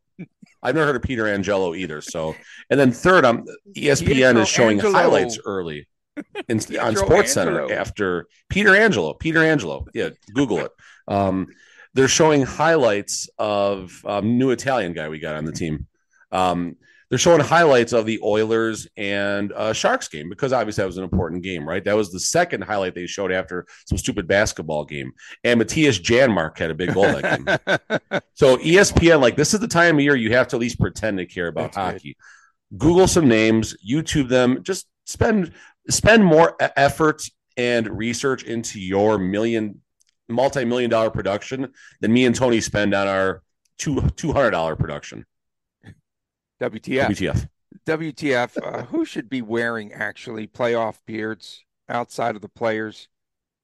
I've 0.65 0.75
never 0.75 0.87
heard 0.87 0.95
of 0.95 1.03
Peter 1.03 1.27
Angelo 1.27 1.75
either. 1.75 2.01
So, 2.01 2.35
and 2.69 2.79
then 2.79 2.91
third, 2.91 3.23
um, 3.25 3.45
ESPN 3.75 4.05
Pietro 4.07 4.41
is 4.41 4.49
showing 4.49 4.79
Angelo. 4.79 4.93
highlights 4.93 5.39
early 5.45 5.87
in, 6.49 6.59
on 6.79 6.95
Sports 6.95 7.33
Center 7.33 7.71
after 7.71 8.27
Peter 8.49 8.75
Angelo. 8.75 9.13
Peter 9.13 9.43
Angelo, 9.43 9.85
yeah, 9.93 10.09
Google 10.33 10.59
it. 10.59 10.71
Um, 11.07 11.47
they're 11.93 12.07
showing 12.07 12.41
highlights 12.41 13.29
of 13.37 14.01
um, 14.05 14.37
new 14.37 14.51
Italian 14.51 14.93
guy 14.93 15.07
we 15.09 15.19
got 15.19 15.35
on 15.35 15.45
the 15.45 15.51
team. 15.51 15.87
Um, 16.31 16.75
they're 17.09 17.19
showing 17.19 17.39
highlights 17.39 17.93
of 17.93 18.05
the 18.05 18.19
Oilers 18.23 18.87
and 18.97 19.51
uh, 19.53 19.73
Sharks 19.73 20.07
game 20.07 20.29
because 20.29 20.53
obviously 20.53 20.81
that 20.81 20.87
was 20.87 20.97
an 20.97 21.03
important 21.03 21.43
game, 21.43 21.67
right? 21.67 21.83
That 21.83 21.95
was 21.95 22.11
the 22.11 22.19
second 22.19 22.63
highlight 22.63 22.95
they 22.95 23.05
showed 23.05 23.31
after 23.31 23.65
some 23.85 23.97
stupid 23.97 24.27
basketball 24.27 24.85
game. 24.85 25.11
And 25.43 25.61
Mattias 25.61 26.01
Janmark 26.01 26.57
had 26.57 26.71
a 26.71 26.75
big 26.75 26.93
goal 26.93 27.03
that 27.03 27.45
game. 27.45 28.21
So 28.33 28.57
ESPN, 28.57 29.21
like 29.21 29.35
this 29.37 29.53
is 29.53 29.59
the 29.59 29.67
time 29.67 29.95
of 29.95 30.01
year 30.01 30.15
you 30.15 30.33
have 30.33 30.47
to 30.49 30.57
at 30.57 30.59
least 30.59 30.79
pretend 30.79 31.17
to 31.19 31.25
care 31.25 31.47
about 31.47 31.73
That's 31.73 31.77
good. 31.77 31.93
hockey. 31.93 32.17
Google 32.77 33.07
some 33.07 33.27
names, 33.27 33.75
YouTube 33.87 34.27
them, 34.27 34.63
just 34.63 34.87
spend 35.05 35.53
spend 35.89 36.25
more 36.25 36.57
effort 36.59 37.21
and 37.57 37.87
research 37.87 38.43
into 38.43 38.79
your 38.79 39.17
million 39.17 39.81
multi-million 40.27 40.89
dollar 40.89 41.09
production 41.09 41.71
than 42.01 42.11
me 42.11 42.25
and 42.25 42.35
Tony 42.35 42.59
spend 42.59 42.93
on 42.93 43.07
our 43.07 43.41
two 43.77 44.01
two 44.17 44.33
hundred 44.33 44.51
dollar 44.51 44.75
production. 44.75 45.25
WTF. 46.61 47.07
WTF. 47.07 47.47
WTF. 47.85 48.57
Uh, 48.63 48.83
who 48.85 49.05
should 49.05 49.29
be 49.29 49.41
wearing 49.41 49.93
actually 49.93 50.47
playoff 50.47 50.99
beards 51.05 51.63
outside 51.89 52.35
of 52.35 52.41
the 52.41 52.49
players? 52.49 53.07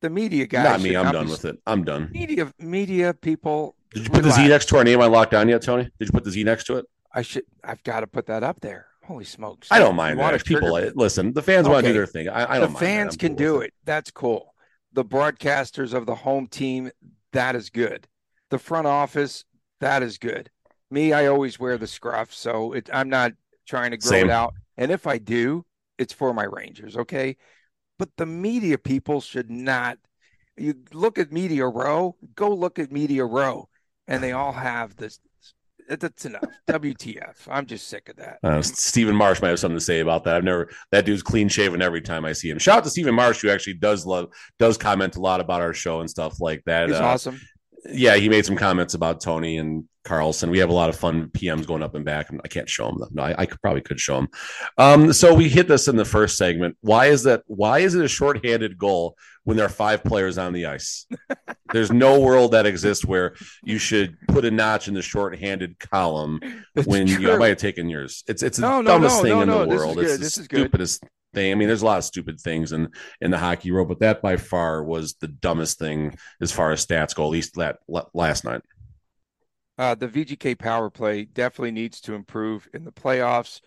The 0.01 0.09
media 0.09 0.47
guys. 0.47 0.63
Not 0.65 0.81
me. 0.81 0.95
I'm 0.95 1.05
not 1.05 1.13
done 1.13 1.25
be- 1.25 1.31
with 1.31 1.45
it. 1.45 1.57
I'm 1.67 1.83
done. 1.83 2.09
Media, 2.11 2.51
media 2.59 3.13
people. 3.13 3.75
Did 3.93 4.03
you 4.03 4.09
put 4.09 4.23
the 4.23 4.31
Z 4.31 4.47
next 4.47 4.69
to 4.69 4.77
our 4.77 4.83
name 4.83 5.01
on 5.01 5.11
lockdown 5.11 5.49
yet, 5.49 5.61
Tony? 5.61 5.83
Did 5.83 6.07
you 6.07 6.11
put 6.11 6.23
the 6.23 6.31
Z 6.31 6.43
next 6.43 6.63
to 6.65 6.77
it? 6.77 6.85
I 7.13 7.21
should. 7.21 7.43
I've 7.63 7.83
got 7.83 7.99
to 7.99 8.07
put 8.07 8.25
that 8.27 8.41
up 8.41 8.61
there. 8.61 8.87
Holy 9.03 9.25
smokes! 9.25 9.67
I 9.71 9.79
don't 9.79 9.95
mind 9.95 10.19
that. 10.19 10.33
If 10.33 10.45
people 10.45 10.71
listen. 10.95 11.33
The 11.33 11.41
fans 11.41 11.67
want 11.67 11.85
to 11.85 11.89
do 11.89 11.93
their 11.93 12.05
thing. 12.05 12.29
I, 12.29 12.53
I 12.53 12.59
don't. 12.59 12.71
mind 12.71 12.79
fans 12.79 13.17
can 13.17 13.29
cool 13.29 13.37
do 13.37 13.53
with 13.55 13.63
it. 13.65 13.73
That's 13.83 14.11
cool. 14.11 14.53
The 14.93 15.03
broadcasters 15.03 15.93
of 15.93 16.05
the 16.05 16.15
home 16.15 16.47
team, 16.47 16.91
that 17.33 17.55
is 17.55 17.69
good. 17.69 18.07
The 18.49 18.59
front 18.59 18.87
office, 18.87 19.45
that 19.79 20.03
is 20.03 20.17
good. 20.17 20.49
Me, 20.91 21.13
I 21.13 21.27
always 21.27 21.59
wear 21.59 21.77
the 21.77 21.87
scruff, 21.87 22.33
so 22.33 22.73
it, 22.73 22.89
I'm 22.93 23.09
not 23.09 23.33
trying 23.67 23.91
to 23.91 23.97
grow 23.97 24.09
Same. 24.09 24.29
it 24.29 24.31
out. 24.31 24.53
And 24.77 24.91
if 24.91 25.07
I 25.07 25.17
do, 25.17 25.65
it's 25.97 26.13
for 26.13 26.33
my 26.33 26.43
Rangers, 26.43 26.97
okay? 26.97 27.37
But 27.97 28.09
the 28.17 28.25
media 28.25 28.77
people 28.77 29.21
should 29.21 29.49
not. 29.49 29.97
You 30.57 30.75
look 30.93 31.17
at 31.17 31.31
Media 31.31 31.65
Row, 31.65 32.15
go 32.35 32.49
look 32.49 32.77
at 32.77 32.91
Media 32.91 33.23
Row, 33.25 33.69
and 34.07 34.21
they 34.21 34.31
all 34.33 34.51
have 34.51 34.95
this. 34.97 35.19
That's 35.87 36.25
enough. 36.25 36.43
WTF? 36.69 37.47
I'm 37.49 37.65
just 37.65 37.87
sick 37.87 38.09
of 38.09 38.15
that. 38.17 38.39
Uh, 38.43 38.61
Stephen 38.61 39.15
Marsh 39.15 39.41
might 39.41 39.49
have 39.49 39.59
something 39.59 39.77
to 39.77 39.83
say 39.83 39.99
about 39.99 40.23
that. 40.23 40.35
I've 40.35 40.43
never 40.43 40.69
that 40.91 41.05
dude's 41.05 41.23
clean 41.23 41.47
shaven 41.49 41.81
every 41.81 42.01
time 42.01 42.23
I 42.25 42.33
see 42.33 42.49
him. 42.49 42.59
Shout 42.59 42.79
out 42.79 42.83
to 42.85 42.89
Stephen 42.89 43.15
Marsh 43.15 43.41
who 43.41 43.49
actually 43.49 43.73
does 43.75 44.05
love 44.05 44.29
does 44.59 44.77
comment 44.77 45.15
a 45.15 45.19
lot 45.19 45.41
about 45.41 45.61
our 45.61 45.73
show 45.73 45.99
and 45.99 46.09
stuff 46.09 46.39
like 46.39 46.63
that. 46.65 46.89
He's 46.89 46.97
Uh, 46.97 47.03
awesome. 47.03 47.41
Yeah, 47.85 48.15
he 48.15 48.29
made 48.29 48.45
some 48.45 48.55
comments 48.55 48.93
about 48.93 49.21
Tony 49.21 49.57
and 49.57 49.85
Karlsson. 50.05 50.49
We 50.49 50.59
have 50.59 50.69
a 50.69 50.73
lot 50.73 50.89
of 50.89 50.95
fun 50.95 51.27
PMs 51.29 51.67
going 51.67 51.83
up 51.83 51.95
and 51.95 52.03
back, 52.05 52.29
and 52.29 52.41
I 52.43 52.47
can't 52.47 52.69
show 52.69 52.87
them. 52.87 53.07
No, 53.11 53.23
I, 53.23 53.35
I 53.39 53.45
could 53.45 53.61
probably 53.61 53.81
could 53.81 53.99
show 53.99 54.15
them. 54.15 54.29
Um, 54.77 55.13
so 55.13 55.33
we 55.33 55.47
hit 55.49 55.67
this 55.67 55.87
in 55.87 55.95
the 55.95 56.05
first 56.05 56.37
segment. 56.37 56.77
Why 56.81 57.07
is 57.07 57.23
that? 57.23 57.43
Why 57.47 57.79
is 57.79 57.95
it 57.95 58.03
a 58.03 58.07
shorthanded 58.07 58.77
goal 58.77 59.15
when 59.43 59.57
there 59.57 59.65
are 59.65 59.69
five 59.69 60.03
players 60.03 60.37
on 60.37 60.53
the 60.53 60.65
ice? 60.65 61.05
There's 61.73 61.91
no 61.91 62.19
world 62.19 62.51
that 62.51 62.65
exists 62.65 63.05
where 63.05 63.35
you 63.63 63.77
should 63.77 64.17
put 64.27 64.43
a 64.45 64.51
notch 64.51 64.87
in 64.87 64.93
the 64.93 65.01
shorthanded 65.01 65.79
column 65.79 66.39
It's 66.75 66.87
when 66.87 67.07
you 67.07 67.31
I 67.31 67.37
might 67.37 67.47
have 67.49 67.57
taken 67.57 67.87
yours. 67.89 68.23
It's 68.27 68.43
it's 68.43 68.57
the 68.57 68.63
No, 68.67 68.81
no, 68.81 68.91
dumbest 68.91 69.17
no, 69.17 69.21
thing 69.23 69.31
no, 69.31 69.41
in 69.41 69.47
no, 69.47 69.59
the 69.59 69.65
this 69.65 69.73
is 69.73 69.79
world. 69.85 69.95
good, 69.95 70.05
the 70.05 70.17
this 70.17 70.37
is 70.37 70.47
good. 70.47 70.59
stupidest 70.61 71.03
thing. 71.33 71.51
I 71.51 71.55
mean, 71.55 71.67
there's 71.69 71.81
a 71.81 71.85
lot 71.85 71.99
of 71.99 72.03
stupid 72.03 72.41
things 72.41 72.71
in 72.73 72.89
in 73.21 73.31
the 73.31 73.37
hockey 73.37 73.71
world, 73.71 73.87
but 73.87 73.99
that 73.99 74.21
by 74.21 74.35
far 74.35 74.83
was 74.83 75.13
the 75.21 75.27
dumbest 75.29 75.79
thing 75.79 76.15
as 76.41 76.51
far 76.51 76.71
as 76.71 76.85
stats 76.85 77.15
go. 77.15 77.23
At 77.23 77.29
least 77.29 77.55
that 77.55 77.77
last 78.13 78.43
night. 78.43 78.61
Uh, 79.81 79.95
the 79.95 80.07
VGK 80.07 80.59
power 80.59 80.91
play 80.91 81.25
definitely 81.25 81.71
needs 81.71 81.99
to 82.01 82.13
improve 82.13 82.69
in 82.71 82.85
the 82.85 82.91
playoffs. 82.91 83.61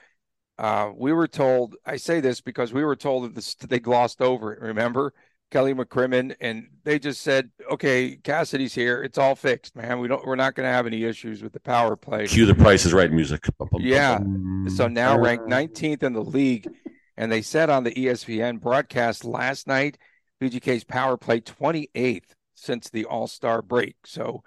Uh, 0.57 0.93
we 0.95 1.13
were 1.13 1.27
told, 1.27 1.75
I 1.85 1.97
say 1.97 2.21
this 2.21 2.41
because 2.41 2.73
we 2.73 2.85
were 2.85 2.95
told 2.95 3.25
that 3.25 3.35
this, 3.35 3.57
they 3.57 3.81
glossed 3.81 4.23
over 4.23 4.53
it. 4.53 4.61
Remember 4.61 5.13
Kelly 5.51 5.75
McCrimmon, 5.75 6.37
and 6.41 6.69
they 6.85 7.01
just 7.01 7.21
said, 7.23 7.51
"Okay, 7.69 8.15
Cassidy's 8.23 8.75
here. 8.75 9.03
It's 9.03 9.19
all 9.19 9.35
fixed, 9.35 9.75
man. 9.75 9.99
We 9.99 10.07
don't. 10.07 10.25
We're 10.25 10.37
not 10.37 10.55
going 10.55 10.69
to 10.69 10.73
have 10.73 10.87
any 10.87 11.03
issues 11.03 11.43
with 11.43 11.53
the 11.53 11.59
power 11.59 11.97
play." 11.97 12.29
Cue 12.29 12.47
the 12.47 12.55
Price 12.55 12.87
is 12.87 12.93
Right 12.93 13.11
music. 13.11 13.45
Yeah. 13.81 14.21
So 14.69 14.87
now 14.87 15.19
ranked 15.19 15.49
19th 15.49 16.05
in 16.05 16.13
the 16.13 16.23
league, 16.23 16.69
and 17.17 17.31
they 17.31 17.43
said 17.43 17.71
on 17.71 17.83
the 17.83 17.93
ESPN 17.93 18.61
broadcast 18.61 19.25
last 19.25 19.67
night, 19.67 19.99
VGK's 20.41 20.85
power 20.85 21.17
play 21.17 21.41
28th 21.41 22.35
since 22.55 22.89
the 22.89 23.05
All 23.05 23.27
Star 23.27 23.63
break. 23.63 23.97
So 24.07 24.45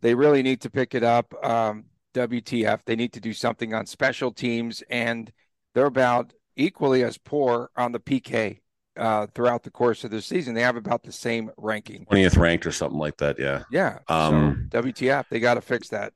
they 0.00 0.14
really 0.14 0.42
need 0.42 0.60
to 0.62 0.70
pick 0.70 0.94
it 0.94 1.02
up. 1.02 1.32
Um, 1.44 1.84
WTF? 2.14 2.80
They 2.84 2.96
need 2.96 3.12
to 3.12 3.20
do 3.20 3.32
something 3.32 3.74
on 3.74 3.86
special 3.86 4.32
teams, 4.32 4.82
and 4.90 5.30
they're 5.74 5.86
about 5.86 6.32
equally 6.56 7.04
as 7.04 7.18
poor 7.18 7.70
on 7.76 7.92
the 7.92 8.00
PK 8.00 8.60
uh, 8.96 9.26
throughout 9.34 9.62
the 9.62 9.70
course 9.70 10.04
of 10.04 10.10
the 10.10 10.20
season. 10.20 10.54
They 10.54 10.62
have 10.62 10.76
about 10.76 11.02
the 11.02 11.12
same 11.12 11.50
ranking. 11.56 12.06
20th 12.10 12.36
ranked 12.36 12.66
or 12.66 12.72
something 12.72 12.98
like 12.98 13.16
that. 13.18 13.38
Yeah. 13.38 13.62
Yeah. 13.70 13.98
Um, 14.08 14.68
so 14.72 14.82
WTF? 14.82 15.26
They 15.30 15.40
got 15.40 15.54
to 15.54 15.60
fix 15.60 15.88
that. 15.88 16.12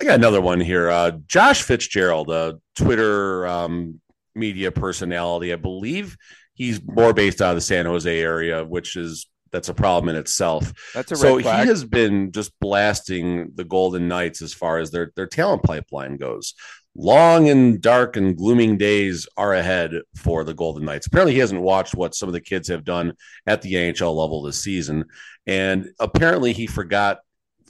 I 0.00 0.04
got 0.04 0.14
another 0.16 0.40
one 0.40 0.60
here. 0.60 0.90
Uh, 0.90 1.12
Josh 1.26 1.62
Fitzgerald, 1.62 2.30
a 2.30 2.58
Twitter 2.74 3.46
um, 3.46 4.00
media 4.34 4.72
personality. 4.72 5.52
I 5.52 5.56
believe 5.56 6.16
he's 6.54 6.80
more 6.84 7.12
based 7.12 7.40
out 7.40 7.50
of 7.50 7.56
the 7.56 7.60
San 7.60 7.86
Jose 7.86 8.20
area, 8.20 8.64
which 8.64 8.96
is 8.96 9.26
that's 9.54 9.68
a 9.68 9.74
problem 9.74 10.08
in 10.08 10.16
itself. 10.16 10.72
That's 10.94 11.12
a 11.12 11.14
red 11.14 11.20
So 11.20 11.36
he 11.38 11.68
has 11.68 11.84
been 11.84 12.32
just 12.32 12.50
blasting 12.58 13.52
the 13.54 13.62
Golden 13.62 14.08
Knights 14.08 14.42
as 14.42 14.52
far 14.52 14.78
as 14.78 14.90
their 14.90 15.12
their 15.14 15.28
talent 15.28 15.62
pipeline 15.62 16.16
goes. 16.16 16.54
Long 16.96 17.48
and 17.48 17.80
dark 17.80 18.16
and 18.16 18.36
glooming 18.36 18.78
days 18.78 19.28
are 19.36 19.54
ahead 19.54 19.92
for 20.16 20.42
the 20.42 20.54
Golden 20.54 20.84
Knights. 20.84 21.06
Apparently, 21.06 21.34
he 21.34 21.38
hasn't 21.38 21.60
watched 21.62 21.94
what 21.94 22.16
some 22.16 22.28
of 22.28 22.32
the 22.32 22.40
kids 22.40 22.66
have 22.66 22.84
done 22.84 23.12
at 23.46 23.62
the 23.62 23.74
NHL 23.74 24.16
level 24.16 24.42
this 24.42 24.60
season, 24.60 25.04
and 25.46 25.88
apparently, 26.00 26.52
he 26.52 26.66
forgot 26.66 27.20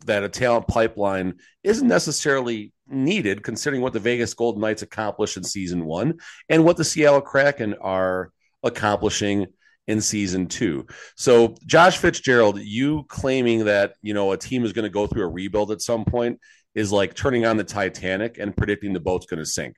that 0.06 0.24
a 0.24 0.28
talent 0.30 0.66
pipeline 0.66 1.34
isn't 1.62 1.88
necessarily 1.88 2.72
needed, 2.88 3.42
considering 3.42 3.82
what 3.82 3.92
the 3.92 4.00
Vegas 4.00 4.32
Golden 4.32 4.62
Knights 4.62 4.80
accomplished 4.80 5.36
in 5.36 5.44
season 5.44 5.84
one 5.84 6.14
and 6.48 6.64
what 6.64 6.78
the 6.78 6.84
Seattle 6.84 7.20
Kraken 7.20 7.74
are 7.74 8.30
accomplishing 8.62 9.48
in 9.86 10.00
season 10.00 10.46
two. 10.46 10.86
So, 11.16 11.54
Josh 11.66 11.98
Fitzgerald, 11.98 12.58
you 12.60 13.04
claiming 13.08 13.66
that 13.66 13.94
you 14.02 14.14
know 14.14 14.32
a 14.32 14.36
team 14.36 14.64
is 14.64 14.72
going 14.72 14.84
to 14.84 14.90
go 14.90 15.06
through 15.06 15.24
a 15.24 15.28
rebuild 15.28 15.70
at 15.70 15.82
some 15.82 16.04
point 16.04 16.40
is 16.74 16.92
like 16.92 17.14
turning 17.14 17.46
on 17.46 17.56
the 17.56 17.64
Titanic 17.64 18.38
and 18.38 18.56
predicting 18.56 18.92
the 18.92 19.00
boat's 19.00 19.26
going 19.26 19.38
to 19.38 19.46
sink. 19.46 19.76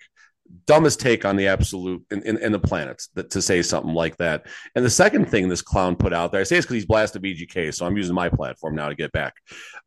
Dumbest 0.66 1.00
take 1.00 1.24
on 1.24 1.34
the 1.34 1.48
absolute 1.48 2.04
in, 2.10 2.22
in, 2.22 2.38
in 2.38 2.52
the 2.52 2.58
planets 2.58 3.08
that, 3.14 3.30
to 3.30 3.42
say 3.42 3.62
something 3.62 3.92
like 3.92 4.16
that. 4.18 4.46
And 4.76 4.84
the 4.84 4.90
second 4.90 5.28
thing 5.28 5.48
this 5.48 5.60
clown 5.60 5.96
put 5.96 6.12
out 6.12 6.30
there, 6.30 6.40
I 6.40 6.44
say 6.44 6.56
it's 6.56 6.64
because 6.64 6.76
he's 6.76 6.86
blasted 6.86 7.22
VGK, 7.22 7.74
so 7.74 7.84
I'm 7.84 7.96
using 7.96 8.14
my 8.14 8.28
platform 8.28 8.76
now 8.76 8.88
to 8.88 8.94
get 8.94 9.10
back. 9.10 9.34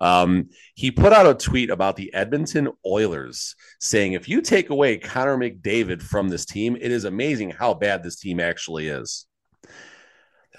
Um, 0.01 0.49
he 0.75 0.91
put 0.91 1.13
out 1.13 1.25
a 1.25 1.33
tweet 1.33 1.69
about 1.69 1.95
the 1.95 2.13
Edmonton 2.13 2.69
Oilers 2.85 3.55
saying, 3.79 4.13
if 4.13 4.27
you 4.27 4.41
take 4.41 4.69
away 4.69 4.97
Connor 4.97 5.37
McDavid 5.37 6.01
from 6.01 6.27
this 6.27 6.45
team, 6.45 6.75
it 6.75 6.91
is 6.91 7.05
amazing 7.05 7.51
how 7.51 7.73
bad 7.73 8.03
this 8.03 8.17
team 8.17 8.41
actually 8.41 8.89
is. 8.89 9.27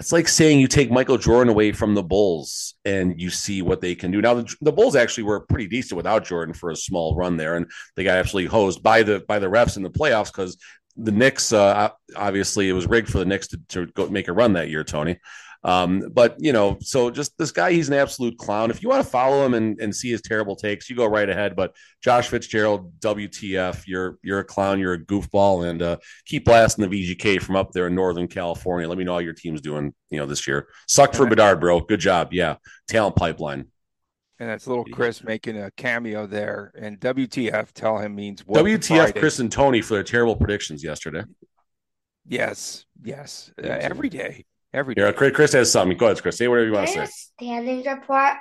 That's 0.01 0.11
like 0.11 0.27
saying 0.27 0.59
you 0.59 0.67
take 0.67 0.89
Michael 0.89 1.19
Jordan 1.19 1.49
away 1.49 1.73
from 1.73 1.93
the 1.93 2.01
Bulls 2.01 2.73
and 2.85 3.21
you 3.21 3.29
see 3.29 3.61
what 3.61 3.81
they 3.81 3.93
can 3.93 4.09
do. 4.09 4.19
Now 4.19 4.33
the, 4.33 4.55
the 4.59 4.71
Bulls 4.71 4.95
actually 4.95 5.25
were 5.25 5.41
pretty 5.41 5.67
decent 5.67 5.95
without 5.95 6.25
Jordan 6.25 6.55
for 6.55 6.71
a 6.71 6.75
small 6.75 7.15
run 7.15 7.37
there, 7.37 7.55
and 7.55 7.67
they 7.95 8.03
got 8.03 8.17
absolutely 8.17 8.49
hosed 8.49 8.81
by 8.81 9.03
the 9.03 9.19
by 9.27 9.37
the 9.37 9.45
refs 9.45 9.77
in 9.77 9.83
the 9.83 9.91
playoffs 9.91 10.33
because 10.33 10.57
the 10.97 11.11
Knicks, 11.11 11.53
uh, 11.53 11.89
obviously, 12.15 12.67
it 12.67 12.73
was 12.73 12.87
rigged 12.87 13.09
for 13.09 13.19
the 13.19 13.25
Knicks 13.25 13.49
to, 13.49 13.59
to 13.69 13.85
go 13.93 14.09
make 14.09 14.27
a 14.27 14.33
run 14.33 14.53
that 14.53 14.69
year, 14.69 14.83
Tony. 14.83 15.19
Um, 15.63 16.09
but 16.11 16.35
you 16.39 16.53
know, 16.53 16.77
so 16.81 17.11
just 17.11 17.37
this 17.37 17.51
guy, 17.51 17.71
he's 17.71 17.87
an 17.87 17.93
absolute 17.93 18.37
clown. 18.37 18.71
If 18.71 18.81
you 18.81 18.89
want 18.89 19.03
to 19.03 19.09
follow 19.09 19.45
him 19.45 19.53
and, 19.53 19.79
and 19.79 19.95
see 19.95 20.09
his 20.09 20.21
terrible 20.21 20.55
takes, 20.55 20.89
you 20.89 20.95
go 20.95 21.05
right 21.05 21.29
ahead. 21.29 21.55
But 21.55 21.75
Josh 22.03 22.29
Fitzgerald, 22.29 22.99
WTF, 22.99 23.83
you're 23.85 24.17
you're 24.23 24.39
a 24.39 24.43
clown, 24.43 24.79
you're 24.79 24.93
a 24.93 25.05
goofball, 25.05 25.69
and 25.69 25.81
uh, 25.81 25.97
keep 26.25 26.45
blasting 26.45 26.89
the 26.89 27.15
VGK 27.15 27.41
from 27.41 27.55
up 27.55 27.71
there 27.71 27.87
in 27.87 27.95
Northern 27.95 28.27
California. 28.27 28.89
Let 28.89 28.97
me 28.97 29.03
know 29.03 29.13
how 29.13 29.19
your 29.19 29.33
team's 29.33 29.61
doing, 29.61 29.93
you 30.09 30.19
know, 30.19 30.25
this 30.25 30.47
year. 30.47 30.67
Suck 30.87 31.13
for 31.13 31.27
Bedard, 31.27 31.59
bro. 31.59 31.79
Good 31.81 31.99
job. 31.99 32.33
Yeah, 32.33 32.55
talent 32.87 33.15
pipeline. 33.15 33.67
And 34.39 34.49
that's 34.49 34.65
little 34.65 34.85
Chris 34.85 35.23
making 35.23 35.61
a 35.61 35.69
cameo 35.69 36.25
there. 36.25 36.71
And 36.75 36.99
WTF, 36.99 37.73
tell 37.73 37.99
him 37.99 38.15
means 38.15 38.41
what? 38.47 38.65
WTF, 38.65 38.97
Friday. 38.97 39.19
Chris 39.19 39.37
and 39.37 39.51
Tony 39.51 39.81
for 39.81 39.93
their 39.93 40.03
terrible 40.03 40.35
predictions 40.35 40.83
yesterday. 40.83 41.21
Yes, 42.25 42.87
yes, 43.03 43.51
uh, 43.63 43.67
every 43.67 44.09
day. 44.09 44.45
Every 44.73 44.95
day. 44.95 45.01
Yeah, 45.01 45.11
Chris 45.11 45.53
has 45.53 45.71
something. 45.71 45.97
Go 45.97 46.05
ahead, 46.05 46.21
Chris. 46.21 46.37
Say 46.37 46.47
whatever 46.47 46.67
you 46.67 46.73
want 46.73 46.87
to 46.87 47.05
say. 47.05 47.11
Standings 47.39 47.85
report. 47.85 48.35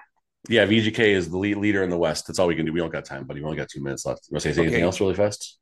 Yeah, 0.49 0.64
VGK 0.64 0.99
is 1.01 1.28
the 1.28 1.37
lead 1.37 1.57
leader 1.57 1.83
in 1.83 1.91
the 1.91 1.99
West. 1.99 2.26
That's 2.26 2.39
all 2.39 2.47
we 2.47 2.55
can 2.55 2.64
do. 2.64 2.72
We 2.72 2.81
don't 2.81 2.91
got 2.91 3.05
time, 3.05 3.24
buddy. 3.24 3.41
We 3.41 3.45
only 3.45 3.57
got 3.57 3.68
two 3.68 3.83
minutes 3.83 4.07
left. 4.07 4.28
You 4.28 4.35
want 4.35 4.43
to 4.45 4.55
say 4.55 4.62
anything 4.62 4.83
else 4.83 5.01
really 5.01 5.14
fast? 5.14 5.59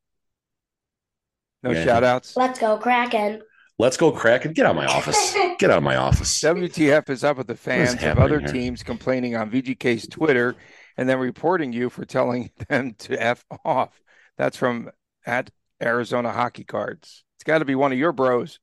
No 1.63 1.73
yeah. 1.73 1.85
shout 1.85 2.05
outs. 2.05 2.37
Let's 2.37 2.59
go, 2.59 2.79
Kraken. 2.79 3.43
Let's 3.79 3.97
go, 3.97 4.13
Kraken. 4.13 4.53
Get 4.53 4.67
out 4.67 4.71
of 4.71 4.77
my 4.77 4.87
office. 4.87 5.35
Get 5.59 5.71
out 5.71 5.79
of 5.79 5.83
my 5.83 5.97
office. 5.97 6.41
WTF 6.43 7.11
is 7.11 7.25
up 7.25 7.39
with 7.39 7.47
the 7.47 7.57
fans 7.57 8.03
of 8.03 8.19
other 8.19 8.41
here? 8.41 8.49
teams 8.49 8.83
complaining 8.83 9.37
on 9.37 9.51
VGK's 9.51 10.07
Twitter 10.09 10.55
and 10.97 11.09
then 11.09 11.19
reporting 11.19 11.73
you 11.73 11.89
for 11.89 12.05
telling 12.05 12.51
them 12.69 12.95
to 12.99 13.21
F 13.21 13.45
off. 13.65 14.01
That's 14.37 14.57
from 14.57 14.91
at 15.27 15.51
Arizona 15.83 16.33
Hockey 16.33 16.65
Cards. 16.65 17.25
It's 17.37 17.45
got 17.45 17.59
to 17.59 17.65
be 17.65 17.75
one 17.75 17.93
of 17.93 17.99
your 17.99 18.13
bros. 18.13 18.59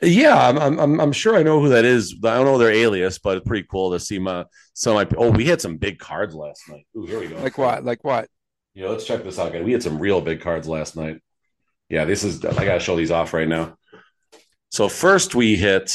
Yeah, 0.00 0.36
I'm, 0.48 0.78
I'm, 0.78 1.00
I'm 1.00 1.12
sure 1.12 1.36
I 1.36 1.42
know 1.42 1.60
who 1.60 1.70
that 1.70 1.84
is. 1.84 2.14
I 2.22 2.36
don't 2.36 2.44
know 2.44 2.58
their 2.58 2.70
alias, 2.70 3.18
but 3.18 3.36
it's 3.36 3.48
pretty 3.48 3.66
cool 3.68 3.90
to 3.92 3.98
see 3.98 4.18
my 4.20 4.44
some. 4.74 4.94
My, 4.94 5.08
oh, 5.16 5.30
we 5.30 5.46
had 5.46 5.60
some 5.60 5.76
big 5.76 5.98
cards 5.98 6.34
last 6.34 6.68
night. 6.68 6.86
Ooh, 6.96 7.04
here 7.04 7.18
we 7.18 7.26
go. 7.26 7.36
Like 7.38 7.58
what? 7.58 7.84
Like 7.84 8.04
what? 8.04 8.28
Yeah, 8.74 8.88
let's 8.88 9.04
check 9.04 9.24
this 9.24 9.40
out, 9.40 9.52
guys. 9.52 9.64
We 9.64 9.72
had 9.72 9.82
some 9.82 9.98
real 9.98 10.20
big 10.20 10.40
cards 10.40 10.68
last 10.68 10.94
night. 10.94 11.20
Yeah, 11.88 12.04
this 12.04 12.22
is. 12.22 12.44
I 12.44 12.64
gotta 12.64 12.78
show 12.78 12.94
these 12.94 13.10
off 13.10 13.32
right 13.32 13.48
now. 13.48 13.76
So 14.70 14.88
first 14.88 15.34
we 15.34 15.56
hit. 15.56 15.86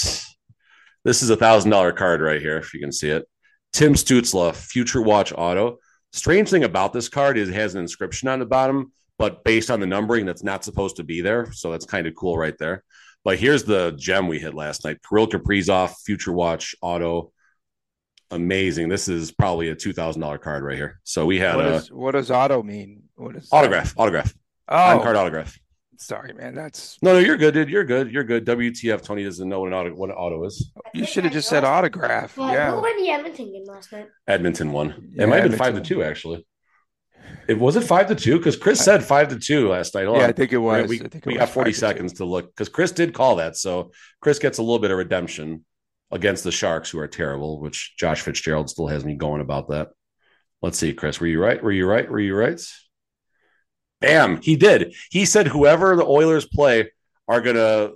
This 1.05 1.21
is 1.21 1.29
a 1.29 1.37
thousand 1.37 1.71
dollar 1.71 1.93
card 1.93 2.21
right 2.21 2.41
here, 2.41 2.57
if 2.57 2.73
you 2.73 2.81
can 2.81 2.91
see 2.91 3.09
it. 3.09 3.25
Tim 3.71 3.93
Stützle, 3.93 4.53
Future 4.53 5.01
Watch 5.01 5.33
Auto. 5.35 5.77
Strange 6.11 6.49
thing 6.49 6.63
about 6.63 6.93
this 6.93 7.09
card 7.09 7.37
is 7.37 7.49
it 7.49 7.55
has 7.55 7.73
an 7.73 7.81
inscription 7.81 8.27
on 8.27 8.39
the 8.39 8.45
bottom, 8.45 8.91
but 9.17 9.43
based 9.43 9.71
on 9.71 9.79
the 9.79 9.87
numbering, 9.87 10.25
that's 10.25 10.43
not 10.43 10.63
supposed 10.63 10.97
to 10.97 11.03
be 11.03 11.21
there. 11.21 11.51
So 11.51 11.71
that's 11.71 11.85
kind 11.85 12.05
of 12.05 12.15
cool 12.15 12.37
right 12.37 12.57
there. 12.59 12.83
But 13.23 13.39
here's 13.39 13.63
the 13.63 13.91
gem 13.91 14.27
we 14.27 14.39
hit 14.39 14.53
last 14.53 14.83
night: 14.85 14.99
Kirill 15.07 15.27
Kaprizov, 15.27 15.95
Future 16.05 16.33
Watch 16.33 16.75
Auto. 16.81 17.31
Amazing. 18.31 18.89
This 18.89 19.07
is 19.07 19.31
probably 19.31 19.69
a 19.69 19.75
two 19.75 19.93
thousand 19.93 20.21
dollar 20.21 20.37
card 20.37 20.63
right 20.63 20.75
here. 20.75 20.99
So 21.03 21.25
we 21.25 21.39
had 21.39 21.55
what, 21.55 21.65
a, 21.65 21.73
is, 21.75 21.91
what 21.91 22.11
does 22.11 22.31
auto 22.31 22.63
mean? 22.63 23.03
What 23.15 23.35
is 23.35 23.47
autograph? 23.51 23.93
That? 23.93 24.01
Autograph. 24.01 24.33
Oh, 24.67 24.97
On 24.97 25.01
card 25.01 25.15
autograph. 25.15 25.57
Sorry, 25.97 26.33
man. 26.33 26.55
That's 26.55 26.97
no, 27.01 27.13
no. 27.13 27.19
You're 27.19 27.37
good, 27.37 27.53
dude. 27.53 27.69
You're 27.69 27.83
good. 27.85 28.11
You're 28.11 28.23
good. 28.23 28.45
WTF? 28.45 29.03
Tony 29.03 29.23
doesn't 29.23 29.47
know 29.47 29.61
what 29.61 29.67
an 29.67 29.73
auto 29.73 29.93
what 29.93 30.09
an 30.09 30.15
auto 30.15 30.43
is. 30.45 30.71
You 30.93 31.05
should 31.05 31.23
have 31.23 31.33
just 31.33 31.47
said 31.47 31.63
autograph. 31.63 32.35
yeah. 32.37 32.71
Who 32.71 32.81
won 32.81 33.01
the 33.01 33.09
Edmonton 33.09 33.53
game 33.53 33.65
last 33.65 33.91
night? 33.91 34.07
Edmonton 34.27 34.71
won. 34.71 35.11
Yeah, 35.13 35.23
it 35.23 35.27
might 35.27 35.41
have 35.41 35.49
been 35.51 35.57
five 35.59 35.75
to 35.75 35.81
two 35.81 36.03
actually. 36.03 36.45
It 37.47 37.59
was 37.59 37.75
it 37.75 37.81
five 37.81 38.07
to 38.07 38.15
two 38.15 38.37
because 38.37 38.55
Chris 38.55 38.79
said 38.79 39.03
five 39.03 39.27
to 39.29 39.39
two 39.39 39.69
last 39.69 39.95
night. 39.95 40.05
Hold 40.05 40.17
yeah, 40.17 40.23
on. 40.23 40.29
I 40.29 40.33
think 40.33 40.53
it 40.53 40.57
was. 40.57 40.87
We, 40.87 41.01
it 41.01 41.25
we 41.25 41.37
got 41.37 41.49
forty 41.49 41.73
seconds 41.73 42.13
to 42.13 42.25
look 42.25 42.47
because 42.47 42.69
Chris 42.69 42.91
did 42.91 43.13
call 43.13 43.37
that, 43.37 43.57
so 43.57 43.91
Chris 44.21 44.39
gets 44.39 44.59
a 44.59 44.61
little 44.61 44.79
bit 44.79 44.91
of 44.91 44.97
redemption 44.97 45.65
against 46.11 46.43
the 46.43 46.51
Sharks, 46.51 46.89
who 46.89 46.99
are 46.99 47.07
terrible. 47.07 47.59
Which 47.59 47.95
Josh 47.97 48.21
Fitzgerald 48.21 48.69
still 48.69 48.87
has 48.87 49.03
me 49.03 49.15
going 49.15 49.41
about 49.41 49.69
that. 49.69 49.89
Let's 50.61 50.77
see, 50.77 50.93
Chris, 50.93 51.19
were 51.19 51.27
you 51.27 51.41
right? 51.41 51.61
Were 51.61 51.71
you 51.71 51.85
right? 51.85 52.09
Were 52.09 52.19
you 52.19 52.35
right? 52.35 52.61
Bam, 53.99 54.41
he 54.41 54.55
did. 54.55 54.95
He 55.11 55.25
said 55.25 55.47
whoever 55.47 55.95
the 55.95 56.05
Oilers 56.05 56.45
play 56.45 56.91
are 57.27 57.41
gonna 57.41 57.91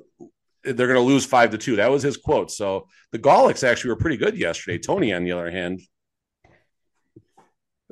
they're 0.64 0.88
gonna 0.88 1.00
lose 1.00 1.26
five 1.26 1.52
to 1.52 1.58
two. 1.58 1.78
That 1.78 1.92
was 1.92 2.04
his 2.04 2.18
quote. 2.18 2.52
So 2.52 2.88
the 3.12 3.20
Gawliks 3.20 3.66
actually 3.66 3.92
were 3.92 3.98
pretty 3.98 4.18
good 4.18 4.38
yesterday. 4.38 4.78
Tony, 4.78 5.14
on 5.14 5.24
the 5.24 5.32
other 5.32 5.50
hand, 5.50 5.82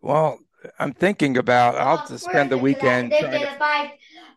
well, 0.02 0.40
I'm 0.80 0.94
thinking 0.94 1.38
about. 1.38 1.76
I'll 1.76 2.06
just 2.08 2.26
spend 2.26 2.52
the 2.52 2.58
weekend. 2.58 3.12
They 3.12 3.22
did 3.22 3.42
a 3.42 3.58
five. 3.58 3.92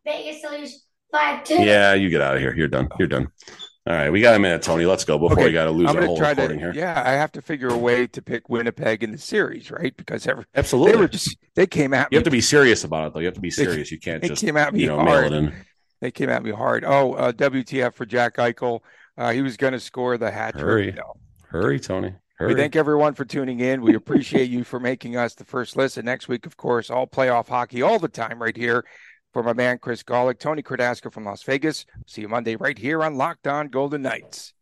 Vegas 0.05 0.41
to 0.43 0.49
lose 0.51 0.85
five 1.13 1.45
two. 1.45 1.63
Yeah, 1.63 1.95
you 1.95 2.11
get 2.11 2.21
out 2.21 2.37
of 2.37 2.41
here. 2.41 2.55
You're 2.55 2.69
done. 2.69 2.89
You're 2.99 3.09
done. 3.09 3.29
All 3.89 3.95
right, 3.95 4.11
we 4.11 4.21
got 4.21 4.35
a 4.35 4.39
minute, 4.39 4.61
Tony. 4.61 4.85
Let's 4.85 5.05
go 5.05 5.19
before 5.19 5.39
okay. 5.39 5.47
we 5.47 5.53
got 5.53 5.65
to 5.65 5.71
lose 5.71 5.89
our 5.89 6.05
whole 6.05 6.19
try 6.19 6.31
recording 6.31 6.59
to, 6.59 6.65
here. 6.65 6.73
Yeah, 6.75 7.03
I 7.07 7.13
have 7.13 7.33
to 7.33 7.41
figure 7.41 7.69
a 7.69 7.77
way 7.77 8.07
to 8.09 8.21
pick 8.21 8.51
Winnipeg 8.51 9.03
in 9.03 9.13
the 9.13 9.17
series, 9.17 9.71
right? 9.71 9.97
Because 9.97 10.27
every, 10.27 10.45
absolutely, 10.55 10.93
they 10.93 10.99
were 10.99 11.09
just 11.09 11.39
they 11.55 11.67
came 11.67 11.95
at 11.95 12.01
you 12.01 12.03
me. 12.03 12.17
You 12.17 12.19
have 12.19 12.25
to 12.25 12.31
be 12.31 12.43
serious 12.43 12.85
about 12.85 13.07
it, 13.07 13.15
though. 13.15 13.21
You 13.21 13.27
have 13.27 13.35
to 13.35 13.41
be 13.41 13.51
serious. 13.51 13.91
You 13.91 13.99
can't 13.99 14.21
they 14.21 14.29
just 14.29 14.45
came 14.45 14.59
at 14.59 14.75
me 14.75 14.83
you 14.83 14.89
know, 14.89 14.97
hard. 14.99 15.33
mail 15.33 15.33
it 15.33 15.45
in. 15.45 15.55
They 16.03 16.11
came 16.11 16.29
at 16.29 16.43
me 16.43 16.51
hard. 16.51 16.85
Oh, 16.85 17.15
uh, 17.15 17.33
WTF 17.33 17.95
for 17.95 18.05
Jack 18.05 18.37
Eichel? 18.37 18.81
Uh, 19.17 19.33
he 19.33 19.41
was 19.41 19.57
going 19.57 19.73
to 19.73 19.81
score 19.81 20.19
the 20.19 20.31
hat 20.31 20.53
trick. 20.53 20.65
Hurry, 20.65 20.93
no. 20.93 21.15
hurry, 21.49 21.81
Tony. 21.81 22.15
Hurry. 22.39 22.55
We 22.55 22.61
thank 22.61 22.77
everyone 22.77 23.15
for 23.15 23.25
tuning 23.25 23.59
in. 23.59 23.83
We 23.83 23.95
appreciate 23.95 24.49
you 24.49 24.63
for 24.63 24.79
making 24.79 25.17
us 25.17 25.35
the 25.35 25.45
first 25.45 25.77
listen. 25.77 26.05
Next 26.05 26.29
week, 26.29 26.47
of 26.47 26.57
course, 26.57 26.89
all 26.89 27.07
playoff 27.07 27.49
hockey 27.49 27.83
all 27.83 27.99
the 27.99 28.09
time 28.09 28.41
right 28.41 28.57
here 28.57 28.85
for 29.33 29.43
my 29.43 29.53
man 29.53 29.79
Chris 29.79 30.05
Gawlik, 30.05 30.39
Tony 30.39 30.63
Kardasco 30.63 31.13
from 31.13 31.25
Las 31.25 31.43
Vegas. 31.43 31.85
See 32.07 32.21
you 32.21 32.29
Monday 32.29 32.55
right 32.55 32.79
here 32.79 33.03
on 33.03 33.17
Locked 33.17 33.49
On 33.49 33.67
Golden 33.67 34.03
Knights. 34.03 34.55